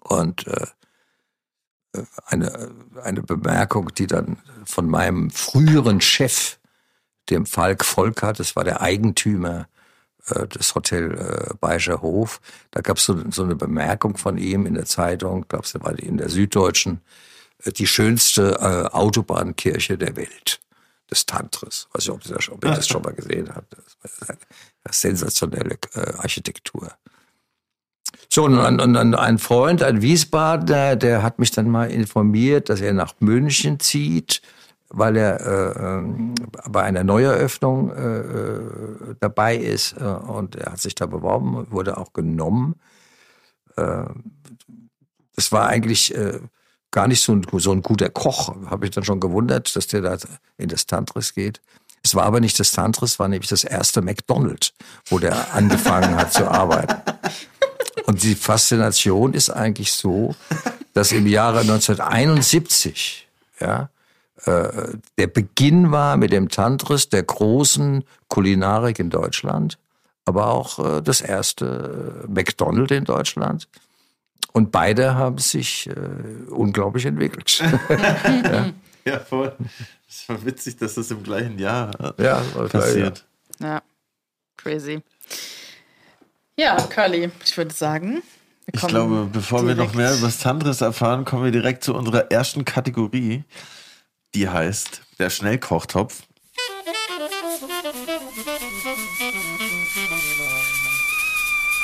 Und 0.00 0.46
äh, 0.46 0.66
eine, 2.26 2.74
eine 3.02 3.22
Bemerkung, 3.22 3.92
die 3.94 4.06
dann 4.06 4.38
von 4.64 4.88
meinem 4.88 5.30
früheren 5.30 6.00
Chef, 6.00 6.58
dem 7.30 7.46
Falk 7.46 7.84
Volkert, 7.84 8.38
das 8.38 8.54
war 8.54 8.64
der 8.64 8.80
Eigentümer 8.80 9.68
äh, 10.26 10.46
des 10.46 10.74
Hotel 10.74 11.12
äh, 11.12 11.54
Bayerischer 11.54 12.02
Hof, 12.02 12.40
da 12.70 12.80
gab 12.80 12.98
es 12.98 13.06
so, 13.06 13.42
eine 13.42 13.56
Bemerkung 13.56 14.16
von 14.16 14.38
ihm 14.38 14.66
in 14.66 14.74
der 14.74 14.84
Zeitung, 14.84 15.46
glaube 15.48 15.64
es 15.64 15.74
war 15.80 15.98
in 15.98 16.18
der 16.18 16.28
Süddeutschen, 16.28 17.00
die 17.64 17.86
schönste 17.86 18.58
äh, 18.60 18.94
Autobahnkirche 18.94 19.98
der 19.98 20.16
Welt 20.16 20.60
des 21.10 21.26
Tantris. 21.26 21.88
Weiß 21.92 22.06
nicht, 22.06 22.14
ob 22.14 22.26
ihr 22.26 22.34
das, 22.34 22.48
ob 22.48 22.64
ihr 22.64 22.70
das 22.70 22.88
schon 22.88 23.02
mal 23.02 23.14
gesehen 23.14 23.54
habt. 23.54 23.76
Das 24.02 24.12
ist 24.12 24.30
eine 24.30 24.38
sensationelle 24.90 25.78
äh, 25.94 26.12
Architektur. 26.18 26.92
So, 28.28 28.44
und, 28.44 28.58
und, 28.58 28.96
und 28.96 29.14
ein 29.14 29.38
Freund, 29.38 29.82
ein 29.82 30.02
Wiesbadener, 30.02 30.96
der 30.96 31.22
hat 31.22 31.38
mich 31.38 31.50
dann 31.50 31.70
mal 31.70 31.90
informiert, 31.90 32.68
dass 32.68 32.80
er 32.80 32.92
nach 32.92 33.14
München 33.20 33.80
zieht, 33.80 34.42
weil 34.88 35.16
er 35.16 35.40
äh, 35.40 35.98
ähm, 35.98 36.34
bei 36.68 36.82
einer 36.82 37.04
Neueröffnung 37.04 37.90
äh, 37.90 38.18
äh, 38.18 39.14
dabei 39.20 39.56
ist. 39.56 39.94
Äh, 39.98 40.04
und 40.04 40.56
er 40.56 40.72
hat 40.72 40.80
sich 40.80 40.94
da 40.94 41.06
beworben, 41.06 41.70
wurde 41.70 41.96
auch 41.96 42.12
genommen. 42.12 42.76
Äh, 43.76 44.04
das 45.34 45.52
war 45.52 45.68
eigentlich 45.68 46.14
äh, 46.14 46.40
gar 46.90 47.08
nicht 47.08 47.22
so 47.22 47.32
ein, 47.32 47.44
so 47.58 47.72
ein 47.72 47.82
guter 47.82 48.08
Koch. 48.08 48.54
Habe 48.66 48.86
ich 48.86 48.90
dann 48.90 49.04
schon 49.04 49.20
gewundert, 49.20 49.74
dass 49.76 49.86
der 49.86 50.00
da 50.00 50.16
in 50.56 50.68
das 50.68 50.86
Tantris 50.86 51.34
geht. 51.34 51.60
Es 52.02 52.14
war 52.14 52.24
aber 52.24 52.40
nicht 52.40 52.58
das 52.60 52.72
Tantris, 52.72 53.18
war 53.18 53.28
nämlich 53.28 53.48
das 53.48 53.64
erste 53.64 54.00
McDonald's, 54.00 54.72
wo 55.06 55.18
der 55.18 55.52
angefangen 55.54 56.16
hat 56.16 56.32
zu 56.32 56.48
arbeiten. 56.50 57.02
Und 58.06 58.22
die 58.22 58.36
Faszination 58.36 59.34
ist 59.34 59.50
eigentlich 59.50 59.92
so, 59.92 60.34
dass 60.94 61.12
im 61.12 61.26
Jahre 61.26 61.60
1971, 61.60 63.28
ja, 63.60 63.90
äh, 64.44 64.94
der 65.18 65.26
Beginn 65.26 65.90
war 65.90 66.16
mit 66.16 66.30
dem 66.32 66.48
Tantris 66.48 67.08
der 67.08 67.24
großen 67.24 68.04
Kulinarik 68.28 68.98
in 68.98 69.10
Deutschland, 69.10 69.78
aber 70.24 70.48
auch 70.48 70.78
äh, 70.78 71.02
das 71.02 71.20
erste 71.20 72.24
McDonald's 72.28 72.92
in 72.92 73.04
Deutschland. 73.04 73.68
Und 74.56 74.72
beide 74.72 75.14
haben 75.14 75.36
sich 75.36 75.86
äh, 75.86 75.92
unglaublich 76.48 77.04
entwickelt. 77.04 77.62
ja. 77.90 78.72
Ja, 79.04 79.20
voll. 79.20 79.54
Es 80.08 80.26
war 80.30 80.42
witzig, 80.46 80.78
dass 80.78 80.94
das 80.94 81.10
im 81.10 81.22
gleichen 81.22 81.58
Jahr 81.58 81.90
äh, 82.18 82.22
Ja, 82.24 82.40
passiert. 82.70 83.26
Ja, 83.58 83.82
crazy. 84.56 85.02
Ja, 86.56 86.74
Curly, 86.76 87.30
ich 87.44 87.54
würde 87.58 87.74
sagen, 87.74 88.22
wir 88.64 88.72
Ich 88.72 88.80
glaube, 88.80 89.28
bevor 89.30 89.66
wir 89.66 89.74
noch 89.74 89.92
direkt- 89.92 89.94
mehr 89.94 90.16
über 90.16 90.30
Sandres 90.30 90.80
erfahren, 90.80 91.26
kommen 91.26 91.44
wir 91.44 91.52
direkt 91.52 91.84
zu 91.84 91.94
unserer 91.94 92.30
ersten 92.32 92.64
Kategorie. 92.64 93.44
Die 94.34 94.48
heißt 94.48 95.02
der 95.18 95.28
Schnellkochtopf. 95.28 96.22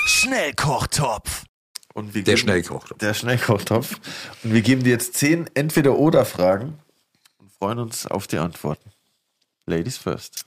Schnellkochtopf. 0.06 1.44
Und 1.94 2.14
wir 2.14 2.24
Der 2.24 2.36
Schnellkochtopf. 2.36 2.98
Der 2.98 3.14
Schnellkochtopf. 3.14 4.00
Und 4.42 4.54
wir 4.54 4.62
geben 4.62 4.82
dir 4.82 4.90
jetzt 4.90 5.14
zehn 5.14 5.48
Entweder-Oder-Fragen 5.54 6.78
und 7.38 7.52
freuen 7.52 7.78
uns 7.78 8.06
auf 8.06 8.26
die 8.26 8.38
Antworten. 8.38 8.90
Ladies 9.66 9.98
first. 9.98 10.46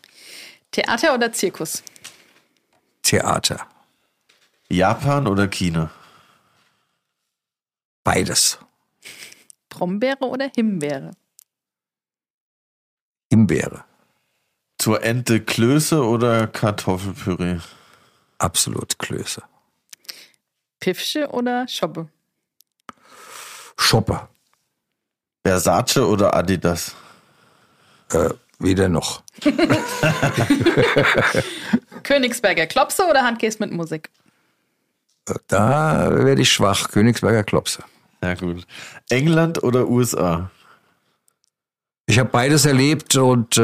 Theater 0.72 1.14
oder 1.14 1.32
Zirkus? 1.32 1.84
Theater. 3.04 3.68
Japan 4.70 5.28
oder 5.28 5.48
China? 5.48 5.92
Beides. 8.04 8.60
Brombeere 9.70 10.26
oder 10.26 10.52
Himbeere? 10.54 11.12
Himbeere. 13.32 13.86
Zur 14.78 15.04
Ente 15.04 15.42
Klöße 15.42 16.04
oder 16.04 16.48
Kartoffelpüree? 16.48 17.60
Absolut 18.38 19.00
Klöße. 19.00 19.44
Piffsche 20.80 21.30
oder 21.30 21.68
Schobbe? 21.68 22.10
Schoppe. 23.78 24.28
Versace 25.46 25.98
oder 26.08 26.36
Adidas? 26.36 26.96
Äh, 28.12 28.30
weder 28.60 28.90
noch. 28.90 29.22
Königsberger 32.04 32.68
Klopse 32.68 33.06
oder 33.08 33.24
Handkäse 33.24 33.58
mit 33.60 33.72
Musik? 33.72 34.10
Äh, 35.28 35.34
Da 35.48 36.10
werde 36.26 36.42
ich 36.42 36.52
schwach. 36.52 36.90
Königsberger 36.90 37.44
Klopse. 37.44 37.84
Ja, 38.24 38.34
gut. 38.36 38.66
England 39.10 39.62
oder 39.64 39.88
USA? 39.88 40.50
Ich 42.08 42.20
habe 42.20 42.30
beides 42.30 42.66
erlebt 42.66 43.16
und 43.16 43.58
äh, 43.58 43.62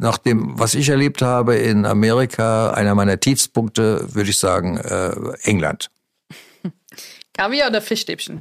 nach 0.00 0.16
dem, 0.16 0.58
was 0.58 0.74
ich 0.74 0.88
erlebt 0.88 1.20
habe 1.20 1.56
in 1.56 1.84
Amerika, 1.84 2.70
einer 2.70 2.94
meiner 2.94 3.20
Tiefspunkte, 3.20 4.14
würde 4.14 4.30
ich 4.30 4.38
sagen, 4.38 4.78
äh, 4.78 5.12
England. 5.42 5.90
Kaviar 7.34 7.68
oder 7.68 7.82
Fischstäbchen? 7.82 8.38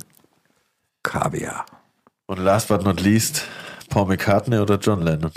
Kaviar. 1.03 1.65
Und 2.27 2.39
last 2.39 2.69
but 2.69 2.83
not 2.83 3.01
least, 3.01 3.43
Paul 3.89 4.05
McCartney 4.05 4.59
oder 4.59 4.77
John 4.77 5.01
Lennon? 5.01 5.31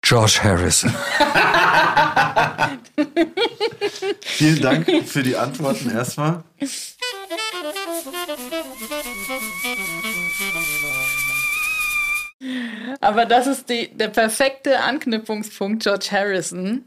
George 0.00 0.40
Harrison. 0.42 0.90
Vielen 4.22 4.62
Dank 4.62 4.86
für 5.06 5.22
die 5.22 5.36
Antworten 5.36 5.90
erstmal. 5.90 6.42
Aber 13.00 13.26
das 13.26 13.46
ist 13.46 13.68
die, 13.68 13.88
der 13.94 14.08
perfekte 14.08 14.80
Anknüpfungspunkt, 14.80 15.82
George 15.82 16.08
Harrison. 16.10 16.84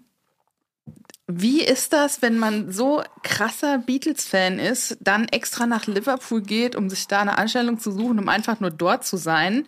Wie 1.27 1.61
ist 1.61 1.93
das, 1.93 2.21
wenn 2.21 2.37
man 2.37 2.71
so 2.71 3.03
krasser 3.23 3.77
Beatles-Fan 3.77 4.59
ist, 4.59 4.97
dann 4.99 5.27
extra 5.29 5.65
nach 5.65 5.87
Liverpool 5.87 6.41
geht, 6.41 6.75
um 6.75 6.89
sich 6.89 7.07
da 7.07 7.21
eine 7.21 7.37
Anstellung 7.37 7.79
zu 7.79 7.91
suchen, 7.91 8.19
um 8.19 8.29
einfach 8.29 8.59
nur 8.59 8.71
dort 8.71 9.05
zu 9.05 9.17
sein, 9.17 9.65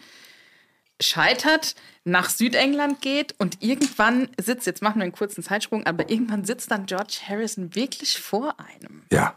scheitert, 1.01 1.75
nach 2.03 2.29
Südengland 2.29 3.01
geht 3.01 3.35
und 3.39 3.63
irgendwann 3.63 4.29
sitzt, 4.39 4.67
jetzt 4.67 4.81
machen 4.81 4.97
wir 4.97 5.03
einen 5.03 5.11
kurzen 5.11 5.43
Zeitsprung, 5.43 5.85
aber 5.85 6.09
irgendwann 6.09 6.45
sitzt 6.45 6.71
dann 6.71 6.85
George 6.85 7.19
Harrison 7.27 7.73
wirklich 7.73 8.19
vor 8.19 8.59
einem. 8.59 9.03
Ja. 9.11 9.35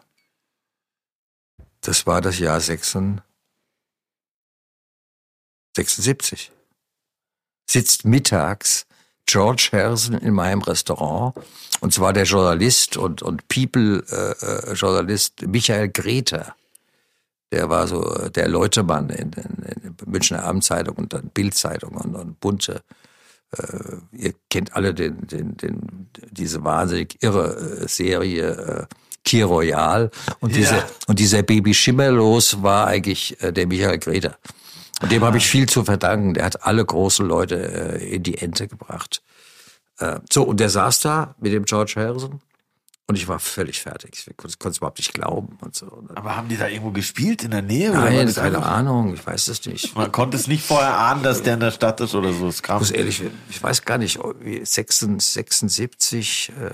Das 1.80 2.06
war 2.06 2.20
das 2.20 2.38
Jahr 2.38 2.60
76. 2.60 3.22
76. 5.86 6.50
Sitzt 7.70 8.04
mittags 8.04 8.86
George 9.26 9.68
Harrison 9.72 10.18
in 10.18 10.34
meinem 10.34 10.62
Restaurant 10.62 11.34
und 11.80 11.92
zwar 11.92 12.12
der 12.12 12.24
Journalist 12.24 12.96
und, 12.96 13.22
und 13.22 13.46
People-Journalist 13.48 15.46
Michael 15.46 15.90
Greta. 15.90 16.56
Der 17.52 17.68
war 17.70 17.86
so 17.86 18.02
äh, 18.14 18.30
der 18.30 18.48
Leutemann 18.48 19.10
in, 19.10 19.32
in, 19.32 19.64
in 19.82 19.96
der 19.96 20.08
Münchner 20.08 20.44
Abendzeitung 20.44 20.96
und 20.96 21.12
dann 21.12 21.30
Bildzeitung 21.32 21.94
und, 21.94 22.14
und 22.14 22.40
bunte. 22.40 22.82
Äh, 23.56 23.96
ihr 24.12 24.34
kennt 24.50 24.74
alle 24.74 24.92
den, 24.92 25.26
den, 25.26 25.56
den, 25.56 26.08
diese 26.30 26.64
wahnsinnig 26.64 27.22
irre 27.22 27.82
äh, 27.82 27.88
Serie 27.88 28.50
äh, 28.50 28.94
Key 29.24 29.42
Royal 29.42 30.10
und 30.40 30.54
diese 30.54 30.84
und 31.06 31.18
dieser 31.18 31.42
Baby 31.42 31.74
Schimmerlos 31.74 32.62
war 32.62 32.86
eigentlich 32.86 33.40
äh, 33.42 33.52
der 33.52 33.66
Michael 33.66 33.98
Greta. 33.98 34.36
Und 35.00 35.12
dem 35.12 35.22
habe 35.24 35.38
ich 35.38 35.46
viel 35.46 35.68
zu 35.68 35.84
verdanken. 35.84 36.34
Der 36.34 36.44
hat 36.44 36.64
alle 36.64 36.84
großen 36.84 37.26
Leute 37.26 38.00
äh, 38.00 38.14
in 38.14 38.22
die 38.22 38.38
Ente 38.38 38.68
gebracht. 38.68 39.22
Äh, 39.98 40.20
so, 40.30 40.42
und 40.42 40.60
der 40.60 40.70
saß 40.70 41.00
da 41.00 41.34
mit 41.38 41.52
dem 41.52 41.64
George 41.64 41.94
Harrison 41.96 42.40
und 43.10 43.16
ich 43.16 43.26
war 43.26 43.38
völlig 43.38 43.80
fertig. 43.80 44.26
Ich 44.28 44.36
konnte 44.36 44.68
es 44.68 44.76
überhaupt 44.76 44.98
nicht 44.98 45.14
glauben 45.14 45.56
und 45.62 45.74
so. 45.74 46.04
Aber 46.14 46.36
haben 46.36 46.48
die 46.48 46.58
da 46.58 46.68
irgendwo 46.68 46.90
gespielt 46.90 47.42
in 47.42 47.52
der 47.52 47.62
Nähe? 47.62 47.90
Nein, 47.90 48.32
keine 48.34 48.62
Ahnung, 48.62 49.14
ich 49.14 49.26
weiß 49.26 49.48
es 49.48 49.64
nicht. 49.64 49.96
Man 49.96 50.12
konnte 50.12 50.36
es 50.36 50.46
nicht 50.46 50.62
vorher 50.62 50.98
ahnen, 50.98 51.22
dass 51.22 51.42
der 51.42 51.54
in 51.54 51.60
der 51.60 51.70
Stadt 51.70 52.02
ist 52.02 52.14
oder 52.14 52.34
so. 52.34 52.48
Es 52.48 52.62
kam. 52.62 52.76
Ich 52.76 52.80
muss 52.80 52.90
ehrlich, 52.90 53.22
ich 53.48 53.62
weiß 53.62 53.86
gar 53.86 53.96
nicht, 53.96 54.18
ob 54.18 54.44
wie 54.44 54.62
76, 54.62 56.52
äh, 56.60 56.70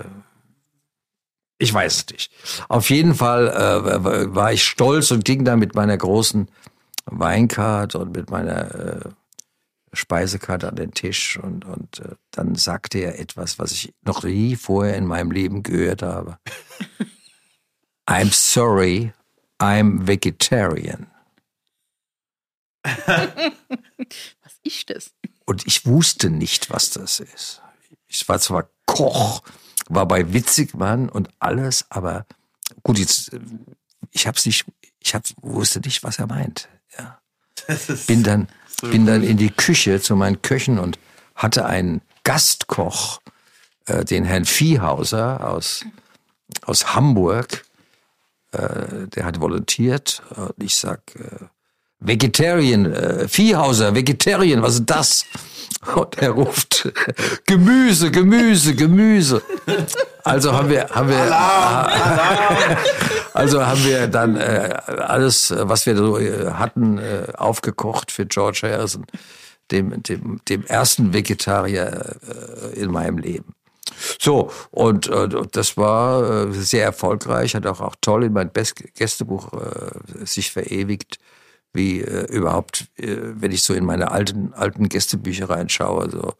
ich 1.58 1.72
weiß 1.72 1.98
es 1.98 2.06
nicht. 2.10 2.32
Auf 2.68 2.90
jeden 2.90 3.14
Fall 3.14 3.46
äh, 3.48 4.34
war 4.34 4.52
ich 4.52 4.64
stolz 4.64 5.12
und 5.12 5.24
ging 5.24 5.44
da 5.44 5.54
mit 5.54 5.76
meiner 5.76 5.96
großen 5.96 6.48
Weinkarte 7.06 7.98
und 7.98 8.16
mit 8.16 8.30
meiner 8.30 8.74
äh, 8.74 9.10
Speisekarte 9.92 10.68
an 10.68 10.76
den 10.76 10.92
Tisch 10.92 11.38
und, 11.38 11.64
und 11.64 12.00
äh, 12.00 12.16
dann 12.30 12.54
sagte 12.54 12.98
er 12.98 13.18
etwas, 13.18 13.58
was 13.58 13.72
ich 13.72 13.94
noch 14.02 14.22
nie 14.24 14.56
vorher 14.56 14.96
in 14.96 15.06
meinem 15.06 15.30
Leben 15.30 15.62
gehört 15.62 16.02
habe. 16.02 16.38
I'm 18.08 18.32
sorry, 18.32 19.12
I'm 19.60 20.06
vegetarian. 20.06 21.06
Was 22.84 24.58
ist 24.62 24.90
das? 24.90 25.10
Und 25.46 25.66
ich 25.66 25.86
wusste 25.86 26.28
nicht, 26.28 26.70
was 26.70 26.90
das 26.90 27.20
ist. 27.20 27.62
Ich 28.06 28.28
war 28.28 28.38
zwar 28.38 28.68
Koch, 28.86 29.42
war 29.88 30.06
bei 30.06 30.32
Witzigmann 30.32 31.08
und 31.08 31.30
alles, 31.38 31.86
aber 31.90 32.26
gut, 32.82 32.98
jetzt, 32.98 33.32
äh, 33.32 33.40
ich 34.10 34.26
hab's 34.26 34.44
nicht, 34.44 34.66
ich 35.00 35.14
hab, 35.14 35.24
wusste 35.40 35.80
nicht, 35.80 36.02
was 36.02 36.18
er 36.18 36.26
meint. 36.26 36.68
Bin 38.06 38.22
dann, 38.22 38.48
bin 38.82 39.06
dann 39.06 39.22
in 39.22 39.36
die 39.36 39.50
Küche 39.50 40.00
zu 40.00 40.16
meinen 40.16 40.42
Köchen 40.42 40.78
und 40.78 40.98
hatte 41.34 41.66
einen 41.66 42.00
Gastkoch, 42.24 43.20
äh, 43.86 44.04
den 44.04 44.24
Herrn 44.24 44.44
Viehhauser 44.44 45.48
aus, 45.48 45.84
aus 46.62 46.94
Hamburg, 46.94 47.64
äh, 48.52 49.08
der 49.14 49.24
hat 49.24 49.40
volontiert. 49.40 50.22
Und 50.36 50.54
ich 50.62 50.76
sag, 50.76 51.00
äh, 51.16 51.44
Vegetarian, 52.00 52.92
äh, 52.92 53.28
Viehhauser, 53.28 53.94
Vegetarian, 53.94 54.62
was 54.62 54.74
ist 54.74 54.86
das? 54.86 55.24
Und 55.94 56.18
er 56.18 56.30
ruft 56.30 56.92
Gemüse, 57.46 58.10
Gemüse, 58.10 58.74
Gemüse. 58.74 59.42
Also 60.22 60.52
haben 60.52 60.68
wir, 60.70 60.88
haben 60.90 61.08
wir, 61.08 61.16
also 63.44 63.66
haben 63.66 63.84
wir 63.84 64.06
dann 64.08 64.36
äh, 64.36 64.74
alles, 64.86 65.54
was 65.56 65.86
wir 65.86 65.96
so 65.96 66.18
äh, 66.18 66.52
hatten, 66.52 66.98
äh, 66.98 67.26
aufgekocht 67.36 68.10
für 68.10 68.26
George 68.26 68.60
Harrison, 68.62 69.04
dem, 69.70 70.02
dem, 70.02 70.40
dem 70.48 70.64
ersten 70.64 71.12
Vegetarier 71.12 72.16
äh, 72.72 72.80
in 72.80 72.90
meinem 72.90 73.18
Leben. 73.18 73.54
So, 74.18 74.50
und 74.70 75.08
äh, 75.08 75.28
das 75.52 75.76
war 75.76 76.48
äh, 76.48 76.52
sehr 76.52 76.84
erfolgreich, 76.84 77.54
hat 77.54 77.66
auch, 77.66 77.80
auch 77.80 77.96
toll 78.00 78.24
in 78.24 78.32
mein 78.32 78.50
Best 78.50 78.82
Gästebuch 78.94 79.52
äh, 79.52 80.24
sich 80.24 80.50
verewigt, 80.50 81.18
wie 81.74 82.00
äh, 82.00 82.26
überhaupt, 82.32 82.86
äh, 82.96 83.16
wenn 83.20 83.52
ich 83.52 83.62
so 83.62 83.74
in 83.74 83.84
meine 83.84 84.10
alten, 84.10 84.54
alten 84.54 84.88
Gästebücher 84.88 85.50
reinschaue, 85.50 86.10
so 86.10 86.32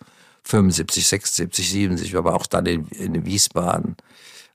75, 0.45 1.07
76, 1.07 1.71
77, 1.71 2.17
aber 2.17 2.35
auch 2.35 2.47
dann 2.47 2.67
in, 2.67 2.89
in 2.89 3.27
Wiesbaden. 3.27 3.97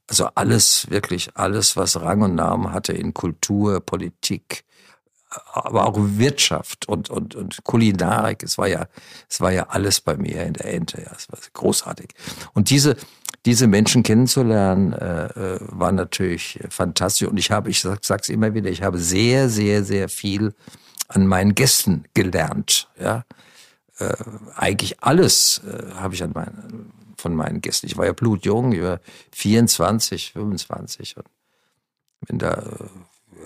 Also 0.10 0.28
alles, 0.36 0.90
wirklich 0.90 1.30
alles, 1.36 1.78
was 1.78 2.02
Rang 2.02 2.24
und 2.24 2.36
Namen 2.36 2.74
hatte 2.74 2.94
in 2.94 3.14
Kultur, 3.14 3.80
Politik, 3.80 4.64
aber 5.54 5.86
auch 5.86 5.96
Wirtschaft 5.98 6.88
und, 6.88 7.10
und, 7.12 7.36
und 7.36 7.64
Kulinarik. 7.64 8.42
Es 8.42 8.58
war 8.58 8.68
ja, 8.68 8.88
es 9.30 9.40
war 9.40 9.52
ja 9.52 9.68
alles 9.70 10.02
bei 10.02 10.18
mir 10.18 10.44
in 10.44 10.54
der 10.54 10.74
Ente. 10.74 11.02
Ja, 11.02 11.12
es 11.16 11.32
war 11.32 11.38
großartig. 11.54 12.10
Und 12.54 12.72
diese, 12.72 12.96
diese 13.46 13.68
Menschen 13.68 14.02
kennenzulernen, 14.02 14.94
äh, 14.94 15.26
äh, 15.28 15.60
war 15.62 15.92
natürlich 15.92 16.60
fantastisch. 16.70 17.28
Und 17.28 17.38
ich 17.38 17.52
habe, 17.52 17.70
ich 17.70 17.82
sag, 17.82 18.04
sag's 18.04 18.30
immer 18.30 18.56
wieder, 18.56 18.72
ich 18.72 18.82
habe 18.82 18.98
sehr, 18.98 19.50
sehr, 19.50 19.84
sehr 19.84 20.10
viel 20.10 20.56
an 21.08 21.28
meinen 21.28 21.54
Gästen 21.54 22.06
gelernt. 22.16 22.88
Ja, 23.00 23.26
äh, 24.00 24.14
eigentlich 24.56 25.04
alles 25.04 25.62
äh, 25.66 25.94
habe 25.94 26.16
ich 26.16 26.24
an 26.24 26.32
meinen, 26.34 26.92
von 27.20 27.36
meinen 27.36 27.62
Gästen. 27.62 27.88
Ich 27.88 27.98
war 27.98 28.06
ja 28.06 28.14
blutjung, 28.14 28.72
ich 28.72 28.82
war 28.82 29.00
24, 29.32 30.34
25 30.34 31.18
und 31.18 31.26
wenn 32.22 32.40
da 32.40 32.54
äh, 32.54 32.86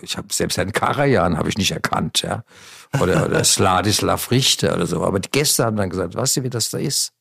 ich 0.01 0.17
habe 0.17 0.27
selbst 0.31 0.57
Herrn 0.57 0.73
Karajan 0.73 1.37
habe 1.37 1.49
ich 1.49 1.57
nicht 1.57 1.71
erkannt, 1.71 2.21
ja. 2.21 2.43
Oder, 2.99 3.25
oder 3.25 3.43
Sladislav 3.43 4.31
Richter 4.31 4.75
oder 4.75 4.87
so. 4.87 5.03
Aber 5.03 5.19
die 5.19 5.29
Gäste 5.29 5.63
haben 5.65 5.77
dann 5.77 5.89
gesagt, 5.89 6.15
weißt 6.15 6.37
du, 6.37 6.43
wie 6.43 6.49
das 6.49 6.69
da 6.69 6.77
ist? 6.77 7.13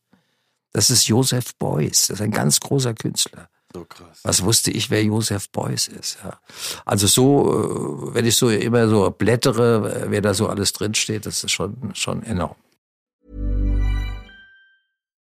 Das 0.72 0.90
ist 0.90 1.07
Josef 1.07 1.55
Beuys. 1.57 2.09
Das 2.09 2.18
ist 2.18 2.22
ein 2.22 2.30
ganz 2.30 2.61
großer 2.61 2.94
Künstler. 2.94 3.48
So 3.72 3.84
krass. 3.84 4.20
Was 4.22 4.42
wusste 4.42 4.70
ich, 4.70 4.90
wer 4.90 5.03
Josef 5.03 5.48
Beuys 5.50 5.88
ist? 5.88 6.18
Ja. 6.24 6.38
Also 6.84 7.07
so, 7.07 8.11
äh, 8.11 8.14
wenn 8.14 8.26
ich 8.26 8.36
so 8.36 8.50
immer 8.50 8.88
so 8.88 9.11
blättere, 9.11 10.11
wer 10.11 10.20
da 10.20 10.34
so 10.34 10.48
alles 10.48 10.72
drinsteht, 10.72 11.26
das 11.26 11.44
ist 11.44 11.53
schon, 11.53 11.94
schon 11.94 12.22
enorm. 12.22 12.57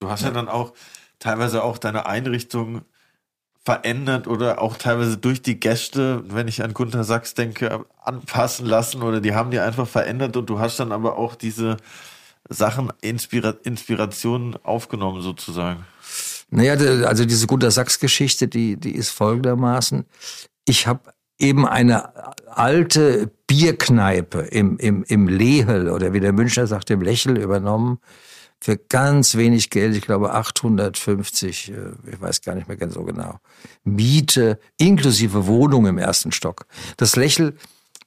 Du 0.00 0.08
hast 0.08 0.22
ja 0.22 0.30
dann 0.30 0.48
auch 0.48 0.72
teilweise 1.18 1.62
auch 1.62 1.78
deine 1.78 2.06
Einrichtung 2.06 2.82
verändert 3.64 4.26
oder 4.28 4.62
auch 4.62 4.76
teilweise 4.76 5.18
durch 5.18 5.42
die 5.42 5.60
Gäste, 5.60 6.22
wenn 6.28 6.48
ich 6.48 6.62
an 6.62 6.72
Gunther 6.72 7.04
Sachs 7.04 7.34
denke, 7.34 7.84
anpassen 8.02 8.66
lassen 8.66 9.02
oder 9.02 9.20
die 9.20 9.34
haben 9.34 9.50
die 9.50 9.58
einfach 9.58 9.86
verändert 9.86 10.36
und 10.36 10.48
du 10.48 10.58
hast 10.58 10.80
dann 10.80 10.92
aber 10.92 11.18
auch 11.18 11.34
diese 11.34 11.76
Sachen, 12.48 12.90
Inspira 13.02 13.54
Inspirationen 13.64 14.56
aufgenommen 14.64 15.20
sozusagen. 15.20 15.84
Naja, 16.50 16.74
also 17.06 17.26
diese 17.26 17.46
Gunter 17.46 17.70
Sachs-Geschichte, 17.70 18.48
die, 18.48 18.76
die 18.76 18.94
ist 18.94 19.10
folgendermaßen. 19.10 20.06
Ich 20.64 20.86
habe 20.86 21.12
eben 21.38 21.68
eine 21.68 22.10
alte 22.46 23.30
Bierkneipe 23.46 24.38
im, 24.38 24.78
im, 24.78 25.04
im 25.04 25.28
Lehel 25.28 25.90
oder 25.90 26.14
wie 26.14 26.20
der 26.20 26.32
Münchner 26.32 26.66
sagt, 26.66 26.90
im 26.90 27.02
Lächel 27.02 27.36
übernommen 27.36 27.98
für 28.60 28.76
ganz 28.76 29.36
wenig 29.36 29.70
Geld, 29.70 29.96
ich 29.96 30.02
glaube 30.02 30.34
850, 30.34 31.70
äh, 31.70 31.74
ich 32.10 32.20
weiß 32.20 32.42
gar 32.42 32.54
nicht 32.54 32.68
mehr 32.68 32.76
ganz 32.76 32.94
so 32.94 33.04
genau, 33.04 33.38
Miete 33.84 34.58
inklusive 34.78 35.46
Wohnung 35.46 35.86
im 35.86 35.98
ersten 35.98 36.32
Stock. 36.32 36.66
Das 36.96 37.16
Lächel, 37.16 37.56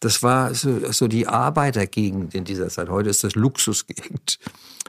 das 0.01 0.23
war 0.23 0.53
so, 0.53 0.91
so 0.91 1.07
die 1.07 1.27
Arbeitergegend 1.27 2.33
in 2.35 2.43
dieser 2.43 2.69
Zeit. 2.69 2.89
Heute 2.89 3.09
ist 3.09 3.23
das 3.23 3.35
Luxusgegend. 3.35 4.39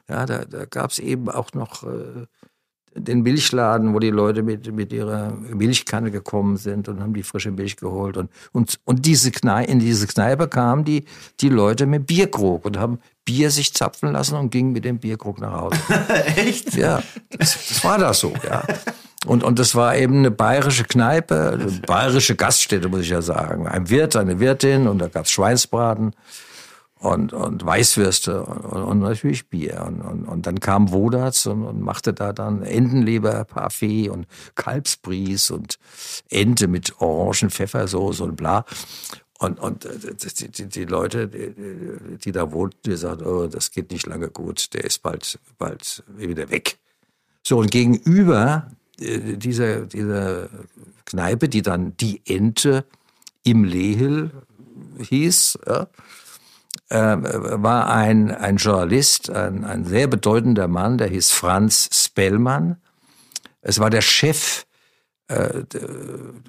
Ja, 0.09 0.27
da, 0.27 0.45
da 0.45 0.65
gab 0.65 0.91
es 0.91 0.99
eben 0.99 1.31
auch 1.31 1.53
noch 1.53 1.85
äh, 1.85 2.27
den 2.95 3.23
Milchladen, 3.23 3.95
wo 3.95 3.99
die 3.99 4.11
Leute 4.11 4.43
mit, 4.43 4.73
mit 4.73 4.93
ihrer 4.93 5.33
Milchkanne 5.33 6.11
gekommen 6.11 6.57
sind 6.57 6.89
und 6.89 7.01
haben 7.01 7.15
die 7.15 7.23
frische 7.23 7.51
Milch 7.51 7.77
geholt. 7.77 8.17
Und, 8.17 8.31
und, 8.53 8.79
und 8.85 9.07
diese 9.07 9.31
Kneipe, 9.31 9.71
in 9.71 9.79
diese 9.79 10.07
Kneipe 10.07 10.49
kamen 10.49 10.85
die, 10.85 11.05
die 11.41 11.49
Leute 11.49 11.87
mit 11.87 12.07
Bierkrug 12.07 12.65
und 12.65 12.79
haben 12.79 12.99
Bier 13.25 13.51
sich 13.51 13.73
zapfen 13.73 14.13
lassen 14.13 14.37
und 14.37 14.51
gingen 14.51 14.73
mit 14.73 14.85
dem 14.85 14.99
Bierkrug 14.99 15.41
nach 15.41 15.53
Hause. 15.53 15.79
Echt? 16.37 16.75
Ja, 16.75 17.03
das, 17.31 17.69
das 17.69 17.85
war 17.85 17.99
das 17.99 18.21
so, 18.21 18.33
ja. 18.45 18.63
Und, 19.25 19.45
und 19.45 19.59
das 19.59 19.75
war 19.75 19.97
eben 19.97 20.19
eine 20.19 20.33
bayerische 20.33 20.85
Kneipe, 20.85 21.53
eine 21.53 21.71
bayerische 21.87 22.35
Gaststätte, 22.35 22.89
muss 22.89 23.03
ich 23.03 23.11
ja 23.11 23.23
sagen. 23.23 23.69
Ein 23.69 23.89
Wirt, 23.89 24.17
eine 24.17 24.41
Wirtin 24.41 24.89
und 24.89 24.99
da 24.99 25.07
gab's 25.07 25.31
Schweinsbraten 25.31 26.13
und, 27.03 27.33
und 27.33 27.67
Weißwürste 27.67 28.45
und, 28.45 28.83
und 28.83 28.99
natürlich 29.01 29.49
Bier. 29.49 29.85
Und, 29.87 30.01
und, 30.01 30.25
und 30.25 30.47
dann 30.47 30.61
kam 30.61 30.93
Wodatz 30.93 31.47
und, 31.47 31.65
und 31.65 31.81
machte 31.81 32.15
da 32.15 32.33
dann 32.33 32.63
Entenleber, 32.63 33.45
Parfait 33.45 34.09
und 34.09 34.27
Kalbsbries 34.55 35.51
und 35.51 35.79
Ente 36.31 36.69
mit 36.69 37.01
Orangen, 37.01 37.51
Pfeffersoße 37.51 38.23
und 38.23 38.37
bla. 38.37 38.65
Und, 39.41 39.59
und 39.59 39.85
äh, 39.85 40.15
die, 40.15 40.49
die, 40.49 40.69
die 40.69 40.85
Leute, 40.85 41.27
die, 41.27 42.19
die 42.19 42.33
da 42.33 42.53
wohnten, 42.53 42.79
die 42.85 42.97
sagten, 42.97 43.27
oh, 43.27 43.49
das 43.49 43.73
geht 43.73 43.91
nicht 43.91 44.07
lange 44.07 44.29
gut, 44.29 44.73
der 44.73 44.85
ist 44.85 45.03
bald, 45.03 45.41
bald 45.59 46.05
wieder 46.07 46.51
weg. 46.51 46.79
So, 47.43 47.59
und 47.59 47.73
gegenüber 47.73 48.69
äh, 49.01 49.37
dieser, 49.37 49.87
dieser 49.87 50.49
Kneipe, 51.05 51.49
die 51.49 51.63
dann 51.63 51.97
die 51.97 52.23
Ente 52.25 52.85
im 53.43 53.65
Lehel 53.65 54.31
hieß, 54.99 55.59
ja, 55.67 55.89
war 56.95 57.91
ein, 57.91 58.31
ein 58.31 58.57
Journalist, 58.57 59.31
ein, 59.31 59.65
ein 59.65 59.85
sehr 59.85 60.07
bedeutender 60.07 60.69
Mann, 60.69 60.99
der 60.99 61.09
hieß 61.09 61.31
Franz 61.31 61.89
Spellmann. 61.93 62.77
Es 63.61 63.79
war 63.79 63.91
der 63.91 64.03
Chef 64.03 64.67
äh, 65.29 65.65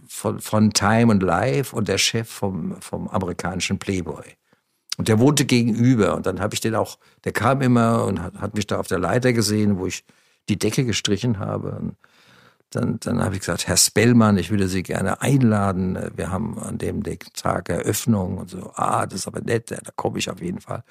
von, 0.08 0.40
von 0.40 0.74
Time 0.74 1.12
und 1.12 1.24
Life 1.24 1.76
und 1.76 1.88
der 1.88 1.98
Chef 1.98 2.30
vom, 2.30 2.82
vom 2.82 3.08
amerikanischen 3.08 3.80
Playboy. 3.80 4.24
Und 4.98 5.08
der 5.08 5.20
wohnte 5.20 5.46
gegenüber. 5.46 6.16
Und 6.16 6.26
dann 6.26 6.40
habe 6.40 6.54
ich 6.54 6.62
den 6.62 6.76
auch, 6.76 6.98
der 7.24 7.32
kam 7.32 7.62
immer 7.62 8.06
und 8.06 8.22
hat, 8.22 8.36
hat, 8.36 8.56
mich 8.56 8.68
da 8.68 8.80
auf 8.80 8.88
der 8.88 9.00
Leiter 9.00 9.34
gesehen, 9.34 9.78
wo 9.78 9.88
ich 9.88 10.04
die 10.50 10.60
Decke 10.60 10.86
gestrichen 10.86 11.40
habe. 11.40 11.72
Und 11.72 11.96
dann, 12.76 13.00
dann 13.00 13.24
habe 13.24 13.36
ich 13.36 13.42
gesagt, 13.42 13.68
Herr 13.68 13.78
Spellmann, 13.78 14.38
ich 14.38 14.50
würde 14.50 14.68
Sie 14.68 14.84
gerne 14.84 15.22
einladen. 15.22 15.98
Wir 16.16 16.32
haben 16.32 16.60
an 16.60 16.78
dem 16.78 17.04
Tag 17.34 17.70
Eröffnung 17.70 18.38
und 18.38 18.50
so. 18.50 18.72
Ah, 18.76 19.06
das 19.06 19.22
ist 19.22 19.28
aber 19.28 19.42
nett, 19.42 19.72
da 19.72 19.78
komme 19.96 20.20
ich 20.20 20.30
auf 20.30 20.42
jeden 20.42 20.60
Fall. 20.60 20.84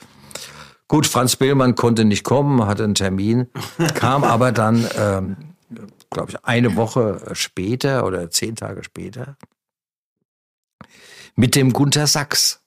Gut, 0.88 1.06
Franz 1.06 1.32
Spellmann 1.32 1.74
konnte 1.74 2.04
nicht 2.04 2.24
kommen, 2.24 2.66
hatte 2.66 2.84
einen 2.84 2.94
Termin, 2.94 3.48
kam 3.94 4.24
aber 4.24 4.52
dann 4.52 4.86
ähm, 4.98 5.36
glaube 6.10 6.32
ich, 6.32 6.44
eine 6.44 6.76
Woche 6.76 7.20
später 7.32 8.04
oder 8.04 8.30
zehn 8.30 8.56
Tage 8.56 8.84
später 8.84 9.36
mit 11.34 11.54
dem 11.54 11.72
Gunther 11.72 12.06
Sachs. 12.06 12.60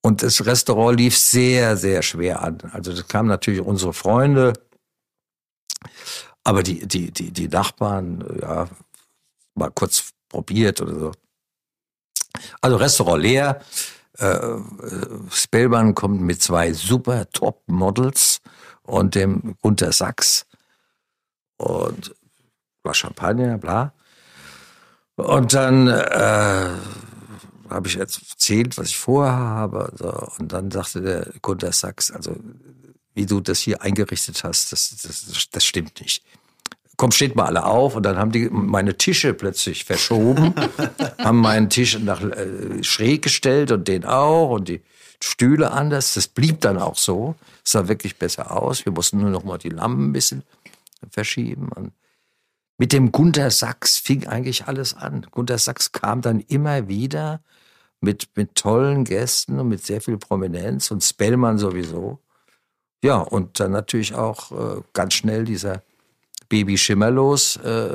Und 0.00 0.22
das 0.22 0.46
Restaurant 0.46 0.98
lief 0.98 1.18
sehr, 1.18 1.76
sehr 1.76 2.02
schwer 2.02 2.42
an. 2.42 2.58
Also 2.72 2.92
das 2.92 3.08
kamen 3.08 3.28
natürlich 3.28 3.60
unsere 3.60 3.92
Freunde, 3.92 4.52
aber 6.48 6.62
die, 6.62 6.88
die, 6.88 7.10
die, 7.10 7.30
die 7.30 7.46
Nachbarn, 7.46 8.24
ja, 8.40 8.66
mal 9.54 9.70
kurz 9.70 10.14
probiert 10.30 10.80
oder 10.80 10.98
so. 10.98 11.12
Also 12.62 12.76
Restaurant 12.78 13.22
leer. 13.22 13.60
Äh, 14.16 14.38
Spellmann 15.30 15.94
kommt 15.94 16.22
mit 16.22 16.40
zwei 16.40 16.72
super 16.72 17.28
Top-Models 17.32 18.40
und 18.82 19.14
dem 19.14 19.56
Gunther 19.60 19.92
Sachs. 19.92 20.46
Und 21.58 22.14
war 22.82 22.94
Champagner, 22.94 23.58
bla. 23.58 23.92
Und 25.16 25.52
dann 25.52 25.88
äh, 25.88 26.70
habe 27.68 27.88
ich 27.88 27.98
erzählt, 27.98 28.78
was 28.78 28.88
ich 28.88 28.96
vorhabe. 28.96 29.92
So. 29.98 30.28
Und 30.38 30.50
dann 30.50 30.70
sagte 30.70 31.02
der 31.02 31.30
Gunter 31.42 31.72
Sachs, 31.72 32.10
also 32.10 32.36
wie 33.12 33.26
du 33.26 33.40
das 33.40 33.58
hier 33.58 33.82
eingerichtet 33.82 34.44
hast, 34.44 34.72
das, 34.72 34.96
das, 35.02 35.50
das 35.50 35.64
stimmt 35.64 36.00
nicht. 36.00 36.24
Komm, 36.98 37.12
steht 37.12 37.36
mal 37.36 37.46
alle 37.46 37.64
auf. 37.64 37.94
Und 37.94 38.02
dann 38.02 38.18
haben 38.18 38.32
die 38.32 38.50
meine 38.50 38.98
Tische 38.98 39.32
plötzlich 39.32 39.84
verschoben, 39.84 40.52
haben 41.18 41.38
meinen 41.40 41.70
Tisch 41.70 41.96
nach 42.00 42.20
äh, 42.20 42.82
schräg 42.82 43.22
gestellt 43.22 43.70
und 43.70 43.86
den 43.86 44.04
auch 44.04 44.50
und 44.50 44.68
die 44.68 44.82
Stühle 45.22 45.70
anders. 45.70 46.14
Das 46.14 46.26
blieb 46.26 46.60
dann 46.60 46.76
auch 46.76 46.96
so. 46.96 47.36
Es 47.64 47.72
sah 47.72 47.86
wirklich 47.86 48.18
besser 48.18 48.50
aus. 48.50 48.84
Wir 48.84 48.92
mussten 48.92 49.18
nur 49.18 49.30
noch 49.30 49.44
mal 49.44 49.58
die 49.58 49.68
Lampen 49.68 50.10
ein 50.10 50.12
bisschen 50.12 50.42
verschieben. 51.08 51.68
Und 51.68 51.92
mit 52.78 52.92
dem 52.92 53.12
Gunter 53.12 53.52
Sachs 53.52 53.98
fing 53.98 54.26
eigentlich 54.26 54.66
alles 54.66 54.94
an. 54.94 55.24
Gunter 55.30 55.58
Sachs 55.58 55.92
kam 55.92 56.20
dann 56.20 56.40
immer 56.40 56.88
wieder 56.88 57.40
mit, 58.00 58.28
mit 58.34 58.56
tollen 58.56 59.04
Gästen 59.04 59.60
und 59.60 59.68
mit 59.68 59.86
sehr 59.86 60.00
viel 60.00 60.18
Prominenz 60.18 60.90
und 60.90 61.04
Spellmann 61.04 61.58
sowieso. 61.58 62.18
Ja, 63.04 63.18
und 63.18 63.60
dann 63.60 63.70
natürlich 63.70 64.16
auch 64.16 64.50
äh, 64.50 64.82
ganz 64.94 65.14
schnell 65.14 65.44
dieser 65.44 65.82
Baby 66.48 66.78
Schimmerlos. 66.78 67.56
Äh, 67.56 67.88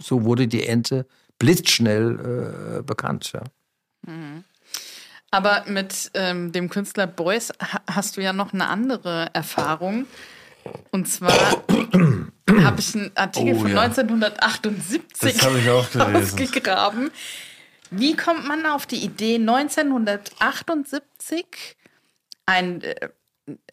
so 0.00 0.24
wurde 0.24 0.48
die 0.48 0.66
Ente 0.66 1.06
blitzschnell 1.38 2.78
äh, 2.78 2.82
bekannt. 2.82 3.32
Ja. 3.32 3.44
Mhm. 4.06 4.44
Aber 5.30 5.64
mit 5.66 6.10
ähm, 6.14 6.52
dem 6.52 6.70
Künstler 6.70 7.06
Beuys 7.06 7.52
hast 7.86 8.16
du 8.16 8.22
ja 8.22 8.32
noch 8.32 8.54
eine 8.54 8.68
andere 8.68 9.28
Erfahrung. 9.34 10.06
Und 10.90 11.06
zwar 11.06 11.32
habe 11.32 12.80
ich 12.80 12.94
einen 12.94 13.10
Artikel 13.14 13.54
oh, 13.54 13.60
von 13.60 13.70
ja. 13.70 13.82
1978 13.82 15.02
das 15.20 15.34
ich 15.34 15.42
auch 15.70 15.90
gelesen. 15.90 16.42
ausgegraben. 16.42 17.10
Wie 17.90 18.16
kommt 18.16 18.46
man 18.46 18.66
auf 18.66 18.84
die 18.86 19.02
Idee, 19.02 19.36
1978 19.36 21.46
ein, 22.46 22.82
äh, 22.82 23.08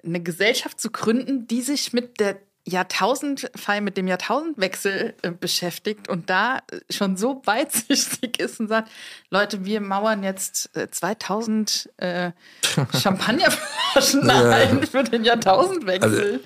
eine 0.03 0.21
Gesellschaft 0.21 0.79
zu 0.79 0.91
gründen, 0.91 1.47
die 1.47 1.61
sich 1.61 1.91
mit 1.93 2.19
der 2.19 2.37
Jahrtausendfeier, 2.67 3.81
mit 3.81 3.95
dem 3.97 4.07
Jahrtausendwechsel 4.07 5.13
äh, 5.21 5.31
beschäftigt 5.31 6.09
und 6.09 6.29
da 6.29 6.59
schon 6.89 7.15
so 7.17 7.41
weitsichtig 7.45 8.39
ist 8.39 8.59
und 8.59 8.67
sagt, 8.67 8.89
Leute, 9.29 9.65
wir 9.65 9.81
mauern 9.81 10.23
jetzt 10.23 10.75
äh, 10.75 10.89
2000 10.89 11.89
äh, 11.97 12.31
Champagnerflaschen 12.99 14.25
Ja. 14.27 14.49
ein 14.49 14.83
für 14.85 15.03
den 15.03 15.23
Jahrtausendwechsel. 15.23 16.33
Also- 16.33 16.39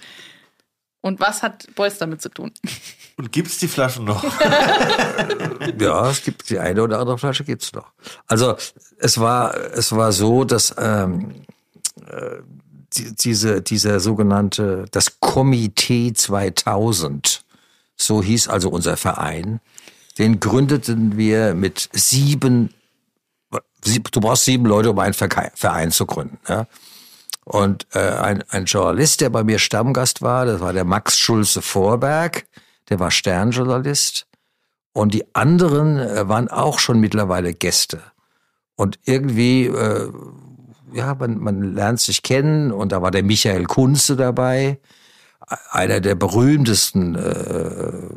und 1.01 1.21
was 1.21 1.43
hat 1.43 1.73
Beuys 1.75 1.97
damit 1.97 2.21
zu 2.21 2.27
tun? 2.27 2.51
Und 3.17 3.31
gibt's 3.31 3.57
die 3.57 3.69
Flaschen 3.69 4.03
noch? 4.03 4.21
Ja, 5.79 6.09
es 6.09 6.23
gibt 6.23 6.49
die 6.49 6.59
eine 6.59 6.83
oder 6.83 6.99
andere 6.99 7.17
Flasche 7.17 7.43
gibt's 7.45 7.71
noch. 7.73 7.91
Also 8.27 8.57
es 8.97 9.17
war 9.19 9.55
es 9.55 9.91
war 9.93 10.11
so, 10.11 10.43
dass 10.43 10.75
ähm, 10.77 11.43
äh, 12.05 12.37
diese 12.95 13.61
dieser 13.61 13.99
sogenannte 13.99 14.85
das 14.91 15.19
Komitee 15.19 16.13
2000 16.13 17.43
so 17.95 18.23
hieß 18.23 18.47
also 18.47 18.69
unser 18.69 18.95
Verein, 18.97 19.59
den 20.17 20.39
gründeten 20.39 21.17
wir 21.17 21.53
mit 21.53 21.89
sieben 21.93 22.73
sieb- 23.83 24.11
du 24.11 24.19
brauchst 24.19 24.45
sieben 24.45 24.65
Leute, 24.65 24.91
um 24.91 24.99
einen 24.99 25.13
Verein 25.13 25.91
zu 25.91 26.05
gründen. 26.05 26.39
Ja? 26.47 26.67
Und 27.45 27.87
äh, 27.93 27.99
ein, 27.99 28.43
ein 28.49 28.65
Journalist, 28.65 29.21
der 29.21 29.29
bei 29.29 29.43
mir 29.43 29.59
Stammgast 29.59 30.21
war, 30.21 30.45
das 30.45 30.59
war 30.61 30.73
der 30.73 30.85
Max 30.85 31.17
Schulze 31.17 31.61
Vorberg, 31.61 32.45
der 32.89 32.99
war 32.99 33.11
Sternjournalist. 33.11 34.27
Und 34.93 35.13
die 35.13 35.23
anderen 35.33 35.97
äh, 35.97 36.27
waren 36.27 36.49
auch 36.49 36.79
schon 36.79 36.99
mittlerweile 36.99 37.53
Gäste. 37.53 38.01
Und 38.75 38.99
irgendwie, 39.05 39.65
äh, 39.65 40.11
ja, 40.93 41.15
man, 41.15 41.39
man 41.39 41.73
lernt 41.73 41.99
sich 41.99 42.23
kennen. 42.23 42.71
Und 42.71 42.91
da 42.91 43.01
war 43.01 43.11
der 43.11 43.23
Michael 43.23 43.65
Kunze 43.65 44.15
dabei, 44.15 44.79
einer 45.71 45.99
der 45.99 46.15
berühmtesten 46.15 47.15
äh, 47.15 48.09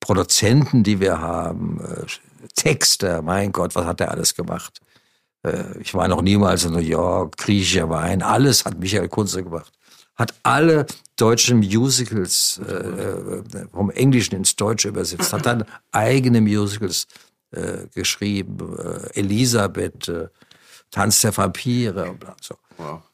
Produzenten, 0.00 0.82
die 0.82 1.00
wir 1.00 1.20
haben. 1.20 1.80
Äh, 1.80 2.06
Texter, 2.54 3.22
mein 3.22 3.52
Gott, 3.52 3.74
was 3.74 3.84
hat 3.84 4.00
der 4.00 4.10
alles 4.10 4.34
gemacht? 4.34 4.80
Äh, 5.42 5.78
ich 5.80 5.94
war 5.94 6.08
noch 6.08 6.22
niemals 6.22 6.64
in 6.64 6.72
New 6.72 6.78
York, 6.78 7.36
griechischer 7.36 7.88
Wein, 7.90 8.22
alles 8.22 8.64
hat 8.64 8.78
Michael 8.78 9.08
Kunze 9.08 9.42
gemacht. 9.42 9.72
Hat 10.16 10.34
alle 10.42 10.86
deutschen 11.16 11.58
Musicals 11.58 12.60
äh, 12.66 13.42
vom 13.72 13.90
Englischen 13.90 14.34
ins 14.34 14.56
Deutsche 14.56 14.88
übersetzt, 14.88 15.32
hat 15.32 15.46
dann 15.46 15.64
eigene 15.92 16.40
Musicals 16.40 17.06
äh, 17.52 17.86
geschrieben, 17.94 18.58
äh, 18.78 19.18
Elisabeth, 19.18 20.08
äh, 20.08 20.28
Tanz 20.90 21.20
der 21.20 21.36
Vampire 21.36 22.10
und 22.10 22.24
so. 22.40 22.54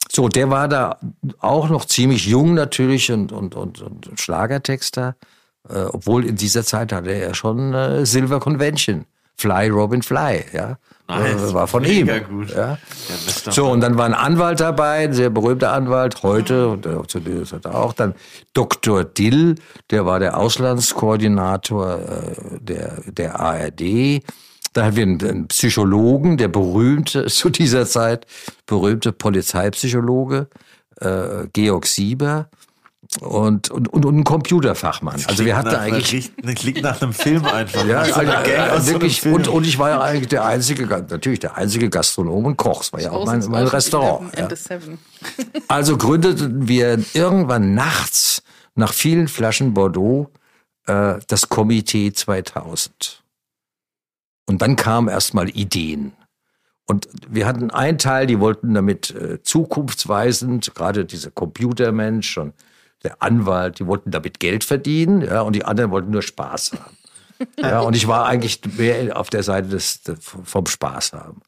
So, 0.09 0.29
der 0.29 0.49
war 0.49 0.67
da 0.67 0.97
auch 1.39 1.69
noch 1.69 1.85
ziemlich 1.85 2.25
jung 2.25 2.53
natürlich 2.53 3.11
und, 3.11 3.31
und, 3.31 3.55
und, 3.55 3.81
und 3.81 4.19
Schlagertexter, 4.19 5.15
äh, 5.69 5.83
obwohl 5.83 6.25
in 6.25 6.37
dieser 6.37 6.63
Zeit 6.63 6.93
hatte 6.93 7.11
er 7.11 7.33
schon 7.35 7.73
äh, 7.73 8.05
Silver 8.05 8.39
Convention. 8.39 9.05
Fly, 9.35 9.69
Robin, 9.69 10.01
Fly, 10.01 10.45
ja. 10.53 10.77
Nice. 11.07 11.51
Äh, 11.51 11.53
war 11.53 11.67
von 11.67 11.83
Mega 11.83 12.17
ihm. 12.17 12.23
gut. 12.27 12.49
Ja. 12.49 12.77
So, 13.49 13.69
und 13.69 13.81
dann 13.81 13.97
war 13.97 14.05
ein 14.05 14.13
Anwalt 14.13 14.59
dabei, 14.59 15.05
ein 15.05 15.13
sehr 15.13 15.29
berühmter 15.29 15.71
Anwalt, 15.71 16.23
heute, 16.23 16.69
und 16.69 16.85
der 16.85 17.03
zu 17.07 17.19
dieser 17.19 17.45
Zeit 17.45 17.65
auch, 17.67 17.93
dann 17.93 18.13
Dr. 18.53 19.03
Dill, 19.03 19.55
der 19.91 20.05
war 20.05 20.19
der 20.19 20.37
Auslandskoordinator 20.37 21.99
äh, 21.99 22.59
der, 22.59 23.01
der 23.07 23.39
ARD. 23.39 24.23
Da 24.77 24.85
hatten 24.85 24.95
wir 24.95 25.03
einen, 25.29 25.47
Psychologen, 25.47 26.37
der 26.37 26.49
berühmte, 26.49 27.25
zu 27.29 27.49
dieser 27.49 27.87
Zeit, 27.87 28.27
berühmte 28.67 29.11
Polizeipsychologe, 29.11 30.49
äh, 31.01 31.47
Georg 31.51 31.87
Sieber. 31.87 32.49
Und, 33.21 33.71
und, 33.71 33.87
und, 33.87 34.05
einen 34.05 34.23
Computerfachmann. 34.23 35.23
Also 35.27 35.45
wir 35.45 35.55
hatten 35.55 35.69
einer 35.69 35.79
eigentlich 35.79 36.13
richt- 36.13 36.45
ne, 36.45 36.53
Klingt 36.53 36.81
nach 36.83 37.01
einem 37.01 37.13
Film 37.13 37.45
einfach. 37.45 37.85
ja, 37.85 38.05
so 38.05 38.13
einer 38.15 38.37
also, 38.37 38.51
so 38.51 38.59
einem 38.59 38.85
wirklich. 38.87 39.21
Film. 39.21 39.35
Und, 39.35 39.47
und 39.47 39.65
ich 39.65 39.79
war 39.79 39.89
ja 39.89 40.01
eigentlich 40.01 40.27
der 40.27 40.45
einzige, 40.45 40.85
natürlich 40.85 41.39
der 41.39 41.57
einzige 41.57 41.89
Gastronom 41.89 42.45
und 42.45 42.57
Koch. 42.57 42.79
Das 42.79 42.93
war 42.93 42.99
ja 42.99 43.11
auch 43.11 43.25
mein, 43.25 43.43
mein 43.47 43.65
Restaurant. 43.65 44.37
11 44.37 44.69
Ja. 44.69 44.77
Also 45.69 45.97
gründeten 45.97 46.67
wir 46.67 46.99
irgendwann 47.13 47.73
nachts 47.73 48.43
nach 48.75 48.93
vielen 48.93 49.27
Flaschen 49.27 49.73
Bordeaux 49.73 50.29
äh, 50.85 51.15
das 51.27 51.49
Komitee 51.49 52.11
2000. 52.11 53.23
Und 54.47 54.61
dann 54.61 54.75
kamen 54.75 55.09
erstmal 55.09 55.49
Ideen. 55.49 56.13
Und 56.85 57.07
wir 57.27 57.45
hatten 57.45 57.69
einen 57.69 57.97
Teil, 57.97 58.27
die 58.27 58.39
wollten 58.39 58.73
damit 58.73 59.11
äh, 59.11 59.43
zukunftsweisend, 59.43 60.73
gerade 60.73 61.05
dieser 61.05 61.31
Computermensch 61.31 62.37
und 62.37 62.53
der 63.03 63.21
Anwalt, 63.21 63.79
die 63.79 63.85
wollten 63.85 64.09
damit 64.09 64.39
Geld 64.39 64.63
verdienen, 64.63 65.21
ja, 65.21 65.41
und 65.41 65.53
die 65.53 65.65
anderen 65.65 65.91
wollten 65.91 66.11
nur 66.11 66.23
Spaß 66.23 66.73
haben. 66.73 66.97
Ja, 67.59 67.81
und 67.81 67.95
ich 67.95 68.07
war 68.07 68.25
eigentlich 68.25 68.61
mehr 68.79 69.15
auf 69.15 69.29
der 69.29 69.43
Seite 69.43 69.67
des, 69.67 70.01
des 70.01 70.17
vom 70.23 70.65
Spaß 70.65 71.13
haben. 71.13 71.43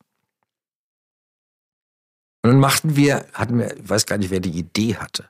Und 2.43 2.52
dann 2.52 2.60
machten 2.60 2.95
wir, 2.95 3.26
hatten 3.34 3.58
wir, 3.58 3.76
ich 3.76 3.89
weiß 3.89 4.06
gar 4.06 4.20
nicht, 4.20 4.30
wer 4.30 4.39
die 4.39 4.52
Idee 4.52 4.97
hatte. 4.97 5.30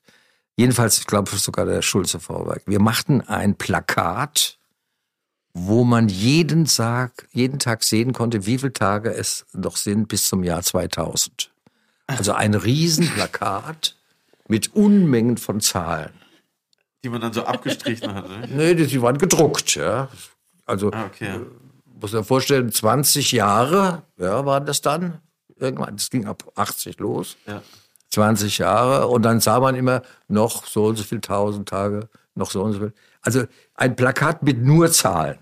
Jedenfalls, 0.58 0.98
ich 0.98 1.08
glaube 1.08 1.34
sogar 1.38 1.66
der 1.66 1.82
Schulze 1.82 2.20
Vorwerk. 2.20 2.64
Wir 2.66 2.82
machten 2.82 3.22
ein 3.22 3.56
Plakat, 3.56 4.59
wo 5.54 5.84
man 5.84 6.10
jeden 6.10 6.66
Tag, 6.66 7.28
jeden 7.32 7.60
Tag 7.60 7.84
sehen 7.84 8.14
konnte, 8.14 8.46
wie 8.46 8.58
viele 8.58 8.74
Tage 8.74 9.14
es 9.14 9.46
noch 9.54 9.78
sind 9.78 10.08
bis 10.08 10.28
zum 10.28 10.44
Jahr 10.44 10.62
2000. 10.62 11.52
Also 12.08 12.34
ein 12.34 12.54
Riesenplakat 12.56 13.96
mit 14.48 14.74
Unmengen 14.76 15.38
von 15.38 15.62
Zahlen. 15.62 16.12
die 17.04 17.10
man 17.10 17.22
dann 17.22 17.34
so 17.34 17.44
abgestrichen 17.46 18.14
hat. 18.14 18.28
Ne? 18.28 18.48
Nee, 18.48 18.76
die, 18.76 19.02
waren 19.02 19.18
gedruckt, 19.18 19.76
ja. 19.76 20.10
Also, 20.66 20.92
Ah, 20.92 21.06
okay. 21.06 21.40
muss 22.00 22.12
man 22.14 22.24
vorstellen, 22.24 22.72
20 22.72 23.32
Jahre, 23.32 24.04
ja, 24.18 24.46
waren 24.46 24.66
das 24.66 24.82
dann. 24.82 25.20
Irgendwann, 25.58 25.96
das 25.98 26.10
ging 26.10 26.26
ab 26.26 26.44
80 26.56 27.00
los. 27.00 27.38
Ja. 27.48 27.62
20 28.12 28.58
Jahre 28.58 29.08
und 29.08 29.22
dann 29.22 29.40
sah 29.40 29.60
man 29.60 29.76
immer 29.76 30.02
noch 30.28 30.66
so 30.66 30.86
und 30.86 30.96
so 30.96 31.04
viel 31.04 31.22
tausend 31.22 31.70
Tage, 31.70 32.10
noch 32.34 32.50
so 32.50 32.64
und 32.64 32.74
so 32.74 32.80
viel. 32.80 32.94
Also 33.22 33.44
ein 33.80 33.96
Plakat 33.96 34.44
mit 34.44 34.62
nur 34.62 34.92
Zahlen. 34.92 35.40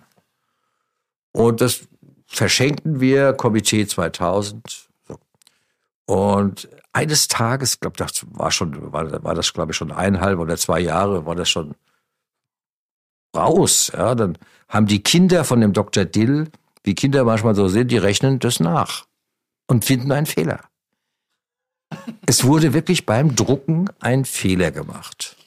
Und 1.31 1.59
das 1.59 1.88
verschenkten 2.27 2.99
wir 2.99 3.33
Komitee 3.33 3.88
2000. 3.88 4.89
So. 5.07 5.17
Und 6.05 6.69
eines 6.93 7.27
Tages, 7.27 7.79
glaube 7.79 7.97
das 7.97 8.25
war 8.31 8.51
schon, 8.51 8.93
war, 8.93 9.23
war 9.23 9.33
das 9.33 9.53
glaube 9.53 9.71
ich 9.71 9.77
schon 9.77 9.91
eineinhalb 9.91 10.39
oder 10.39 10.55
zwei 10.57 10.79
Jahre, 10.79 11.25
war 11.25 11.35
das 11.35 11.49
schon 11.49 11.75
raus. 13.35 13.91
Ja, 13.93 14.13
dann 14.13 14.38
haben 14.69 14.85
die 14.85 15.01
Kinder 15.01 15.43
von 15.43 15.59
dem 15.59 15.73
Dr. 15.73 16.05
Dill, 16.05 16.49
wie 16.83 16.95
Kinder 16.95 17.23
manchmal 17.23 17.55
so 17.55 17.67
sind, 17.67 17.91
die 17.91 17.97
rechnen 17.97 18.39
das 18.39 18.59
nach 18.59 19.05
und 19.67 19.83
finden 19.83 20.11
einen 20.11 20.27
Fehler. 20.27 20.61
Es 22.25 22.43
wurde 22.43 22.73
wirklich 22.73 23.05
beim 23.05 23.35
Drucken 23.35 23.89
ein 23.99 24.25
Fehler 24.25 24.71
gemacht. 24.71 25.38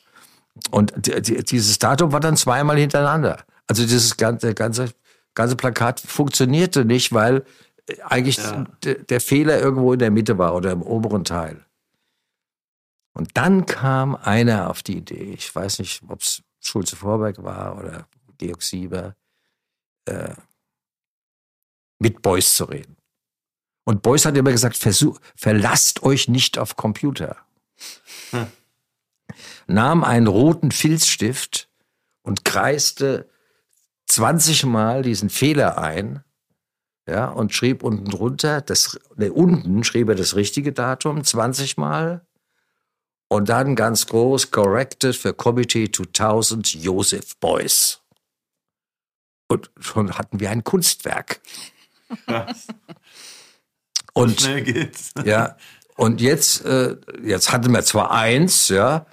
Und 0.70 0.92
die- 1.06 1.20
die- 1.22 1.42
dieses 1.44 1.78
Datum 1.78 2.12
war 2.12 2.20
dann 2.20 2.36
zweimal 2.36 2.78
hintereinander. 2.78 3.44
Also 3.66 3.82
dieses 3.82 4.16
ganze, 4.16 4.54
ganze, 4.54 4.92
ganze 5.34 5.56
Plakat 5.56 6.00
funktionierte 6.00 6.84
nicht, 6.84 7.12
weil 7.12 7.44
äh, 7.86 8.00
eigentlich 8.02 8.38
der, 8.84 8.94
der 8.96 9.20
Fehler 9.20 9.60
irgendwo 9.60 9.92
in 9.92 9.98
der 9.98 10.10
Mitte 10.10 10.38
war 10.38 10.54
oder 10.54 10.72
im 10.72 10.82
oberen 10.82 11.24
Teil. 11.24 11.64
Und 13.12 13.36
dann 13.36 13.66
kam 13.66 14.14
einer 14.16 14.70
auf 14.70 14.82
die 14.82 14.98
Idee, 14.98 15.34
ich 15.34 15.54
weiß 15.54 15.80
nicht, 15.80 16.02
ob 16.08 16.20
es 16.22 16.42
Schulze 16.60 16.94
Vorberg 16.96 17.42
war 17.42 17.78
oder 17.78 18.06
Georg 18.38 18.62
Sieber, 18.62 19.14
äh, 20.06 20.34
mit 21.98 22.22
Beuys 22.22 22.54
zu 22.54 22.64
reden. 22.64 22.96
Und 23.84 24.02
Beuys 24.02 24.24
hat 24.24 24.36
immer 24.36 24.52
gesagt, 24.52 24.76
versuch, 24.76 25.18
verlasst 25.36 26.02
euch 26.02 26.28
nicht 26.28 26.58
auf 26.58 26.76
Computer. 26.76 27.36
Nahm 29.66 30.04
einen 30.04 30.26
roten 30.26 30.70
Filzstift 30.70 31.68
und 32.22 32.44
kreiste 32.44 33.28
20 34.06 34.66
Mal 34.66 35.02
diesen 35.02 35.30
Fehler 35.30 35.78
ein, 35.78 36.24
ja, 37.08 37.26
und 37.26 37.52
schrieb 37.52 37.82
unten 37.82 38.10
drunter, 38.10 38.60
das, 38.60 38.98
ne, 39.16 39.32
unten 39.32 39.82
schrieb 39.84 40.08
er 40.08 40.14
das 40.14 40.36
richtige 40.36 40.72
Datum 40.72 41.24
20 41.24 41.76
Mal 41.76 42.24
und 43.28 43.48
dann 43.48 43.74
ganz 43.76 44.06
groß 44.06 44.50
corrected 44.50 45.16
für 45.16 45.34
Committee 45.34 45.90
2000 45.90 46.74
Joseph 46.74 47.36
Beuys. 47.38 48.00
Und 49.48 49.70
schon 49.80 50.16
hatten 50.16 50.38
wir 50.38 50.50
ein 50.50 50.62
Kunstwerk. 50.62 51.40
Und 54.12 54.40
Schnell 54.40 54.62
geht's. 54.62 55.12
ja, 55.24 55.56
und 55.96 56.20
jetzt, 56.20 56.64
äh, 56.64 56.96
jetzt 57.22 57.52
hatten 57.52 57.72
wir 57.72 57.82
zwar 57.84 58.10
eins, 58.10 58.68
ja, 58.68 59.06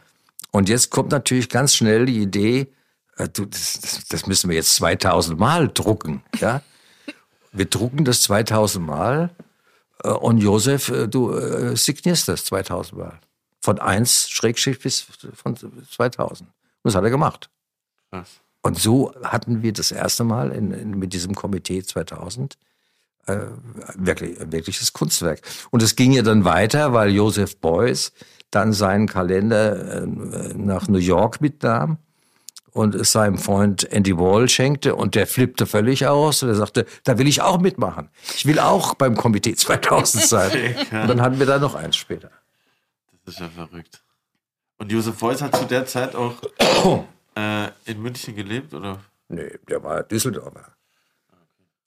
und 0.52 0.70
jetzt 0.70 0.90
kommt 0.90 1.12
natürlich 1.12 1.50
ganz 1.50 1.76
schnell 1.76 2.06
die 2.06 2.20
Idee, 2.20 2.74
äh, 3.18 3.28
du, 3.30 3.46
das, 3.46 4.06
das, 4.10 4.28
müssen 4.28 4.50
wir 4.50 4.56
jetzt 4.58 4.76
2000 4.76 5.40
Mal 5.40 5.70
drucken, 5.70 6.24
ja. 6.40 6.62
wir 7.52 7.66
drucken 7.66 8.06
das 8.06 8.24
2000 8.24 8.86
Mal 8.86 9.36
äh, 10.04 10.10
und 10.10 10.40
Josef, 10.40 10.90
äh, 10.90 11.08
du 11.08 11.32
äh, 11.34 11.76
signierst 11.76 12.28
das 12.28 12.46
2000 12.46 13.00
Mal. 13.00 13.20
Von 13.62 13.80
1 13.80 14.30
Schrägschicht 14.30 14.82
bis 14.82 15.02
von 15.34 15.56
2000. 15.56 16.42
Und 16.42 16.50
das 16.84 16.96
hat 16.96 17.04
er 17.04 17.10
gemacht. 17.10 17.50
Krass. 18.12 18.40
Und 18.62 18.80
so 18.80 19.14
hatten 19.24 19.62
wir 19.62 19.74
das 19.74 19.92
erste 19.92 20.24
Mal 20.24 20.52
in, 20.52 20.72
in, 20.72 20.92
mit 20.92 21.14
diesem 21.14 21.36
Komitee 21.36 21.84
2000 21.84 22.58
äh, 23.28 23.38
wirklich, 23.96 24.38
wirkliches 24.52 24.94
Kunstwerk. 24.94 25.42
Und 25.72 25.84
es 25.84 25.96
ging 25.96 26.14
ja 26.14 26.22
dann 26.22 26.46
weiter, 26.46 26.94
weil 26.94 27.12
Joseph 27.12 27.58
Beuys 27.58 28.14
dann 28.52 28.74
seinen 28.74 29.08
Kalender 29.08 30.04
äh, 30.04 30.08
nach 30.56 30.88
New 30.88 31.00
York 31.00 31.42
mitnahm 31.42 31.98
und 32.72 32.96
es 32.96 33.12
seinem 33.12 33.38
Freund 33.38 33.92
Andy 33.92 34.18
Wall 34.18 34.48
schenkte 34.48 34.96
und 34.96 35.16
der 35.16 35.26
flippte 35.26 35.66
völlig 35.66 36.06
aus 36.06 36.44
und 36.44 36.50
er 36.50 36.56
sagte, 36.56 36.86
da 37.04 37.18
will 37.18 37.28
ich 37.28 37.42
auch 37.42 37.60
mitmachen. 37.60 38.10
Ich 38.36 38.46
will 38.46 38.60
auch 38.60 38.94
beim 38.94 39.16
Komitee 39.16 39.56
2000 39.58 40.24
sein. 40.24 40.76
Und 40.92 41.08
dann 41.08 41.22
hatten 41.22 41.40
wir 41.40 41.46
da 41.46 41.60
noch 41.60 41.76
eins 41.76 41.96
später. 41.96 42.30
Das 43.26 43.36
ist 43.36 43.42
ja 43.42 43.50
verrückt. 43.50 44.02
Und 44.78 44.92
Josef 44.92 45.18
Beuys 45.18 45.42
hat 45.42 45.56
zu 45.56 45.66
der 45.66 45.86
Zeit 45.86 46.16
auch 46.16 46.36
äh, 47.36 47.68
in 47.86 48.02
München 48.02 48.36
gelebt, 48.36 48.74
oder? 48.74 49.00
Nee, 49.28 49.58
der 49.68 49.84
war 49.84 50.04
Düsseldorfer. 50.04 50.72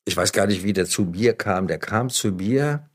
Ich 0.04 0.16
weiß 0.16 0.32
gar 0.32 0.46
nicht, 0.46 0.64
wie 0.64 0.72
der 0.72 0.86
zu 0.86 1.02
mir 1.02 1.34
kam. 1.34 1.68
Der 1.68 1.78
kam 1.78 2.10
zu 2.10 2.32
mir 2.32 2.88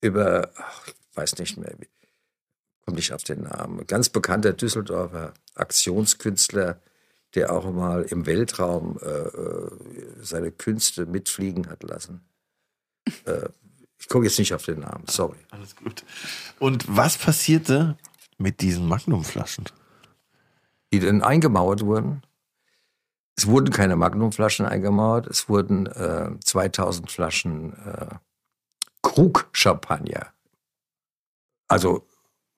über, 0.00 0.50
ach, 0.56 0.88
ich 0.88 1.16
weiß 1.16 1.38
nicht 1.38 1.56
mehr, 1.56 1.72
wie, 1.78 1.88
komme 2.86 2.96
nicht 2.96 3.12
auf 3.12 3.24
den 3.24 3.42
Namen. 3.42 3.86
Ganz 3.86 4.08
bekannter 4.08 4.52
Düsseldorfer 4.52 5.34
Aktionskünstler, 5.54 6.80
der 7.34 7.52
auch 7.52 7.70
mal 7.70 8.02
im 8.02 8.24
Weltraum 8.26 8.98
äh, 9.02 9.08
äh 9.08 9.70
seine 10.22 10.52
Künste 10.52 11.06
mitfliegen 11.06 11.68
hat 11.68 11.82
lassen. 11.82 12.24
äh, 13.24 13.48
ich 13.98 14.08
gucke 14.08 14.26
jetzt 14.26 14.38
nicht 14.38 14.54
auf 14.54 14.64
den 14.64 14.80
Namen, 14.80 15.04
sorry. 15.08 15.38
Alles 15.50 15.74
gut. 15.74 16.04
Und 16.58 16.84
was 16.88 17.18
passierte 17.18 17.96
mit 18.38 18.60
diesen 18.60 18.86
Magnumflaschen? 18.86 19.64
Die 20.92 21.00
dann 21.00 21.22
eingemauert 21.22 21.84
wurden. 21.84 22.22
Es 23.36 23.46
wurden 23.46 23.70
keine 23.70 23.96
Magnumflaschen 23.96 24.64
eingemauert, 24.64 25.26
es 25.26 25.48
wurden 25.48 25.86
äh, 25.86 26.30
2000 26.42 27.10
Flaschen 27.10 27.72
äh, 27.84 28.14
Krug-Champagner. 29.02 30.32
Also 31.68 32.06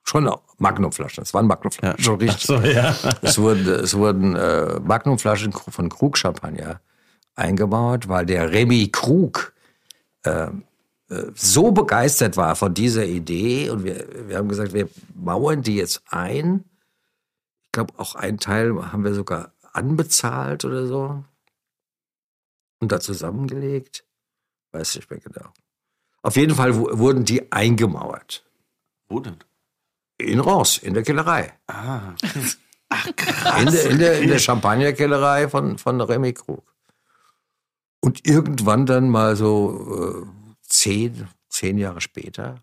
schon 0.09 0.31
Magnumflaschen. 0.59 1.23
Es 1.23 1.35
waren 1.35 1.47
Magnumflaschen, 1.47 1.97
Ja. 1.99 2.03
schon 2.05 2.19
richtig. 2.19 2.51
Ach 2.51 2.63
so, 2.63 2.67
ja. 2.69 2.97
Es 3.23 3.39
wurden, 3.39 3.67
es 3.69 3.95
wurden 3.97 4.35
äh, 4.37 4.81
Magnumflaschen 4.81 5.53
von 5.53 5.89
Krug-Champagner 5.89 6.81
eingebaut, 7.35 8.09
weil 8.09 8.27
der 8.27 8.51
Remy 8.51 8.89
Krug 8.89 9.53
äh, 10.25 10.49
äh, 11.11 11.31
so 11.35 11.71
begeistert 11.73 12.37
war 12.37 12.57
von 12.57 12.75
dieser 12.75 13.05
Idee 13.07 13.71
und 13.71 13.85
wir, 13.85 14.29
wir 14.29 14.37
haben 14.37 14.49
gesagt, 14.49 14.73
wir 14.73 14.89
mauern 15.15 15.63
die 15.63 15.77
jetzt 15.77 16.03
ein. 16.09 16.65
Ich 17.67 17.73
glaube, 17.73 17.95
auch 17.99 18.15
einen 18.15 18.39
Teil 18.39 18.75
haben 18.93 19.05
wir 19.05 19.15
sogar 19.15 19.53
anbezahlt 19.73 20.65
oder 20.65 20.87
so 20.87 21.23
und 22.81 22.91
da 22.93 22.99
zusammengelegt. 23.01 24.05
Weiß 24.73 24.97
nicht 24.97 25.11
mehr 25.11 25.21
genau. 25.21 25.49
Auf 26.23 26.37
jeden 26.37 26.55
Fall 26.55 26.77
wu- 26.77 26.99
wurden 26.99 27.25
die 27.25 27.53
eingemauert. 27.53 28.45
Wo 29.09 29.21
denn? 29.21 29.37
In 30.19 30.41
Ross, 30.41 30.79
in 30.79 30.95
der 30.95 31.03
Kellerei. 31.03 31.53
Ah. 31.67 32.15
Ach, 32.89 33.17
krass. 33.17 33.63
In 33.63 33.71
der, 33.71 33.91
in 33.91 33.99
der, 33.99 34.21
in 34.21 34.29
der 34.29 34.39
Champagnerkellerei 34.39 35.49
von, 35.49 35.79
von 35.79 36.01
Remy 36.01 36.33
Krug. 36.33 36.75
Und 38.01 38.27
irgendwann 38.27 38.87
dann 38.87 39.11
mal 39.11 39.37
so 39.37 40.25
äh, 40.25 40.49
zehn, 40.63 41.29
zehn 41.49 41.79
Jahre 41.79 42.01
später 42.01 42.63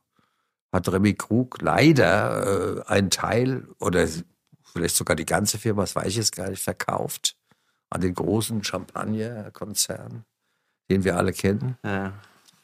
hat 0.71 0.91
Remy 0.91 1.13
Krug 1.13 1.61
leider 1.61 2.79
äh, 2.79 2.83
einen 2.87 3.09
Teil 3.09 3.67
oder 3.79 4.07
vielleicht 4.63 4.95
sogar 4.95 5.15
die 5.15 5.25
ganze 5.25 5.57
Firma, 5.57 5.83
das 5.83 5.95
weiß 5.95 6.07
ich 6.07 6.17
jetzt 6.17 6.35
gar 6.35 6.49
nicht, 6.49 6.61
verkauft 6.61 7.37
an 7.89 8.01
den 8.01 8.13
großen 8.13 8.63
Champagnerkonzern, 8.63 10.25
den 10.89 11.03
wir 11.03 11.15
alle 11.17 11.31
kennen. 11.31 11.77
Ja. 11.83 12.13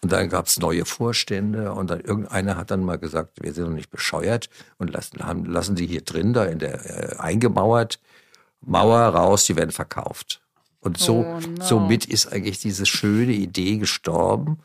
Und 0.03 0.11
dann 0.11 0.29
gab 0.29 0.47
es 0.47 0.59
neue 0.59 0.85
Vorstände 0.85 1.73
und 1.73 1.91
dann 1.91 2.01
irgendeiner 2.01 2.57
hat 2.57 2.71
dann 2.71 2.83
mal 2.83 2.97
gesagt, 2.97 3.37
wir 3.41 3.53
sind 3.53 3.65
doch 3.65 3.73
nicht 3.73 3.91
bescheuert 3.91 4.49
und 4.79 4.91
lassen, 4.91 5.19
haben, 5.19 5.45
lassen 5.45 5.75
die 5.75 5.85
hier 5.85 6.01
drin, 6.01 6.33
da 6.33 6.45
in 6.45 6.57
der 6.57 6.85
äh, 6.85 7.15
eingemauert, 7.17 7.99
Mauer 8.61 8.99
raus, 8.99 9.45
die 9.45 9.55
werden 9.55 9.71
verkauft. 9.71 10.41
Und 10.79 10.97
so, 10.97 11.25
Oh 11.25 11.39
no. 11.39 11.63
somit 11.63 12.05
ist 12.05 12.31
eigentlich 12.31 12.59
diese 12.59 12.85
schöne 12.87 13.33
Idee 13.33 13.77
gestorben, 13.77 14.59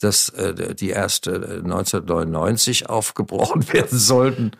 dass 0.00 0.28
äh, 0.30 0.74
die 0.74 0.90
erste 0.90 1.30
äh, 1.30 1.58
1999 1.58 2.88
aufgebrochen 2.88 3.66
werden 3.72 3.98
sollten. 3.98 4.52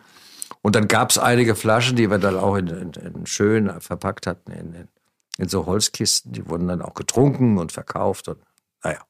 Und 0.61 0.75
dann 0.75 0.87
gab 0.87 1.11
es 1.11 1.17
einige 1.17 1.55
Flaschen, 1.55 1.95
die 1.97 2.09
wir 2.09 2.17
dann 2.17 2.37
auch 2.37 2.55
in, 2.55 2.67
in, 2.67 2.93
in 2.93 3.25
schön 3.25 3.81
verpackt 3.81 4.27
hatten, 4.27 4.51
in, 4.51 4.73
in, 4.73 4.87
in 5.37 5.49
so 5.49 5.65
Holzkisten. 5.65 6.31
Die 6.31 6.47
wurden 6.49 6.67
dann 6.67 6.81
auch 6.81 6.93
getrunken 6.93 7.57
und 7.57 7.73
verkauft. 7.73 8.29
Und 8.29 8.39
naja. 8.83 9.01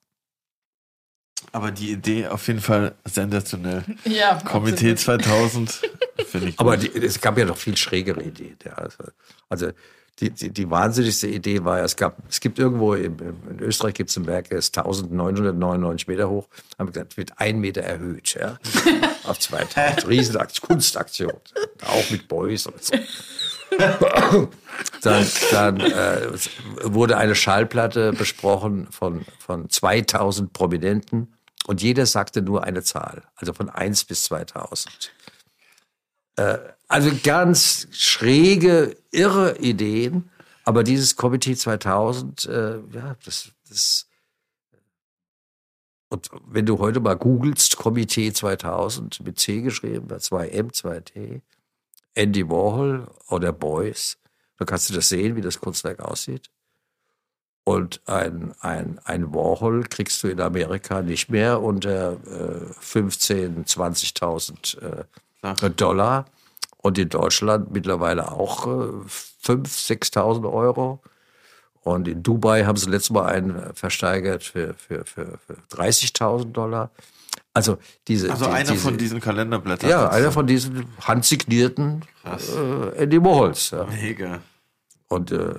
Aber 1.56 1.72
die 1.72 1.92
Idee 1.92 2.28
auf 2.28 2.46
jeden 2.48 2.60
Fall 2.60 2.96
sensationell. 3.06 3.86
Ja, 4.04 4.42
Komitee 4.44 4.92
absolut. 4.92 5.24
2000 5.24 5.82
finde 6.28 6.50
ich. 6.50 6.60
Aber 6.60 6.76
gut. 6.76 6.94
die, 6.94 7.02
es 7.02 7.22
gab 7.22 7.38
ja 7.38 7.46
noch 7.46 7.56
viel 7.56 7.78
schrägere 7.78 8.22
Ideen. 8.22 8.58
Ja. 8.66 8.74
Also, 8.74 8.98
also 9.48 9.68
die, 10.20 10.32
die, 10.32 10.50
die 10.50 10.70
wahnsinnigste 10.70 11.28
Idee 11.28 11.64
war, 11.64 11.78
ja, 11.78 11.86
es 11.86 11.96
gab, 11.96 12.18
es 12.30 12.42
gibt 12.42 12.60
irgendwo 12.60 12.94
im, 12.94 13.18
im, 13.20 13.38
in 13.52 13.60
Österreich 13.62 13.94
gibt 13.94 14.10
es 14.10 14.18
ein 14.18 14.28
Werk, 14.28 14.50
der 14.50 14.58
ist 14.58 14.78
1999 14.78 16.10
Meter 16.10 16.30
hoch, 16.30 16.50
haben 16.78 16.90
wir 16.90 16.92
gesagt, 16.92 17.16
wird 17.16 17.32
ein 17.38 17.60
Meter 17.60 17.84
erhöht, 17.84 18.36
ja, 18.38 18.60
auf 19.24 19.40
2000. 19.40 20.10
Riesenaktion, 20.10 20.68
Kunstaktion, 20.68 21.34
auch 21.86 22.10
mit 22.10 22.28
Boys 22.28 22.68
und 22.68 22.84
so. 22.84 22.96
dann 25.02 25.26
dann 25.52 25.80
äh, 25.80 26.34
wurde 26.84 27.16
eine 27.16 27.36
Schallplatte 27.36 28.12
besprochen 28.12 28.88
von, 28.92 29.26
von 29.40 29.70
2000 29.70 30.52
Prominenten 30.52 31.35
und 31.68 31.82
jeder 31.82 32.06
sagte 32.06 32.42
nur 32.42 32.64
eine 32.64 32.84
Zahl, 32.84 33.24
also 33.36 33.54
von 33.54 33.70
1 33.70 34.06
bis 34.06 34.24
2000. 34.24 35.12
Äh, 36.38 36.58
also 36.88 37.12
ganz 37.24 37.88
schräge, 37.92 38.98
irre 39.12 39.58
Ideen, 39.58 40.30
aber 40.64 40.84
dieses 40.84 41.16
Komitee 41.16 41.56
2000, 41.56 42.46
äh, 42.46 42.80
ja, 42.94 43.16
das, 43.24 43.52
das 43.68 44.08
und 46.10 46.30
wenn 46.46 46.66
du 46.66 46.80
heute 46.80 47.00
mal 47.00 47.18
googelst, 47.18 47.78
Komitee 47.78 48.32
2000 48.32 49.26
mit 49.26 49.40
C 49.40 49.62
geschrieben, 49.62 50.08
bei 50.08 50.18
2M, 50.18 50.72
2T, 50.72 51.42
Andy 52.14 52.48
Warhol 52.48 53.08
oder 53.28 53.52
Boys, 53.52 54.18
dann 54.58 54.68
kannst 54.68 54.90
du 54.90 54.94
das 54.94 55.10
sehen, 55.10 55.36
wie 55.36 55.42
das 55.42 55.60
Kunstwerk 55.60 56.00
aussieht. 56.00 56.50
Und 57.66 58.00
ein, 58.06 58.54
ein, 58.62 59.00
ein 59.06 59.34
Warhol 59.34 59.84
kriegst 59.86 60.22
du 60.22 60.28
in 60.28 60.40
Amerika 60.40 61.02
nicht 61.02 61.30
mehr 61.30 61.64
unter 61.64 62.14
äh, 62.14 62.72
15.000, 62.80 63.66
20.000 63.66 65.06
äh, 65.64 65.70
Dollar. 65.72 66.26
Und 66.78 67.00
in 67.00 67.10
Deutschland 67.10 67.72
mittlerweile 67.72 68.32
auch 68.32 68.68
äh, 68.68 68.70
5.000, 69.44 70.14
6.000 70.14 70.54
Euro. 70.54 71.02
Und 71.82 72.08
in 72.08 72.22
Dubai 72.22 72.66
haben 72.66 72.78
sie 72.78 72.88
letztes 72.88 73.10
Mal 73.10 73.26
einen 73.26 73.74
versteigert 73.74 74.44
für, 74.44 74.76
für, 74.76 75.04
für, 75.04 75.40
für 75.48 75.56
30.000 75.76 76.52
Dollar. 76.52 76.92
Also 77.56 77.80
diese. 78.08 78.30
Also 78.32 78.46
die, 78.46 78.52
einer 78.52 78.72
diese, 78.72 78.84
von 78.84 78.98
diesen 78.98 79.20
Kalenderblättern. 79.22 79.90
Ja, 79.90 80.10
einer 80.10 80.32
von 80.32 80.46
diesen 80.46 80.86
handsignierten 81.02 82.04
äh, 82.26 83.04
Andy 83.04 83.24
Warhols. 83.24 83.72
Ja. 83.72 83.86
Mega. 83.86 84.42
Und 85.08 85.32
äh, 85.32 85.54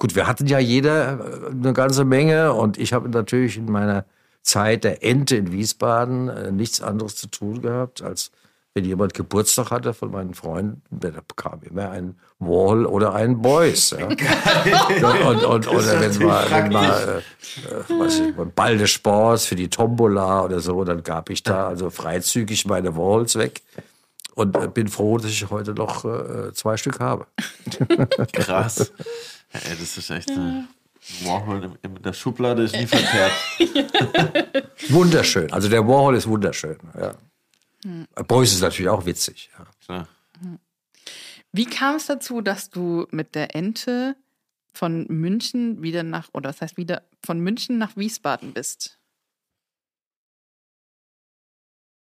gut, 0.00 0.16
wir 0.16 0.26
hatten 0.26 0.46
ja 0.46 0.58
jeder 0.58 1.20
äh, 1.20 1.50
eine 1.50 1.72
ganze 1.72 2.04
Menge 2.04 2.54
und 2.54 2.78
ich 2.78 2.92
habe 2.92 3.08
natürlich 3.08 3.56
in 3.56 3.70
meiner 3.70 4.04
Zeit 4.42 4.82
der 4.82 5.04
Ente 5.04 5.36
in 5.36 5.52
Wiesbaden 5.52 6.28
äh, 6.28 6.50
nichts 6.50 6.80
anderes 6.80 7.16
zu 7.16 7.28
tun 7.28 7.60
gehabt, 7.60 8.02
als 8.02 8.32
wenn 8.72 8.84
jemand 8.84 9.14
Geburtstag 9.14 9.70
hatte 9.70 9.92
von 9.92 10.10
meinen 10.12 10.32
Freunden, 10.32 10.80
der 10.90 11.10
bekam 11.10 11.60
immer 11.68 11.90
einen 11.90 12.18
Wall 12.38 12.86
oder 12.86 13.14
einen 13.14 13.42
Boys. 13.42 13.90
Ja. 13.90 14.06
und, 15.28 15.44
und, 15.44 15.68
oder 15.68 16.00
wenn 16.00 16.26
mal, 16.26 16.50
wenn 16.50 16.72
mal 16.72 17.22
äh, 17.58 17.94
äh, 17.94 18.00
weiß 18.00 18.20
ich, 18.20 18.34
Ball 18.54 18.78
des 18.78 18.90
Sports 18.90 19.44
für 19.44 19.56
die 19.56 19.68
Tombola 19.68 20.44
oder 20.44 20.60
so, 20.60 20.82
dann 20.84 21.02
gab 21.02 21.30
ich 21.30 21.42
da 21.42 21.66
also 21.66 21.90
freizügig 21.90 22.64
meine 22.64 22.96
Walls 22.96 23.36
weg. 23.36 23.60
Und 24.34 24.56
äh, 24.56 24.68
bin 24.68 24.88
froh, 24.88 25.18
dass 25.18 25.30
ich 25.30 25.50
heute 25.50 25.74
noch 25.74 26.04
äh, 26.04 26.52
zwei 26.52 26.76
Stück 26.76 27.00
habe. 27.00 27.26
Krass. 28.32 28.92
Ja, 29.52 29.58
ey, 29.68 29.76
das 29.80 29.98
ist 29.98 30.08
echt. 30.10 30.30
Äh, 30.30 30.62
Warhol 31.24 31.76
in, 31.82 32.00
der 32.02 32.12
Schublade 32.12 32.62
ist 32.62 32.76
nie 32.76 32.86
verkehrt. 32.86 33.32
Wunderschön. 34.90 35.52
Also 35.52 35.68
der 35.68 35.84
Warhol 35.88 36.14
ist 36.14 36.28
wunderschön. 36.28 36.78
Ja. 36.96 37.16
Beuys 38.28 38.52
ist 38.52 38.60
natürlich 38.60 38.88
auch 38.88 39.06
witzig. 39.06 39.50
Ja. 39.58 39.66
Klar. 39.84 40.08
Wie 41.50 41.64
kam 41.64 41.96
es 41.96 42.06
dazu, 42.06 42.42
dass 42.42 42.70
du 42.70 43.08
mit 43.10 43.34
der 43.34 43.56
Ente 43.56 44.14
von 44.72 45.06
München 45.08 45.82
wieder 45.82 46.02
nach, 46.02 46.28
oder 46.32 46.50
das 46.50 46.60
heißt 46.60 46.76
wieder 46.76 47.02
von 47.24 47.40
München 47.40 47.78
nach 47.78 47.96
Wiesbaden 47.96 48.52
bist? 48.52 48.98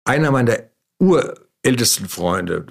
Einer 0.04 0.30
meiner 0.30 0.70
urältesten 1.66 2.08
Freunde, 2.08 2.64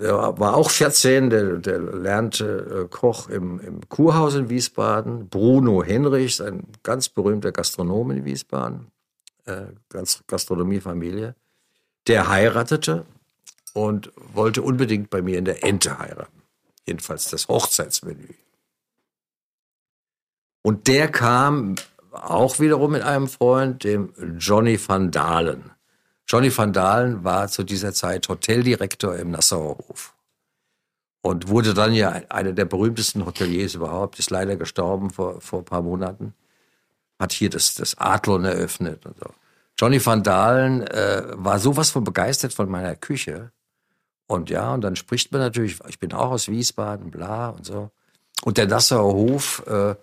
der 0.00 0.14
war 0.38 0.56
auch 0.56 0.70
14, 0.70 1.30
der, 1.30 1.56
der 1.58 1.78
lernte 1.78 2.84
äh, 2.84 2.88
Koch 2.88 3.28
im, 3.28 3.60
im 3.60 3.88
Kurhaus 3.88 4.34
in 4.34 4.50
Wiesbaden. 4.50 5.28
Bruno 5.28 5.84
Henrichs, 5.84 6.40
ein 6.40 6.66
ganz 6.82 7.08
berühmter 7.08 7.52
Gastronom 7.52 8.10
in 8.10 8.24
Wiesbaden, 8.24 8.88
äh, 9.46 9.66
ganz 9.88 10.22
Gastronomiefamilie. 10.26 11.36
Der 12.08 12.28
heiratete 12.28 13.06
und 13.72 14.10
wollte 14.34 14.62
unbedingt 14.62 15.10
bei 15.10 15.22
mir 15.22 15.38
in 15.38 15.44
der 15.44 15.62
Ente 15.62 15.98
heiraten. 15.98 16.42
Jedenfalls 16.86 17.30
das 17.30 17.46
Hochzeitsmenü. 17.46 18.34
Und 20.62 20.88
der 20.88 21.08
kam 21.08 21.76
auch 22.10 22.58
wiederum 22.58 22.92
mit 22.92 23.02
einem 23.02 23.28
Freund, 23.28 23.84
dem 23.84 24.12
Johnny 24.38 24.78
van 24.84 25.12
Dalen. 25.12 25.70
Johnny 26.30 26.56
van 26.56 26.72
Dalen 26.72 27.24
war 27.24 27.48
zu 27.48 27.64
dieser 27.64 27.92
Zeit 27.92 28.28
Hoteldirektor 28.28 29.16
im 29.16 29.32
Nassauer 29.32 29.78
Hof 29.78 30.14
und 31.22 31.48
wurde 31.48 31.74
dann 31.74 31.92
ja 31.92 32.10
einer 32.28 32.52
der 32.52 32.66
berühmtesten 32.66 33.26
Hoteliers 33.26 33.74
überhaupt, 33.74 34.20
ist 34.20 34.30
leider 34.30 34.54
gestorben 34.54 35.10
vor, 35.10 35.40
vor 35.40 35.58
ein 35.58 35.64
paar 35.64 35.82
Monaten, 35.82 36.34
hat 37.18 37.32
hier 37.32 37.50
das, 37.50 37.74
das 37.74 37.98
Adlon 37.98 38.44
eröffnet 38.44 39.06
und 39.06 39.18
so. 39.18 39.26
Johnny 39.76 40.06
van 40.06 40.22
Dalen 40.22 40.86
äh, 40.86 41.24
war 41.32 41.58
sowas 41.58 41.90
von 41.90 42.04
begeistert 42.04 42.52
von 42.52 42.70
meiner 42.70 42.94
Küche. 42.94 43.50
Und 44.28 44.50
ja, 44.50 44.72
und 44.72 44.82
dann 44.82 44.94
spricht 44.94 45.32
man 45.32 45.40
natürlich, 45.40 45.80
ich 45.88 45.98
bin 45.98 46.12
auch 46.12 46.30
aus 46.30 46.46
Wiesbaden, 46.46 47.10
bla 47.10 47.48
und 47.48 47.66
so. 47.66 47.90
Und 48.44 48.56
der 48.56 48.68
Nassauer 48.68 49.14
Hof 49.14 49.66
äh, 49.66 49.96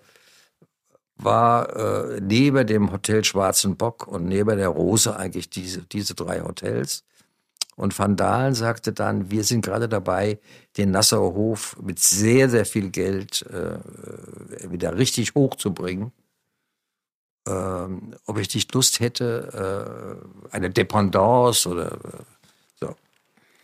war 1.18 1.76
äh, 1.76 2.20
neben 2.20 2.66
dem 2.66 2.92
Hotel 2.92 3.24
Schwarzen 3.24 3.76
Bock 3.76 4.06
und 4.06 4.26
neben 4.26 4.56
der 4.56 4.68
Rose 4.68 5.16
eigentlich 5.16 5.50
diese, 5.50 5.82
diese 5.82 6.14
drei 6.14 6.40
Hotels. 6.40 7.04
Und 7.76 7.96
Van 7.96 8.16
Dalen 8.16 8.54
sagte 8.54 8.92
dann, 8.92 9.30
wir 9.30 9.44
sind 9.44 9.64
gerade 9.64 9.88
dabei, 9.88 10.38
den 10.76 10.90
Nassauer 10.90 11.34
Hof 11.34 11.76
mit 11.80 12.00
sehr, 12.00 12.48
sehr 12.48 12.66
viel 12.66 12.90
Geld 12.90 13.42
äh, 13.42 13.78
wieder 14.70 14.96
richtig 14.96 15.34
hochzubringen. 15.34 16.12
Ähm, 17.46 18.14
ob 18.26 18.38
ich 18.38 18.52
nicht 18.54 18.74
Lust 18.74 19.00
hätte, 19.00 20.18
äh, 20.50 20.54
eine 20.54 20.70
Dependance 20.70 21.68
oder 21.68 21.92
äh, 21.92 22.22
so. 22.80 22.96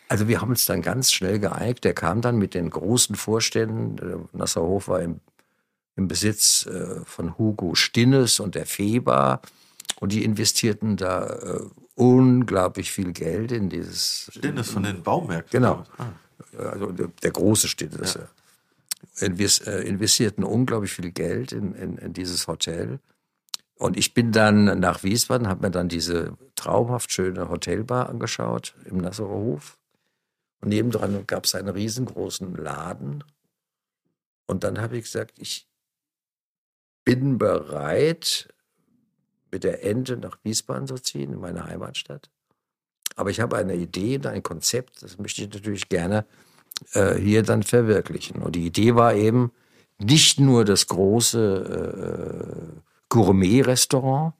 Also 0.09 0.29
wir 0.29 0.41
haben 0.41 0.51
uns 0.51 0.65
dann 0.65 0.81
ganz 0.81 1.11
schnell 1.13 1.41
geeinigt. 1.41 1.85
Der 1.85 1.95
kam 1.95 2.21
dann 2.21 2.37
mit 2.37 2.55
den 2.55 2.71
großen 2.71 3.17
Vorständen. 3.17 4.29
Nassauer 4.33 4.69
Hof 4.69 4.89
war 4.89 5.03
im 5.03 5.21
im 5.97 6.09
Besitz 6.09 6.67
äh, 6.67 7.05
von 7.05 7.39
Hugo 7.39 7.75
Stinnes 7.75 8.41
und 8.41 8.55
der 8.55 8.67
Feber. 8.67 9.41
Und 10.01 10.13
die 10.13 10.25
investierten 10.25 10.97
da 10.97 11.27
äh, 11.27 11.61
unglaublich 11.95 12.91
viel 12.91 13.13
Geld 13.13 13.53
in 13.53 13.69
dieses. 13.69 14.31
Stinnes 14.33 14.71
von 14.71 14.83
den 14.83 15.03
Baumärkten. 15.03 15.61
Genau. 15.61 15.85
Ah. 15.99 16.13
Also 16.59 16.93
der, 16.93 17.09
der 17.23 17.31
große 17.31 17.69
Stinnes. 17.69 18.15
Ja. 18.15 18.29
Invest, 19.27 19.67
äh, 19.67 19.83
investierten 19.83 20.45
unglaublich 20.45 20.93
viel 20.93 21.11
Geld 21.11 21.53
in, 21.53 21.75
in, 21.75 21.99
in, 21.99 22.13
dieses 22.13 22.49
Hotel. 22.49 22.99
Und 23.77 23.97
ich 23.97 24.15
bin 24.15 24.33
dann 24.33 24.81
nach 24.81 25.03
Wiesbaden, 25.03 25.49
habe 25.49 25.67
mir 25.67 25.71
dann 25.71 25.89
diese 25.89 26.37
traumhaft 26.55 27.13
schöne 27.13 27.49
Hotelbar 27.49 28.09
angeschaut 28.09 28.75
im 28.87 28.99
Nassauer 28.99 29.37
Hof. 29.37 29.79
Und 30.61 30.71
nebendran 30.71 31.27
gab 31.27 31.45
es 31.45 31.55
einen 31.55 31.69
riesengroßen 31.69 32.57
Laden. 32.57 33.23
Und 34.47 34.65
dann 34.65 34.81
habe 34.81 34.97
ich 34.97 35.05
gesagt, 35.05 35.35
ich, 35.39 35.69
bin 37.05 37.39
bereit, 37.39 38.49
mit 39.51 39.65
der 39.65 39.85
Ente 39.85 40.17
nach 40.17 40.39
Wiesbaden 40.43 40.87
zu 40.87 40.97
ziehen, 40.97 41.33
in 41.33 41.41
meine 41.41 41.65
Heimatstadt. 41.65 42.31
Aber 43.17 43.31
ich 43.31 43.41
habe 43.41 43.57
eine 43.57 43.77
Idee 43.77 44.17
und 44.17 44.27
ein 44.27 44.43
Konzept, 44.43 45.03
das 45.03 45.19
möchte 45.19 45.43
ich 45.43 45.53
natürlich 45.53 45.89
gerne 45.89 46.27
äh, 46.93 47.15
hier 47.15 47.43
dann 47.43 47.63
verwirklichen. 47.63 48.43
Und 48.43 48.57
die 48.57 48.67
Idee 48.67 48.97
war 48.97 49.15
eben 49.15 49.53
nicht 50.01 50.41
nur 50.41 50.65
das 50.65 50.89
große 50.89 52.75
äh, 52.75 52.81
Gourmet-Restaurant 53.11 54.35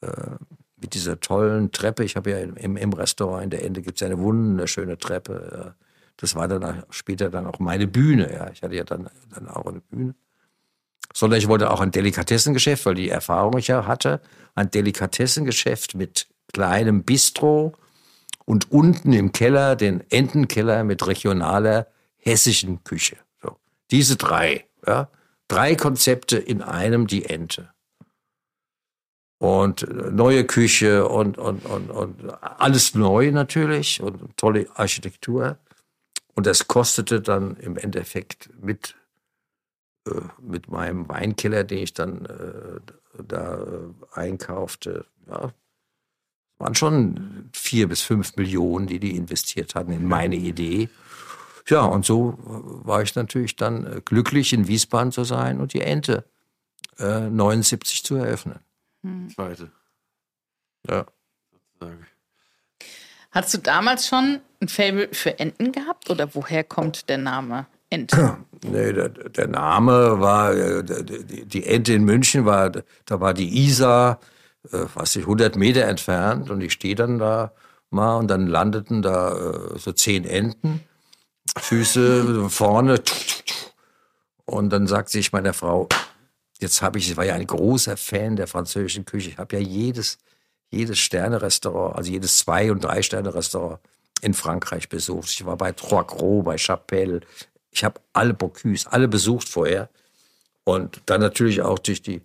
äh, 0.00 0.36
mit 0.80 0.94
dieser 0.94 1.20
tollen 1.20 1.70
Treppe. 1.72 2.04
Ich 2.04 2.16
habe 2.16 2.30
ja 2.30 2.38
im, 2.38 2.78
im 2.78 2.92
Restaurant 2.94 3.44
in 3.44 3.50
der 3.50 3.64
Ende 3.64 3.82
gibt 3.82 4.00
es 4.00 4.06
eine 4.06 4.18
wunderschöne 4.18 4.96
Treppe. 4.96 5.74
Das 6.16 6.34
war 6.34 6.48
dann 6.48 6.84
später 6.88 7.28
dann 7.28 7.46
auch 7.46 7.58
meine 7.58 7.86
Bühne. 7.86 8.32
Ja. 8.32 8.50
Ich 8.50 8.62
hatte 8.62 8.74
ja 8.74 8.84
dann, 8.84 9.10
dann 9.34 9.48
auch 9.48 9.66
eine 9.66 9.80
Bühne 9.80 10.14
sondern 11.12 11.38
ich 11.38 11.48
wollte 11.48 11.70
auch 11.70 11.80
ein 11.80 11.90
Delikatessengeschäft, 11.90 12.86
weil 12.86 12.94
die 12.94 13.08
Erfahrung 13.08 13.58
ich 13.58 13.68
ja 13.68 13.86
hatte, 13.86 14.20
ein 14.54 14.70
Delikatessengeschäft 14.70 15.94
mit 15.94 16.28
kleinem 16.52 17.04
Bistro 17.04 17.74
und 18.44 18.70
unten 18.70 19.12
im 19.12 19.32
Keller 19.32 19.76
den 19.76 20.02
Entenkeller 20.10 20.84
mit 20.84 21.06
regionaler 21.06 21.86
hessischen 22.16 22.82
Küche. 22.84 23.16
So. 23.42 23.56
Diese 23.90 24.16
drei, 24.16 24.66
ja, 24.86 25.08
drei 25.48 25.74
Konzepte 25.74 26.36
in 26.36 26.62
einem 26.62 27.06
die 27.06 27.26
Ente. 27.26 27.70
Und 29.38 29.82
äh, 29.82 30.10
neue 30.10 30.44
Küche 30.44 31.08
und, 31.08 31.38
und, 31.38 31.64
und, 31.64 31.90
und 31.90 32.42
alles 32.42 32.94
neu 32.94 33.30
natürlich 33.30 34.02
und 34.02 34.36
tolle 34.36 34.66
Architektur. 34.74 35.58
Und 36.34 36.46
das 36.46 36.68
kostete 36.68 37.20
dann 37.20 37.56
im 37.56 37.76
Endeffekt 37.76 38.50
mit 38.60 38.96
mit 40.40 40.68
meinem 40.68 41.08
Weinkeller, 41.08 41.64
den 41.64 41.78
ich 41.78 41.94
dann 41.94 42.26
äh, 42.26 42.80
da 43.26 43.58
äh, 43.58 44.18
einkaufte, 44.18 45.06
ja, 45.28 45.52
waren 46.58 46.74
schon 46.74 47.50
vier 47.52 47.88
bis 47.88 48.02
fünf 48.02 48.36
Millionen, 48.36 48.86
die 48.86 49.00
die 49.00 49.16
investiert 49.16 49.74
hatten 49.74 49.92
in 49.92 50.06
meine 50.06 50.36
Idee. 50.36 50.88
Ja, 51.68 51.82
und 51.82 52.04
so 52.04 52.38
war 52.38 53.02
ich 53.02 53.14
natürlich 53.14 53.56
dann 53.56 53.86
äh, 53.86 54.00
glücklich, 54.04 54.52
in 54.52 54.68
Wiesbaden 54.68 55.12
zu 55.12 55.24
sein 55.24 55.60
und 55.60 55.72
die 55.72 55.80
Ente 55.80 56.24
äh, 56.98 57.20
79 57.20 58.04
zu 58.04 58.16
eröffnen. 58.16 58.60
Hm. 59.02 59.30
Zweite. 59.30 59.70
Ja. 60.88 61.06
Hast 63.30 63.54
du 63.54 63.58
damals 63.58 64.08
schon 64.08 64.40
ein 64.60 64.68
Fable 64.68 65.08
für 65.12 65.38
Enten 65.38 65.72
gehabt 65.72 66.10
oder 66.10 66.34
woher 66.34 66.64
kommt 66.64 67.08
der 67.08 67.18
Name 67.18 67.66
Ente? 67.90 68.38
Nee, 68.62 68.92
der, 68.92 69.08
der 69.08 69.46
Name 69.46 70.20
war, 70.20 70.52
äh, 70.52 70.84
die 70.84 71.64
Ente 71.64 71.94
in 71.94 72.04
München 72.04 72.44
war, 72.44 72.68
da 72.68 73.20
war 73.20 73.32
die 73.32 73.64
Isar, 73.64 74.20
was 74.62 75.16
ich 75.16 75.22
100 75.22 75.56
Meter 75.56 75.84
entfernt 75.84 76.50
und 76.50 76.60
ich 76.60 76.72
stehe 76.72 76.94
dann 76.94 77.18
da 77.18 77.52
mal 77.90 78.16
und 78.16 78.28
dann 78.28 78.46
landeten 78.46 79.02
da 79.02 79.32
äh, 79.32 79.78
so 79.78 79.92
zehn 79.92 80.24
Enten, 80.24 80.82
Füße 81.58 82.48
vorne 82.50 83.02
und 84.44 84.70
dann 84.70 84.86
sagt 84.86 85.10
sich 85.10 85.32
meiner 85.32 85.54
Frau, 85.54 85.88
jetzt 86.60 86.82
habe 86.82 86.98
ich, 86.98 87.10
ich 87.10 87.16
war 87.16 87.24
ja 87.24 87.34
ein 87.34 87.46
großer 87.46 87.96
Fan 87.96 88.36
der 88.36 88.46
französischen 88.46 89.04
Küche, 89.04 89.30
ich 89.30 89.38
habe 89.38 89.56
ja 89.56 89.62
jedes, 89.62 90.18
jedes 90.70 90.98
Sterne-Restaurant, 90.98 91.96
also 91.96 92.10
jedes 92.10 92.38
Zwei- 92.38 92.70
und 92.70 92.84
Drei-Sterne-Restaurant 92.84 93.80
in 94.22 94.34
Frankreich 94.34 94.88
besucht. 94.88 95.30
Ich 95.30 95.46
war 95.46 95.56
bei 95.56 95.72
Trois 95.72 96.04
Gros, 96.04 96.44
bei 96.44 96.58
Chapelle, 96.58 97.20
ich 97.70 97.84
habe 97.84 98.00
alle 98.12 98.34
Bocuse, 98.34 98.90
alle 98.90 99.08
besucht 99.08 99.48
vorher. 99.48 99.88
Und 100.64 101.00
dann 101.06 101.20
natürlich 101.20 101.62
auch 101.62 101.78
durch 101.78 102.02
die, 102.02 102.22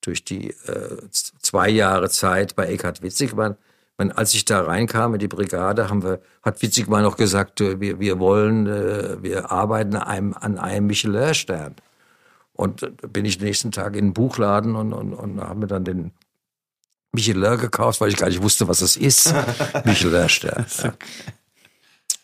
durch 0.00 0.24
die 0.24 0.50
äh, 0.50 0.98
zwei 1.10 1.68
Jahre 1.68 2.10
Zeit 2.10 2.56
bei 2.56 2.66
Eckhard 2.66 3.02
Witzigmann. 3.02 3.56
Wenn, 3.96 4.12
als 4.12 4.34
ich 4.34 4.44
da 4.44 4.62
reinkam 4.62 5.14
in 5.14 5.20
die 5.20 5.28
Brigade, 5.28 5.88
haben 5.90 6.02
wir, 6.02 6.20
hat 6.42 6.62
Witzigmann 6.62 7.02
noch 7.02 7.16
gesagt, 7.16 7.60
äh, 7.60 7.80
wir, 7.80 8.00
wir 8.00 8.18
wollen, 8.18 8.66
äh, 8.66 9.22
wir 9.22 9.50
arbeiten 9.50 9.96
an 9.96 10.02
einem, 10.02 10.34
an 10.34 10.58
einem 10.58 10.86
Michelin-Stern. 10.86 11.76
Und 12.52 12.82
äh, 12.82 12.90
bin 13.08 13.24
ich 13.24 13.38
den 13.38 13.46
nächsten 13.46 13.72
Tag 13.72 13.96
in 13.96 14.06
den 14.06 14.14
Buchladen 14.14 14.74
und, 14.76 14.92
und, 14.92 15.14
und 15.14 15.40
habe 15.40 15.60
mir 15.60 15.66
dann 15.66 15.84
den 15.84 16.12
Michelin 17.12 17.58
gekauft, 17.58 18.00
weil 18.00 18.10
ich 18.10 18.16
gar 18.16 18.28
nicht 18.28 18.42
wusste, 18.42 18.68
was 18.68 18.82
es 18.82 18.96
ist. 18.96 19.34
Michelin-Stern. 19.84 20.66
Ja. 20.82 20.92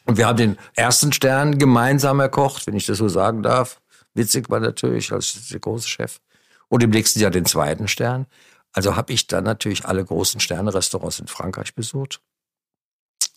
Und 0.06 0.16
wir 0.16 0.26
haben 0.26 0.36
den 0.36 0.56
ersten 0.74 1.12
Stern 1.12 1.58
gemeinsam 1.58 2.20
erkocht, 2.20 2.66
wenn 2.66 2.76
ich 2.76 2.86
das 2.86 2.98
so 2.98 3.08
sagen 3.08 3.42
darf. 3.42 3.80
Witzig 4.14 4.48
war 4.48 4.60
natürlich 4.60 5.12
als 5.12 5.48
der 5.48 5.60
große 5.60 5.88
Chef. 5.88 6.20
Und 6.68 6.82
im 6.82 6.90
nächsten 6.90 7.20
Jahr 7.20 7.30
den 7.30 7.44
zweiten 7.44 7.88
Stern. 7.88 8.26
Also 8.72 8.96
habe 8.96 9.12
ich 9.12 9.26
dann 9.26 9.44
natürlich 9.44 9.84
alle 9.84 10.04
großen 10.04 10.40
Sterne-Restaurants 10.40 11.18
in 11.18 11.26
Frankreich 11.26 11.74
besucht. 11.74 12.20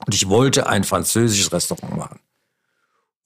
Und 0.05 0.13
ich 0.13 0.29
wollte 0.29 0.67
ein 0.67 0.83
französisches 0.83 1.51
Restaurant 1.51 1.97
machen. 1.97 2.19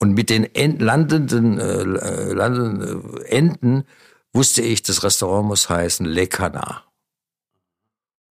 Und 0.00 0.14
mit 0.14 0.30
den 0.30 0.44
Ent 0.54 0.82
landenden, 0.82 1.58
äh, 1.58 1.82
äh 1.82 2.32
landenden 2.32 3.16
äh, 3.20 3.28
Enten 3.28 3.84
wusste 4.32 4.62
ich, 4.62 4.82
das 4.82 5.02
Restaurant 5.02 5.46
muss 5.46 5.68
heißen 5.68 6.04
Le 6.06 6.26
Canard. 6.26 6.84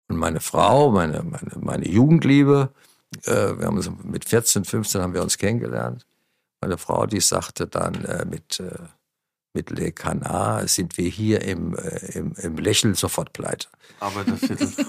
Und 0.10 0.18
meine 0.18 0.42
Frau, 0.42 0.92
meine, 0.92 1.24
meine, 1.24 1.52
meine 1.60 1.88
Jugendliebe, 1.88 2.74
äh, 3.26 3.60
wir 3.60 3.66
haben 3.66 3.78
uns 3.78 3.90
mit 4.04 4.26
14, 4.26 4.66
15 4.66 5.02
haben 5.02 5.14
wir 5.14 5.22
uns 5.22 5.38
kennengelernt. 5.38 6.06
Meine 6.62 6.78
Frau, 6.78 7.06
die 7.06 7.20
sagte 7.20 7.68
dann 7.68 8.06
äh, 8.06 8.26
mit, 8.26 8.60
äh, 8.60 8.72
mit 9.54 9.70
Le 9.70 9.92
Canard 9.92 10.70
sind 10.70 10.98
wir 10.98 11.10
hier 11.10 11.42
im, 11.42 11.76
äh, 11.76 12.18
im, 12.18 12.34
im 12.34 12.58
Lächeln 12.58 12.96
sofort 12.96 13.34
pleite. 13.34 13.68
Aber 14.00 14.24
das 14.24 14.42
jetzt 14.42 14.86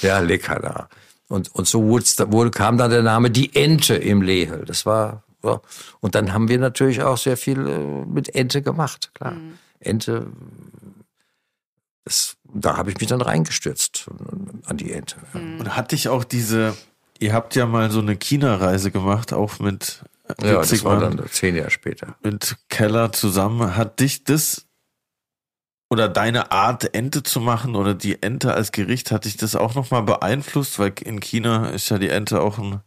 Ja, 0.02 0.20
Le 0.20 0.38
Canard. 0.38 0.90
Und, 1.28 1.54
und 1.54 1.66
so 1.68 1.84
wurde, 1.84 2.50
kam 2.50 2.78
dann 2.78 2.90
der 2.90 3.02
Name 3.02 3.30
Die 3.30 3.54
Ente 3.54 3.94
im 3.94 4.22
Lehel. 4.22 4.64
Das 4.64 4.86
war, 4.86 5.22
ja. 5.44 5.60
Und 6.00 6.14
dann 6.14 6.32
haben 6.32 6.48
wir 6.48 6.58
natürlich 6.58 7.02
auch 7.02 7.18
sehr 7.18 7.36
viel 7.36 7.66
äh, 7.68 8.06
mit 8.06 8.34
Ente 8.34 8.62
gemacht, 8.62 9.10
klar. 9.14 9.36
Ente, 9.80 10.26
das, 12.08 12.36
da 12.44 12.76
habe 12.76 12.90
ich 12.90 12.98
mich 12.98 13.08
dann 13.08 13.20
reingestürzt 13.20 14.08
an 14.64 14.76
die 14.78 14.92
Ente. 14.92 15.16
Und 15.34 15.76
hatte 15.76 15.94
ich 15.94 16.08
auch 16.08 16.24
diese, 16.24 16.74
ihr 17.18 17.34
habt 17.34 17.54
ja 17.54 17.66
mal 17.66 17.90
so 17.90 18.00
eine 18.00 18.16
China-Reise 18.16 18.90
gemacht, 18.90 19.32
auch 19.32 19.58
mit 19.58 20.04
Ja, 20.40 20.60
das 20.60 20.84
war 20.84 21.00
dann 21.00 21.22
zehn 21.30 21.54
Jahre 21.54 21.70
später. 21.70 22.16
mit 22.22 22.56
Keller 22.68 23.12
zusammen. 23.12 23.76
Hat 23.76 24.00
dich 24.00 24.24
das 24.24 24.64
oder 25.90 26.08
deine 26.08 26.52
Art, 26.52 26.94
Ente 26.94 27.22
zu 27.22 27.40
machen 27.40 27.74
oder 27.74 27.94
die 27.94 28.22
Ente 28.22 28.52
als 28.52 28.72
Gericht, 28.72 29.10
hat 29.10 29.24
dich 29.24 29.36
das 29.36 29.54
auch 29.54 29.74
nochmal 29.74 30.02
beeinflusst? 30.02 30.78
Weil 30.78 30.92
in 31.02 31.20
China 31.20 31.70
ist 31.70 31.88
ja 31.88 31.98
die 31.98 32.10
Ente 32.10 32.40
auch 32.40 32.58
ein 32.58 32.80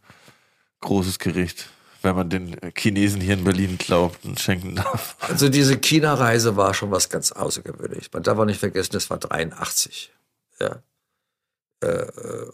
großes 0.80 1.18
Gericht, 1.18 1.68
wenn 2.02 2.16
man 2.16 2.30
den 2.30 2.56
Chinesen 2.76 3.20
hier 3.20 3.34
in 3.34 3.44
Berlin 3.44 3.78
glaubt 3.78 4.24
und 4.24 4.40
schenken 4.40 4.76
darf. 4.76 5.16
Also 5.20 5.48
diese 5.48 5.78
China-Reise 5.78 6.56
war 6.56 6.74
schon 6.74 6.90
was 6.90 7.08
ganz 7.08 7.32
Außergewöhnliches. 7.32 8.10
Man 8.12 8.22
darf 8.22 8.38
auch 8.38 8.44
nicht 8.44 8.60
vergessen, 8.60 8.92
das 8.92 9.10
war 9.10 9.18
83. 9.18 10.12
Ja. 10.60 10.82
Äh, 11.82 11.86
äh, 11.86 12.52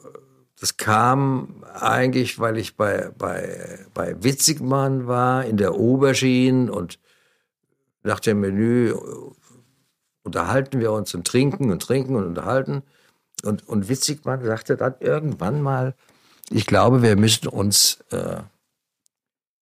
Das 0.60 0.76
kam 0.76 1.64
eigentlich, 1.72 2.38
weil 2.40 2.58
ich 2.58 2.76
bei, 2.76 3.10
bei, 3.16 3.78
bei 3.94 4.22
Witzigmann 4.22 5.06
war, 5.06 5.44
in 5.44 5.56
der 5.56 5.72
Aubergine 5.72 6.72
und 6.72 6.98
nach 8.02 8.20
dem 8.20 8.40
Menü 8.40 8.90
äh, 8.90 8.94
unterhalten 10.24 10.80
wir 10.80 10.92
uns 10.92 11.14
und 11.14 11.26
trinken 11.26 11.70
und 11.70 11.82
trinken 11.82 12.16
und 12.16 12.24
unterhalten. 12.24 12.82
Und, 13.44 13.68
und 13.68 13.88
Witzigmann 13.88 14.44
sagte 14.44 14.76
dann 14.76 14.94
irgendwann 15.00 15.62
mal, 15.62 15.94
ich 16.50 16.66
glaube, 16.66 17.02
wir 17.02 17.16
müssen 17.16 17.46
uns 17.48 17.98
äh, 18.10 18.38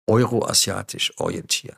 euroasiatisch 0.07 1.13
orientieren. 1.19 1.77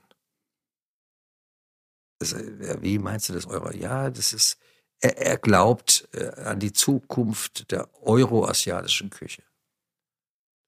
Äh, 2.21 2.81
wie 2.81 2.99
meinst 2.99 3.29
du 3.29 3.33
das 3.33 3.45
Euro? 3.45 3.71
Ja, 3.71 4.09
das 4.09 4.33
ist, 4.33 4.57
er, 4.99 5.17
er 5.17 5.37
glaubt 5.37 6.07
äh, 6.13 6.29
an 6.41 6.59
die 6.59 6.73
Zukunft 6.73 7.71
der 7.71 7.89
euroasiatischen 8.03 9.09
Küche. 9.09 9.43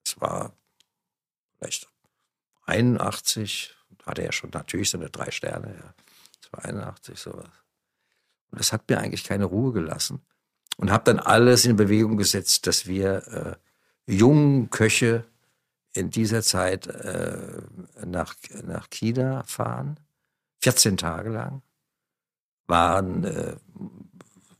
Das 0.03 0.19
war 0.19 0.53
vielleicht 1.57 1.87
81, 2.65 3.75
hatte 4.05 4.23
er 4.23 4.31
schon 4.31 4.49
natürlich 4.51 4.89
so 4.89 4.97
eine 4.97 5.09
drei 5.09 5.31
Sterne, 5.31 5.75
ja. 5.75 5.93
Das 6.41 6.53
war 6.53 6.65
81, 6.65 7.19
sowas. 7.19 7.49
Und 8.49 8.59
das 8.59 8.73
hat 8.73 8.89
mir 8.89 8.99
eigentlich 8.99 9.23
keine 9.23 9.45
Ruhe 9.45 9.71
gelassen. 9.73 10.25
Und 10.77 10.91
habe 10.91 11.03
dann 11.03 11.19
alles 11.19 11.65
in 11.65 11.75
Bewegung 11.75 12.17
gesetzt, 12.17 12.65
dass 12.65 12.87
wir 12.87 13.59
äh, 14.07 14.11
jungen 14.11 14.69
Köche 14.69 15.25
in 15.93 16.09
dieser 16.09 16.41
Zeit 16.41 16.87
äh, 16.87 17.61
nach, 18.05 18.35
nach 18.63 18.89
China 18.89 19.43
fahren, 19.43 19.99
14 20.61 20.97
Tage 20.97 21.29
lang, 21.29 21.61
waren, 22.67 23.23
äh, 23.23 23.55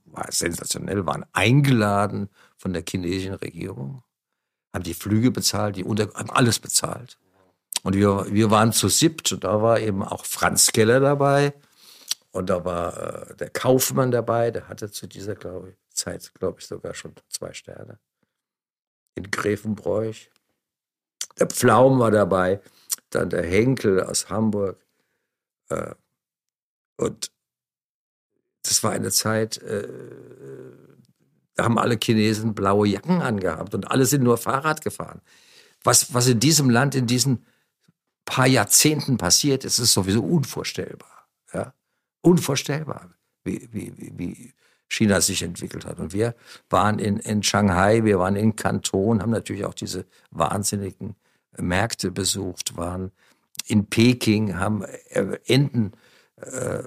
war 0.05 0.31
sensationell, 0.31 1.05
waren 1.05 1.25
eingeladen 1.31 2.29
von 2.57 2.73
der 2.73 2.83
chinesischen 2.87 3.35
Regierung, 3.35 4.03
haben 4.73 4.83
die 4.83 4.93
Flüge 4.93 5.31
bezahlt, 5.31 5.77
die 5.77 5.83
unter, 5.83 6.13
haben 6.13 6.29
alles 6.31 6.59
bezahlt. 6.59 7.17
Und 7.83 7.95
wir, 7.95 8.25
wir 8.31 8.51
waren 8.51 8.73
zu 8.73 8.89
siebt 8.89 9.31
und 9.31 9.43
da 9.43 9.61
war 9.61 9.79
eben 9.79 10.03
auch 10.03 10.25
Franz 10.25 10.71
Keller 10.71 10.99
dabei 10.99 11.53
und 12.31 12.49
da 12.49 12.63
war 12.63 13.29
äh, 13.31 13.35
der 13.35 13.49
Kaufmann 13.49 14.11
dabei, 14.11 14.51
der 14.51 14.67
hatte 14.67 14.91
zu 14.91 15.07
dieser 15.07 15.35
glaub 15.35 15.67
ich, 15.67 15.75
Zeit, 15.93 16.33
glaube 16.35 16.59
ich, 16.59 16.67
sogar 16.67 16.93
schon 16.93 17.13
zwei 17.29 17.53
Sterne. 17.53 17.99
In 19.15 19.29
Gräfenbräuch. 19.29 20.29
Der 21.41 21.47
Pflaum 21.47 21.97
war 21.97 22.11
dabei, 22.11 22.61
dann 23.09 23.31
der 23.31 23.43
Henkel 23.43 24.03
aus 24.03 24.29
Hamburg. 24.29 24.77
Äh, 25.69 25.95
und 26.97 27.31
das 28.61 28.83
war 28.83 28.91
eine 28.91 29.09
Zeit, 29.09 29.57
äh, 29.57 29.87
da 31.55 31.63
haben 31.63 31.79
alle 31.79 31.97
Chinesen 31.97 32.53
blaue 32.53 32.87
Jacken 32.87 33.23
angehabt 33.23 33.73
und 33.73 33.89
alle 33.89 34.05
sind 34.05 34.21
nur 34.21 34.37
Fahrrad 34.37 34.81
gefahren. 34.81 35.21
Was, 35.83 36.13
was 36.13 36.27
in 36.27 36.39
diesem 36.39 36.69
Land 36.69 36.93
in 36.93 37.07
diesen 37.07 37.43
paar 38.23 38.45
Jahrzehnten 38.45 39.17
passiert 39.17 39.65
ist, 39.65 39.79
ist 39.79 39.93
sowieso 39.93 40.21
unvorstellbar. 40.21 41.27
Ja? 41.55 41.73
Unvorstellbar, 42.21 43.15
wie, 43.43 43.67
wie, 43.71 43.95
wie, 43.97 44.53
China 44.89 45.21
sich 45.21 45.41
entwickelt 45.41 45.85
hat. 45.85 45.99
Und 45.99 46.13
wir 46.13 46.35
waren 46.69 46.99
in, 46.99 47.17
in 47.17 47.41
Shanghai, 47.41 48.03
wir 48.03 48.19
waren 48.19 48.35
in 48.35 48.55
Kanton, 48.55 49.23
haben 49.23 49.31
natürlich 49.31 49.65
auch 49.65 49.73
diese 49.73 50.05
wahnsinnigen 50.29 51.15
Märkte 51.57 52.11
besucht, 52.11 52.77
waren 52.77 53.11
in 53.67 53.87
Peking, 53.87 54.57
haben 54.57 54.83
äh, 55.09 55.39
Enten 55.45 55.91
äh, 56.37 56.81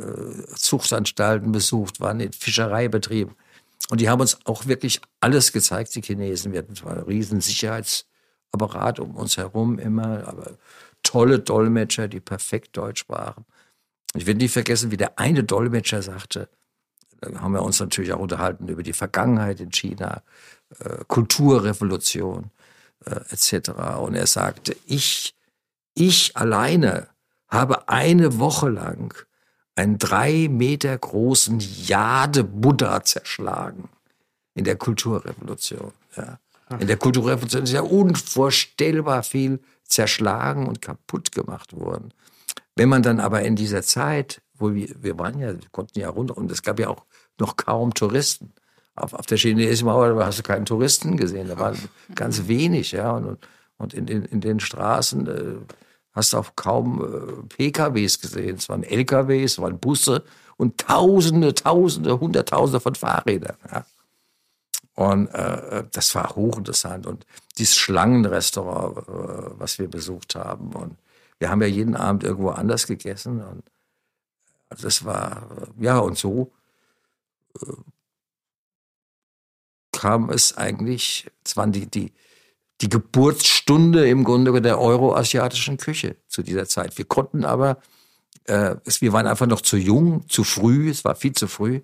besucht, 1.52 2.00
waren 2.00 2.20
in 2.20 2.32
Fischereibetrieben. 2.32 3.34
Und 3.90 4.00
die 4.00 4.08
haben 4.08 4.20
uns 4.20 4.38
auch 4.46 4.66
wirklich 4.66 5.00
alles 5.20 5.52
gezeigt, 5.52 5.94
die 5.94 6.02
Chinesen. 6.02 6.52
Wir 6.52 6.60
hatten 6.60 6.74
zwar 6.74 6.92
einen 6.94 7.02
riesen 7.02 7.40
Sicherheitsapparat 7.40 8.98
um 8.98 9.14
uns 9.14 9.36
herum 9.36 9.78
immer, 9.78 10.26
aber 10.26 10.56
tolle 11.02 11.38
Dolmetscher, 11.38 12.08
die 12.08 12.20
perfekt 12.20 12.76
Deutsch 12.76 13.00
sprachen. 13.00 13.44
Ich 14.16 14.26
werde 14.26 14.38
nie 14.38 14.48
vergessen, 14.48 14.90
wie 14.90 14.96
der 14.96 15.18
eine 15.18 15.44
Dolmetscher 15.44 16.02
sagte, 16.02 16.48
da 17.20 17.40
haben 17.40 17.52
wir 17.52 17.62
uns 17.62 17.80
natürlich 17.80 18.12
auch 18.12 18.20
unterhalten 18.20 18.68
über 18.68 18.82
die 18.82 18.92
Vergangenheit 18.92 19.60
in 19.60 19.70
China, 19.70 20.22
äh, 20.78 21.04
Kulturrevolution 21.06 22.50
äh, 23.06 23.20
etc. 23.30 23.70
Und 24.00 24.14
er 24.14 24.26
sagte, 24.26 24.76
ich, 24.86 25.34
ich 25.94 26.36
alleine 26.36 27.08
habe 27.48 27.88
eine 27.88 28.38
Woche 28.38 28.68
lang 28.68 29.14
einen 29.76 29.98
drei 29.98 30.48
Meter 30.48 30.96
großen 30.96 31.58
Jade-Buddha 31.60 33.02
zerschlagen 33.04 33.88
in 34.54 34.64
der 34.64 34.76
Kulturrevolution. 34.76 35.92
Ja. 36.16 36.38
In 36.78 36.86
der 36.86 36.96
Kulturrevolution 36.96 37.64
ist 37.64 37.72
ja 37.72 37.82
unvorstellbar 37.82 39.22
viel 39.22 39.60
zerschlagen 39.84 40.66
und 40.66 40.80
kaputt 40.80 41.32
gemacht 41.32 41.74
worden. 41.74 42.12
Wenn 42.76 42.88
man 42.88 43.02
dann 43.02 43.20
aber 43.20 43.42
in 43.42 43.56
dieser 43.56 43.82
Zeit, 43.82 44.40
wo 44.54 44.74
wir, 44.74 44.88
wir 45.00 45.18
waren 45.18 45.38
ja, 45.38 45.52
wir 45.52 45.68
konnten 45.70 45.98
ja 45.98 46.08
runter 46.08 46.36
und 46.36 46.50
es 46.50 46.62
gab 46.62 46.78
ja 46.80 46.88
auch 46.88 47.04
noch 47.38 47.56
kaum 47.56 47.94
Touristen. 47.94 48.52
Auf, 48.96 49.12
auf 49.14 49.26
der 49.26 49.38
chinesischen 49.38 49.86
Mauer 49.86 50.24
hast 50.24 50.38
du 50.38 50.42
keinen 50.42 50.66
Touristen 50.66 51.16
gesehen, 51.16 51.48
da 51.48 51.58
waren 51.58 51.76
ganz 52.14 52.46
wenig, 52.46 52.92
ja. 52.92 53.12
Und, 53.12 53.38
und 53.76 53.94
in, 53.94 54.06
den, 54.06 54.24
in 54.24 54.40
den 54.40 54.60
Straßen 54.60 55.26
äh, 55.26 55.74
hast 56.12 56.32
du 56.32 56.38
auch 56.38 56.52
kaum 56.54 57.02
äh, 57.02 57.56
PKWs 57.56 58.20
gesehen. 58.20 58.56
Es 58.56 58.68
waren 58.68 58.84
LKWs, 58.84 59.52
es 59.52 59.58
waren 59.58 59.78
Busse 59.78 60.22
und 60.56 60.78
Tausende, 60.78 61.54
Tausende, 61.54 62.20
Hunderttausende 62.20 62.80
von 62.80 62.94
Fahrrädern. 62.94 63.56
Ja. 63.70 63.84
Und 64.94 65.26
äh, 65.34 65.84
das 65.90 66.14
war 66.14 66.36
hochinteressant. 66.36 67.06
Und 67.06 67.26
dieses 67.58 67.74
Schlangenrestaurant, 67.76 68.96
äh, 68.98 69.58
was 69.58 69.78
wir 69.78 69.88
besucht 69.88 70.36
haben. 70.36 70.72
Und 70.72 70.96
wir 71.38 71.50
haben 71.50 71.60
ja 71.62 71.68
jeden 71.68 71.96
Abend 71.96 72.22
irgendwo 72.22 72.50
anders 72.50 72.86
gegessen. 72.86 73.42
Und 73.42 73.64
das 74.80 75.04
war, 75.04 75.48
ja, 75.78 75.98
und 75.98 76.16
so 76.16 76.52
äh, 77.60 77.72
kam 80.04 80.28
es 80.28 80.54
eigentlich, 80.58 81.26
es 81.46 81.56
waren 81.56 81.72
die, 81.72 81.86
die, 81.86 82.12
die 82.82 82.90
Geburtsstunde 82.90 84.06
im 84.06 84.22
Grunde 84.22 84.60
der 84.60 84.78
euroasiatischen 84.78 85.78
Küche 85.78 86.16
zu 86.28 86.42
dieser 86.42 86.66
Zeit. 86.66 86.98
Wir 86.98 87.06
konnten 87.06 87.46
aber, 87.46 87.78
äh, 88.44 88.76
es, 88.84 89.00
wir 89.00 89.14
waren 89.14 89.26
einfach 89.26 89.46
noch 89.46 89.62
zu 89.62 89.78
jung, 89.78 90.28
zu 90.28 90.44
früh, 90.44 90.90
es 90.90 91.06
war 91.06 91.14
viel 91.14 91.32
zu 91.32 91.48
früh, 91.48 91.80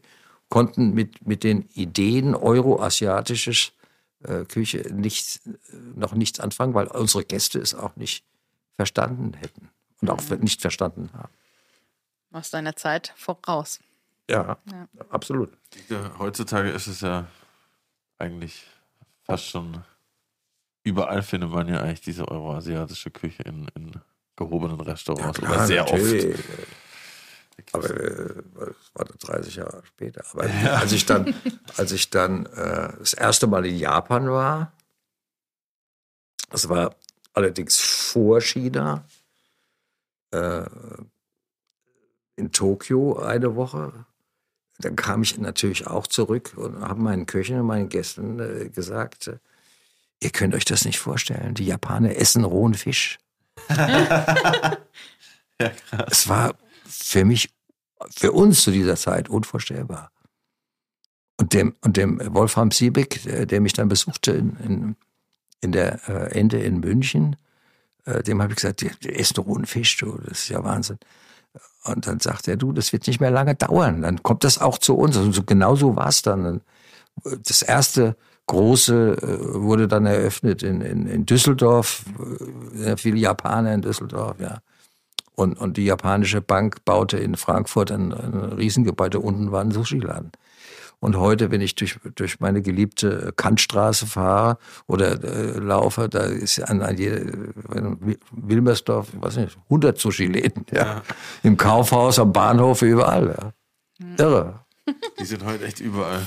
konnten 0.50 0.92
mit, 0.92 1.26
mit 1.26 1.44
den 1.44 1.62
Ideen 1.72 2.34
euroasiatisches 2.34 3.72
äh, 4.24 4.44
Küche 4.44 4.80
nicht, 4.92 5.40
noch 5.94 6.12
nichts 6.12 6.40
anfangen, 6.40 6.74
weil 6.74 6.88
unsere 6.88 7.24
Gäste 7.24 7.58
es 7.58 7.74
auch 7.74 7.96
nicht 7.96 8.26
verstanden 8.76 9.32
hätten 9.32 9.70
und 10.02 10.10
auch 10.10 10.20
nicht 10.42 10.60
verstanden 10.60 11.08
haben. 11.14 11.32
Aus 12.32 12.50
deiner 12.50 12.76
Zeit 12.76 13.14
voraus. 13.16 13.80
Ja, 14.28 14.58
Ja. 14.70 14.88
absolut. 15.08 15.56
Heutzutage 16.18 16.68
ist 16.68 16.86
es 16.86 17.00
ja 17.00 17.26
eigentlich 18.20 18.66
fast 19.22 19.46
schon 19.46 19.84
überall 20.82 21.22
findet 21.22 21.50
man 21.50 21.68
ja 21.68 21.80
eigentlich 21.80 22.00
diese 22.00 22.28
euroasiatische 22.28 23.10
Küche 23.10 23.42
in, 23.42 23.68
in 23.74 23.92
gehobenen 24.36 24.80
Restaurants 24.80 25.38
oder 25.38 25.48
klar, 25.48 25.66
sehr 25.66 25.84
natürlich. 25.84 26.34
oft. 26.34 26.44
Aber 27.72 27.90
äh, 27.90 28.42
das 28.54 28.94
war 28.94 29.04
dann 29.04 29.18
30 29.18 29.56
Jahre 29.56 29.82
später. 29.84 30.24
Aber 30.32 30.42
als 30.78 30.92
ich 30.92 31.04
dann, 31.06 31.34
als 31.76 31.92
ich 31.92 32.10
dann 32.10 32.46
äh, 32.46 32.92
das 32.98 33.12
erste 33.12 33.46
Mal 33.46 33.66
in 33.66 33.76
Japan 33.76 34.30
war, 34.30 34.72
das 36.48 36.68
war 36.68 36.96
allerdings 37.32 37.78
vor 37.78 38.40
China, 38.40 39.04
äh, 40.30 40.64
in 42.36 42.50
Tokio 42.52 43.18
eine 43.18 43.54
Woche. 43.54 44.06
Dann 44.80 44.96
kam 44.96 45.22
ich 45.22 45.38
natürlich 45.38 45.86
auch 45.86 46.06
zurück 46.06 46.52
und 46.56 46.80
habe 46.80 47.00
meinen 47.00 47.26
Köchen 47.26 47.60
und 47.60 47.66
meinen 47.66 47.88
Gästen 47.88 48.38
äh, 48.40 48.68
gesagt, 48.68 49.28
äh, 49.28 49.38
ihr 50.20 50.30
könnt 50.30 50.54
euch 50.54 50.64
das 50.64 50.84
nicht 50.84 50.98
vorstellen. 50.98 51.54
Die 51.54 51.66
Japaner 51.66 52.16
essen 52.16 52.44
rohen 52.44 52.74
Fisch. 52.74 53.18
Es 56.08 56.28
war 56.28 56.54
für 56.86 57.24
mich, 57.24 57.50
für 58.08 58.32
uns 58.32 58.62
zu 58.62 58.70
dieser 58.70 58.96
Zeit 58.96 59.28
unvorstellbar. 59.28 60.10
Und 61.36 61.52
dem, 61.54 61.74
und 61.82 61.96
dem 61.96 62.20
Wolfram 62.34 62.70
Siebeck, 62.70 63.22
der, 63.24 63.46
der 63.46 63.60
mich 63.60 63.72
dann 63.72 63.88
besuchte 63.88 64.32
in, 64.32 64.56
in, 64.56 64.96
in 65.60 65.72
der 65.72 66.08
äh, 66.08 66.38
Ende 66.38 66.58
in 66.60 66.80
München, 66.80 67.36
äh, 68.04 68.22
dem 68.22 68.42
habe 68.42 68.52
ich 68.52 68.56
gesagt, 68.56 68.82
der, 68.82 68.92
der 69.02 69.16
isst 69.16 69.38
rohen 69.38 69.66
Fisch, 69.66 69.96
du, 69.98 70.18
das 70.18 70.42
ist 70.42 70.48
ja 70.48 70.62
Wahnsinn. 70.64 70.98
Und 71.84 72.06
dann 72.06 72.20
sagt 72.20 72.46
er, 72.48 72.56
du, 72.56 72.72
das 72.72 72.92
wird 72.92 73.06
nicht 73.06 73.20
mehr 73.20 73.30
lange 73.30 73.54
dauern, 73.54 74.02
dann 74.02 74.22
kommt 74.22 74.44
das 74.44 74.60
auch 74.60 74.78
zu 74.78 74.96
uns. 74.96 75.16
Und 75.16 75.32
so, 75.32 75.42
genau 75.42 75.76
so 75.76 75.96
war 75.96 76.08
es 76.08 76.22
dann. 76.22 76.60
Das 77.24 77.62
erste 77.62 78.16
große 78.46 79.16
äh, 79.22 79.54
wurde 79.62 79.88
dann 79.88 80.06
eröffnet 80.06 80.62
in, 80.62 80.80
in, 80.80 81.06
in 81.06 81.26
Düsseldorf, 81.26 82.04
äh, 82.18 82.78
sehr 82.78 82.96
viele 82.96 83.18
Japaner 83.18 83.72
in 83.72 83.82
Düsseldorf, 83.82 84.38
ja. 84.40 84.58
Und, 85.36 85.58
und 85.58 85.78
die 85.78 85.86
japanische 85.86 86.42
Bank 86.42 86.84
baute 86.84 87.16
in 87.16 87.34
Frankfurt 87.34 87.90
ein, 87.90 88.12
ein 88.12 88.34
Riesengebäude, 88.34 89.20
unten 89.20 89.52
war 89.52 89.62
ein 89.62 89.70
Sushi-Laden. 89.70 90.32
Und 91.00 91.16
heute, 91.16 91.50
wenn 91.50 91.62
ich 91.62 91.74
durch, 91.74 91.98
durch 92.14 92.40
meine 92.40 92.60
geliebte 92.60 93.32
Kantstraße 93.34 94.06
fahre 94.06 94.58
oder 94.86 95.12
äh, 95.24 95.58
laufe, 95.58 96.08
da 96.08 96.24
ist 96.24 96.60
an, 96.60 96.82
an 96.82 96.96
jede, 96.98 97.20
äh, 97.74 98.16
Wilmersdorf, 98.30 99.08
ich 99.14 99.22
weiß 99.22 99.36
nicht, 99.36 99.58
100 99.64 99.98
Sushi-Läden. 99.98 100.66
Ja. 100.72 100.84
Ja. 100.84 101.02
Im 101.42 101.56
Kaufhaus, 101.56 102.18
am 102.18 102.32
Bahnhof, 102.32 102.82
überall. 102.82 103.52
Ja. 103.98 104.24
Irre. 104.24 104.60
Die 105.18 105.24
sind 105.24 105.44
heute 105.44 105.64
echt 105.64 105.80
überall. 105.80 106.26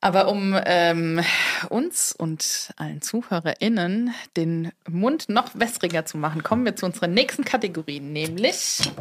Aber 0.00 0.28
um 0.28 0.56
ähm, 0.64 1.20
uns 1.68 2.12
und 2.12 2.72
allen 2.76 3.02
ZuhörerInnen 3.02 4.14
den 4.36 4.72
Mund 4.88 5.28
noch 5.28 5.50
wässriger 5.54 6.04
zu 6.06 6.18
machen, 6.18 6.42
kommen 6.42 6.64
wir 6.64 6.76
zu 6.76 6.86
unserer 6.86 7.08
nächsten 7.08 7.44
Kategorie, 7.44 8.00
nämlich 8.00 8.92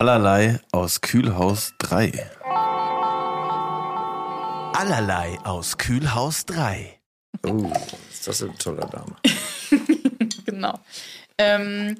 Allerlei 0.00 0.60
aus 0.70 1.00
Kühlhaus 1.00 1.74
3. 1.78 2.12
Allerlei 4.74 5.38
aus 5.44 5.78
Kühlhaus 5.78 6.46
3. 6.46 7.00
Oh, 7.46 7.72
ist 8.10 8.26
das 8.26 8.42
ein 8.42 8.56
toller 8.58 8.88
Name. 8.88 9.16
genau. 10.44 10.78
Ähm, 11.38 11.96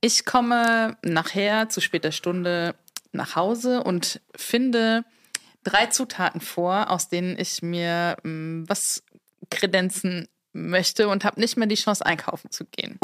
ich 0.00 0.24
komme 0.24 0.96
nachher 1.02 1.68
zu 1.68 1.80
später 1.80 2.12
Stunde 2.12 2.74
nach 3.12 3.36
Hause 3.36 3.82
und 3.82 4.20
finde 4.34 5.04
drei 5.64 5.86
Zutaten 5.86 6.40
vor, 6.40 6.90
aus 6.90 7.08
denen 7.08 7.38
ich 7.38 7.62
mir 7.62 8.16
ähm, 8.24 8.64
was 8.68 9.02
kredenzen 9.50 10.28
möchte 10.52 11.08
und 11.08 11.24
habe 11.24 11.40
nicht 11.40 11.56
mehr 11.56 11.66
die 11.68 11.74
Chance, 11.74 12.04
einkaufen 12.04 12.50
zu 12.50 12.64
gehen. 12.64 12.98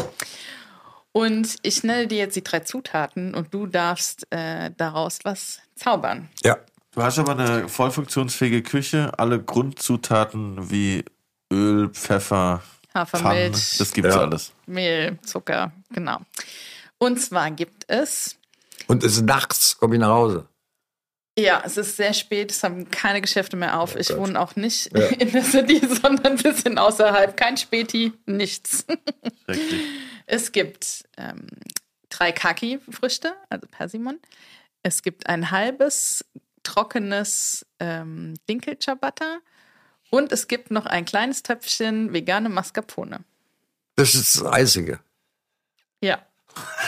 Und 1.12 1.56
ich 1.62 1.84
nenne 1.84 2.08
dir 2.08 2.18
jetzt 2.18 2.34
die 2.34 2.42
drei 2.42 2.60
Zutaten 2.60 3.34
und 3.34 3.54
du 3.54 3.66
darfst 3.66 4.26
äh, 4.30 4.72
daraus 4.76 5.20
was 5.22 5.60
zaubern. 5.76 6.28
Ja. 6.42 6.58
Du 6.94 7.02
hast 7.02 7.18
aber 7.18 7.32
eine 7.36 7.68
voll 7.68 7.90
funktionsfähige 7.90 8.62
Küche, 8.62 9.12
alle 9.18 9.42
Grundzutaten 9.42 10.70
wie 10.70 11.04
Öl, 11.52 11.88
Pfeffer, 11.90 12.62
Hafermilch. 12.94 13.36
Pfannen, 13.56 13.78
das 13.78 13.92
gibt's 13.92 14.14
Ja. 14.14 14.20
alles. 14.20 14.52
Mehl, 14.66 15.18
Zucker, 15.24 15.72
genau. 15.90 16.20
Und 16.98 17.20
zwar 17.20 17.50
gibt 17.50 17.84
es 17.88 18.36
Und 18.86 19.02
es 19.02 19.16
ist 19.16 19.22
nachts, 19.24 19.76
komme 19.76 19.96
ich 19.96 20.00
nach 20.00 20.08
Hause. 20.08 20.46
Ja, 21.36 21.62
es 21.66 21.76
ist 21.76 21.96
sehr 21.96 22.14
spät, 22.14 22.52
es 22.52 22.62
haben 22.62 22.88
keine 22.92 23.20
Geschäfte 23.20 23.56
mehr 23.56 23.80
auf. 23.80 23.96
ich 23.96 24.16
wohne 24.16 24.38
auch 24.40 24.54
nicht 24.54 24.86
in 25.18 25.32
der 25.32 25.42
City, 25.42 25.80
sondern 25.84 26.36
ein 26.36 26.42
bisschen 26.42 26.78
außerhalb. 26.78 27.36
Kein 27.36 27.56
Späti, 27.56 28.12
nichts. 28.26 28.84
Schrecklich. 29.44 29.82
Es 30.26 30.52
gibt 30.52 31.04
ähm, 31.18 31.46
drei 32.08 32.32
Kaki-Früchte, 32.32 33.34
also 33.50 33.66
Persimon. 33.70 34.18
Es 34.82 35.02
gibt 35.02 35.26
ein 35.28 35.50
halbes 35.50 36.24
trockenes 36.64 37.64
ähm, 37.78 38.34
Dinkel-Ciabatta. 38.48 39.38
Und 40.10 40.32
es 40.32 40.48
gibt 40.48 40.70
noch 40.70 40.86
ein 40.86 41.04
kleines 41.04 41.42
Töpfchen 41.42 42.12
vegane 42.12 42.48
Mascarpone. 42.48 43.20
Das 43.96 44.14
ist 44.14 44.36
das 44.36 44.44
Einzige. 44.44 45.00
Ja, 46.00 46.24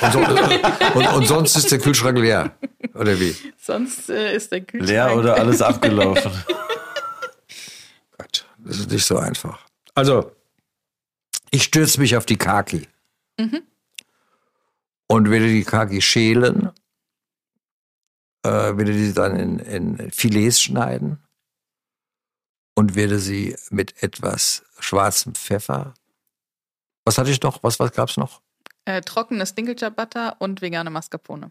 Und, 0.01 0.13
so, 0.13 0.19
und, 0.19 1.07
und 1.15 1.27
sonst 1.27 1.57
ist 1.57 1.71
der 1.71 1.79
Kühlschrank 1.79 2.19
leer. 2.19 2.57
Oder 2.95 3.19
wie? 3.19 3.35
sonst 3.59 4.09
äh, 4.11 4.35
ist 4.35 4.53
der 4.53 4.61
Kühlschrank... 4.61 4.91
Leer 4.91 5.17
oder 5.17 5.37
alles 5.37 5.63
abgelaufen? 5.63 6.33
Gott, 8.19 8.47
das 8.59 8.79
ist 8.79 8.91
nicht 8.91 9.05
so 9.05 9.19
einfach. 9.19 9.59
Also, 9.95 10.33
ich 11.51 11.65
stürze 11.65 12.01
mich 12.01 12.17
auf 12.17 12.27
die 12.27 12.37
Kaki. 12.37 12.89
Und 15.09 15.31
werde 15.31 15.49
die 15.49 15.65
Kaki 15.65 16.01
schälen, 16.03 16.71
äh, 18.47 18.77
werde 18.79 18.93
die 18.93 19.13
dann 19.13 19.37
in, 19.37 19.59
in 19.59 20.11
Filets 20.11 20.61
schneiden 20.61 21.23
und 22.75 22.95
werde 22.95 23.19
sie 23.19 23.57
mit 23.71 24.03
etwas 24.03 24.65
schwarzem 24.79 25.35
Pfeffer. 25.35 25.95
Was 27.05 27.19
hatte 27.19 27.31
ich 27.31 27.43
noch? 27.43 27.63
Was, 27.63 27.81
was 27.81 27.93
gab's 27.93 28.17
noch? 28.17 28.43
Äh, 28.85 29.01
trockenes 29.01 29.55
Dinkel-Ciabatta 29.55 30.37
und 30.39 30.61
vegane 30.61 30.91
Mascarpone. 30.91 31.51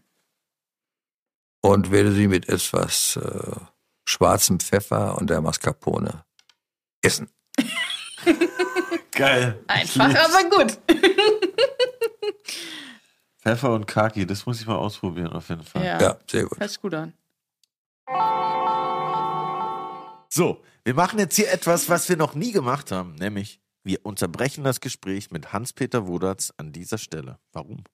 Und 1.60 1.90
werde 1.90 2.12
sie 2.12 2.28
mit 2.28 2.48
etwas 2.48 3.16
äh, 3.16 3.56
schwarzem 4.06 4.60
Pfeffer 4.60 5.18
und 5.18 5.28
der 5.28 5.40
Mascarpone 5.40 6.24
essen. 7.02 7.28
Geil. 9.12 9.62
Einfach, 9.66 10.14
aber 10.14 10.50
gut. 10.50 10.78
Pfeffer 13.46 13.72
und 13.72 13.86
Kaki, 13.86 14.26
das 14.26 14.44
muss 14.44 14.60
ich 14.60 14.66
mal 14.66 14.74
ausprobieren 14.74 15.32
auf 15.32 15.48
jeden 15.50 15.62
Fall. 15.62 15.84
Ja, 15.84 16.00
Ja, 16.00 16.18
sehr 16.28 16.46
gut. 16.46 16.58
hört 16.58 16.68
sich 16.68 16.80
gut 16.80 16.94
an. 16.94 17.12
So, 20.28 20.64
wir 20.82 20.94
machen 20.94 21.20
jetzt 21.20 21.36
hier 21.36 21.52
etwas, 21.52 21.88
was 21.88 22.08
wir 22.08 22.16
noch 22.16 22.34
nie 22.34 22.50
gemacht 22.50 22.90
haben, 22.90 23.14
nämlich 23.14 23.60
wir 23.84 24.04
unterbrechen 24.04 24.64
das 24.64 24.80
Gespräch 24.80 25.30
mit 25.30 25.52
Hans-Peter 25.52 26.08
Wodatz 26.08 26.52
an 26.56 26.72
dieser 26.72 26.98
Stelle. 26.98 27.38
Warum? 27.52 27.84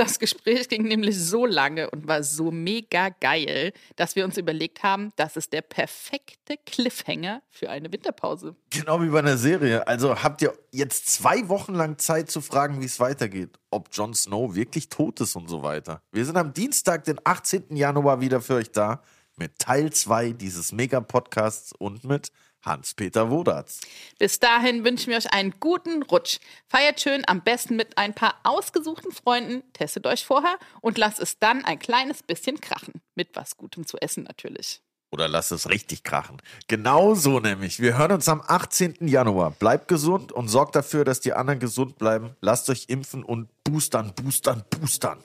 Das 0.00 0.18
Gespräch 0.18 0.66
ging 0.70 0.84
nämlich 0.84 1.18
so 1.18 1.44
lange 1.44 1.90
und 1.90 2.08
war 2.08 2.22
so 2.22 2.50
mega 2.50 3.10
geil, 3.10 3.74
dass 3.96 4.16
wir 4.16 4.24
uns 4.24 4.38
überlegt 4.38 4.82
haben, 4.82 5.12
das 5.16 5.36
ist 5.36 5.52
der 5.52 5.60
perfekte 5.60 6.56
Cliffhanger 6.64 7.42
für 7.50 7.68
eine 7.68 7.92
Winterpause. 7.92 8.56
Genau 8.70 9.02
wie 9.02 9.10
bei 9.10 9.18
einer 9.18 9.36
Serie. 9.36 9.86
Also 9.86 10.22
habt 10.22 10.40
ihr 10.40 10.54
jetzt 10.70 11.10
zwei 11.10 11.46
Wochen 11.50 11.74
lang 11.74 11.98
Zeit 11.98 12.30
zu 12.30 12.40
fragen, 12.40 12.80
wie 12.80 12.86
es 12.86 12.98
weitergeht. 12.98 13.58
Ob 13.70 13.90
Jon 13.92 14.14
Snow 14.14 14.54
wirklich 14.54 14.88
tot 14.88 15.20
ist 15.20 15.36
und 15.36 15.50
so 15.50 15.62
weiter. 15.62 16.00
Wir 16.12 16.24
sind 16.24 16.38
am 16.38 16.54
Dienstag, 16.54 17.04
den 17.04 17.20
18. 17.22 17.76
Januar 17.76 18.22
wieder 18.22 18.40
für 18.40 18.54
euch 18.54 18.72
da 18.72 19.02
mit 19.36 19.58
Teil 19.58 19.92
2 19.92 20.32
dieses 20.32 20.72
Mega-Podcasts 20.72 21.74
und 21.78 22.04
mit 22.04 22.32
Hans-Peter 22.62 23.30
Wodatz. 23.30 23.80
Bis 24.18 24.38
dahin 24.38 24.84
wünschen 24.84 25.10
wir 25.10 25.16
euch 25.16 25.32
einen 25.32 25.54
guten 25.60 26.02
Rutsch. 26.02 26.38
Feiert 26.68 27.00
schön, 27.00 27.22
am 27.26 27.42
besten 27.42 27.76
mit 27.76 27.98
ein 27.98 28.14
paar 28.14 28.34
ausgesuchten 28.42 29.12
Freunden. 29.12 29.62
Testet 29.72 30.06
euch 30.06 30.24
vorher 30.24 30.58
und 30.80 30.98
lasst 30.98 31.20
es 31.20 31.38
dann 31.38 31.64
ein 31.64 31.78
kleines 31.78 32.22
bisschen 32.22 32.60
krachen. 32.60 33.00
Mit 33.14 33.30
was 33.34 33.56
Gutem 33.56 33.86
zu 33.86 33.98
essen 33.98 34.24
natürlich. 34.24 34.82
Oder 35.12 35.26
lasst 35.26 35.50
es 35.50 35.68
richtig 35.68 36.04
krachen. 36.04 36.36
Genau 36.68 37.14
so 37.14 37.40
nämlich. 37.40 37.80
Wir 37.80 37.98
hören 37.98 38.12
uns 38.12 38.28
am 38.28 38.42
18. 38.46 39.08
Januar. 39.08 39.50
Bleibt 39.50 39.88
gesund 39.88 40.30
und 40.30 40.48
sorgt 40.48 40.76
dafür, 40.76 41.04
dass 41.04 41.20
die 41.20 41.32
anderen 41.32 41.58
gesund 41.58 41.98
bleiben. 41.98 42.36
Lasst 42.40 42.70
euch 42.70 42.84
impfen 42.88 43.24
und 43.24 43.48
boostern, 43.64 44.12
boostern, 44.14 44.62
boostern. 44.70 45.18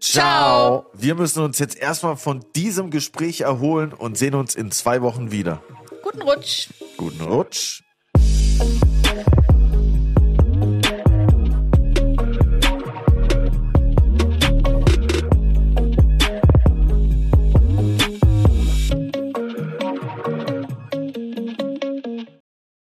Ciao. 0.00 0.86
Wir 0.94 1.14
müssen 1.14 1.42
uns 1.44 1.58
jetzt 1.60 1.78
erstmal 1.78 2.16
von 2.16 2.44
diesem 2.56 2.90
Gespräch 2.90 3.42
erholen 3.42 3.92
und 3.92 4.18
sehen 4.18 4.34
uns 4.34 4.56
in 4.56 4.72
zwei 4.72 5.00
Wochen 5.00 5.30
wieder. 5.30 5.62
Guten 6.04 6.20
Rutsch. 6.20 6.68
Guten 6.98 7.22
Rutsch. 7.22 7.83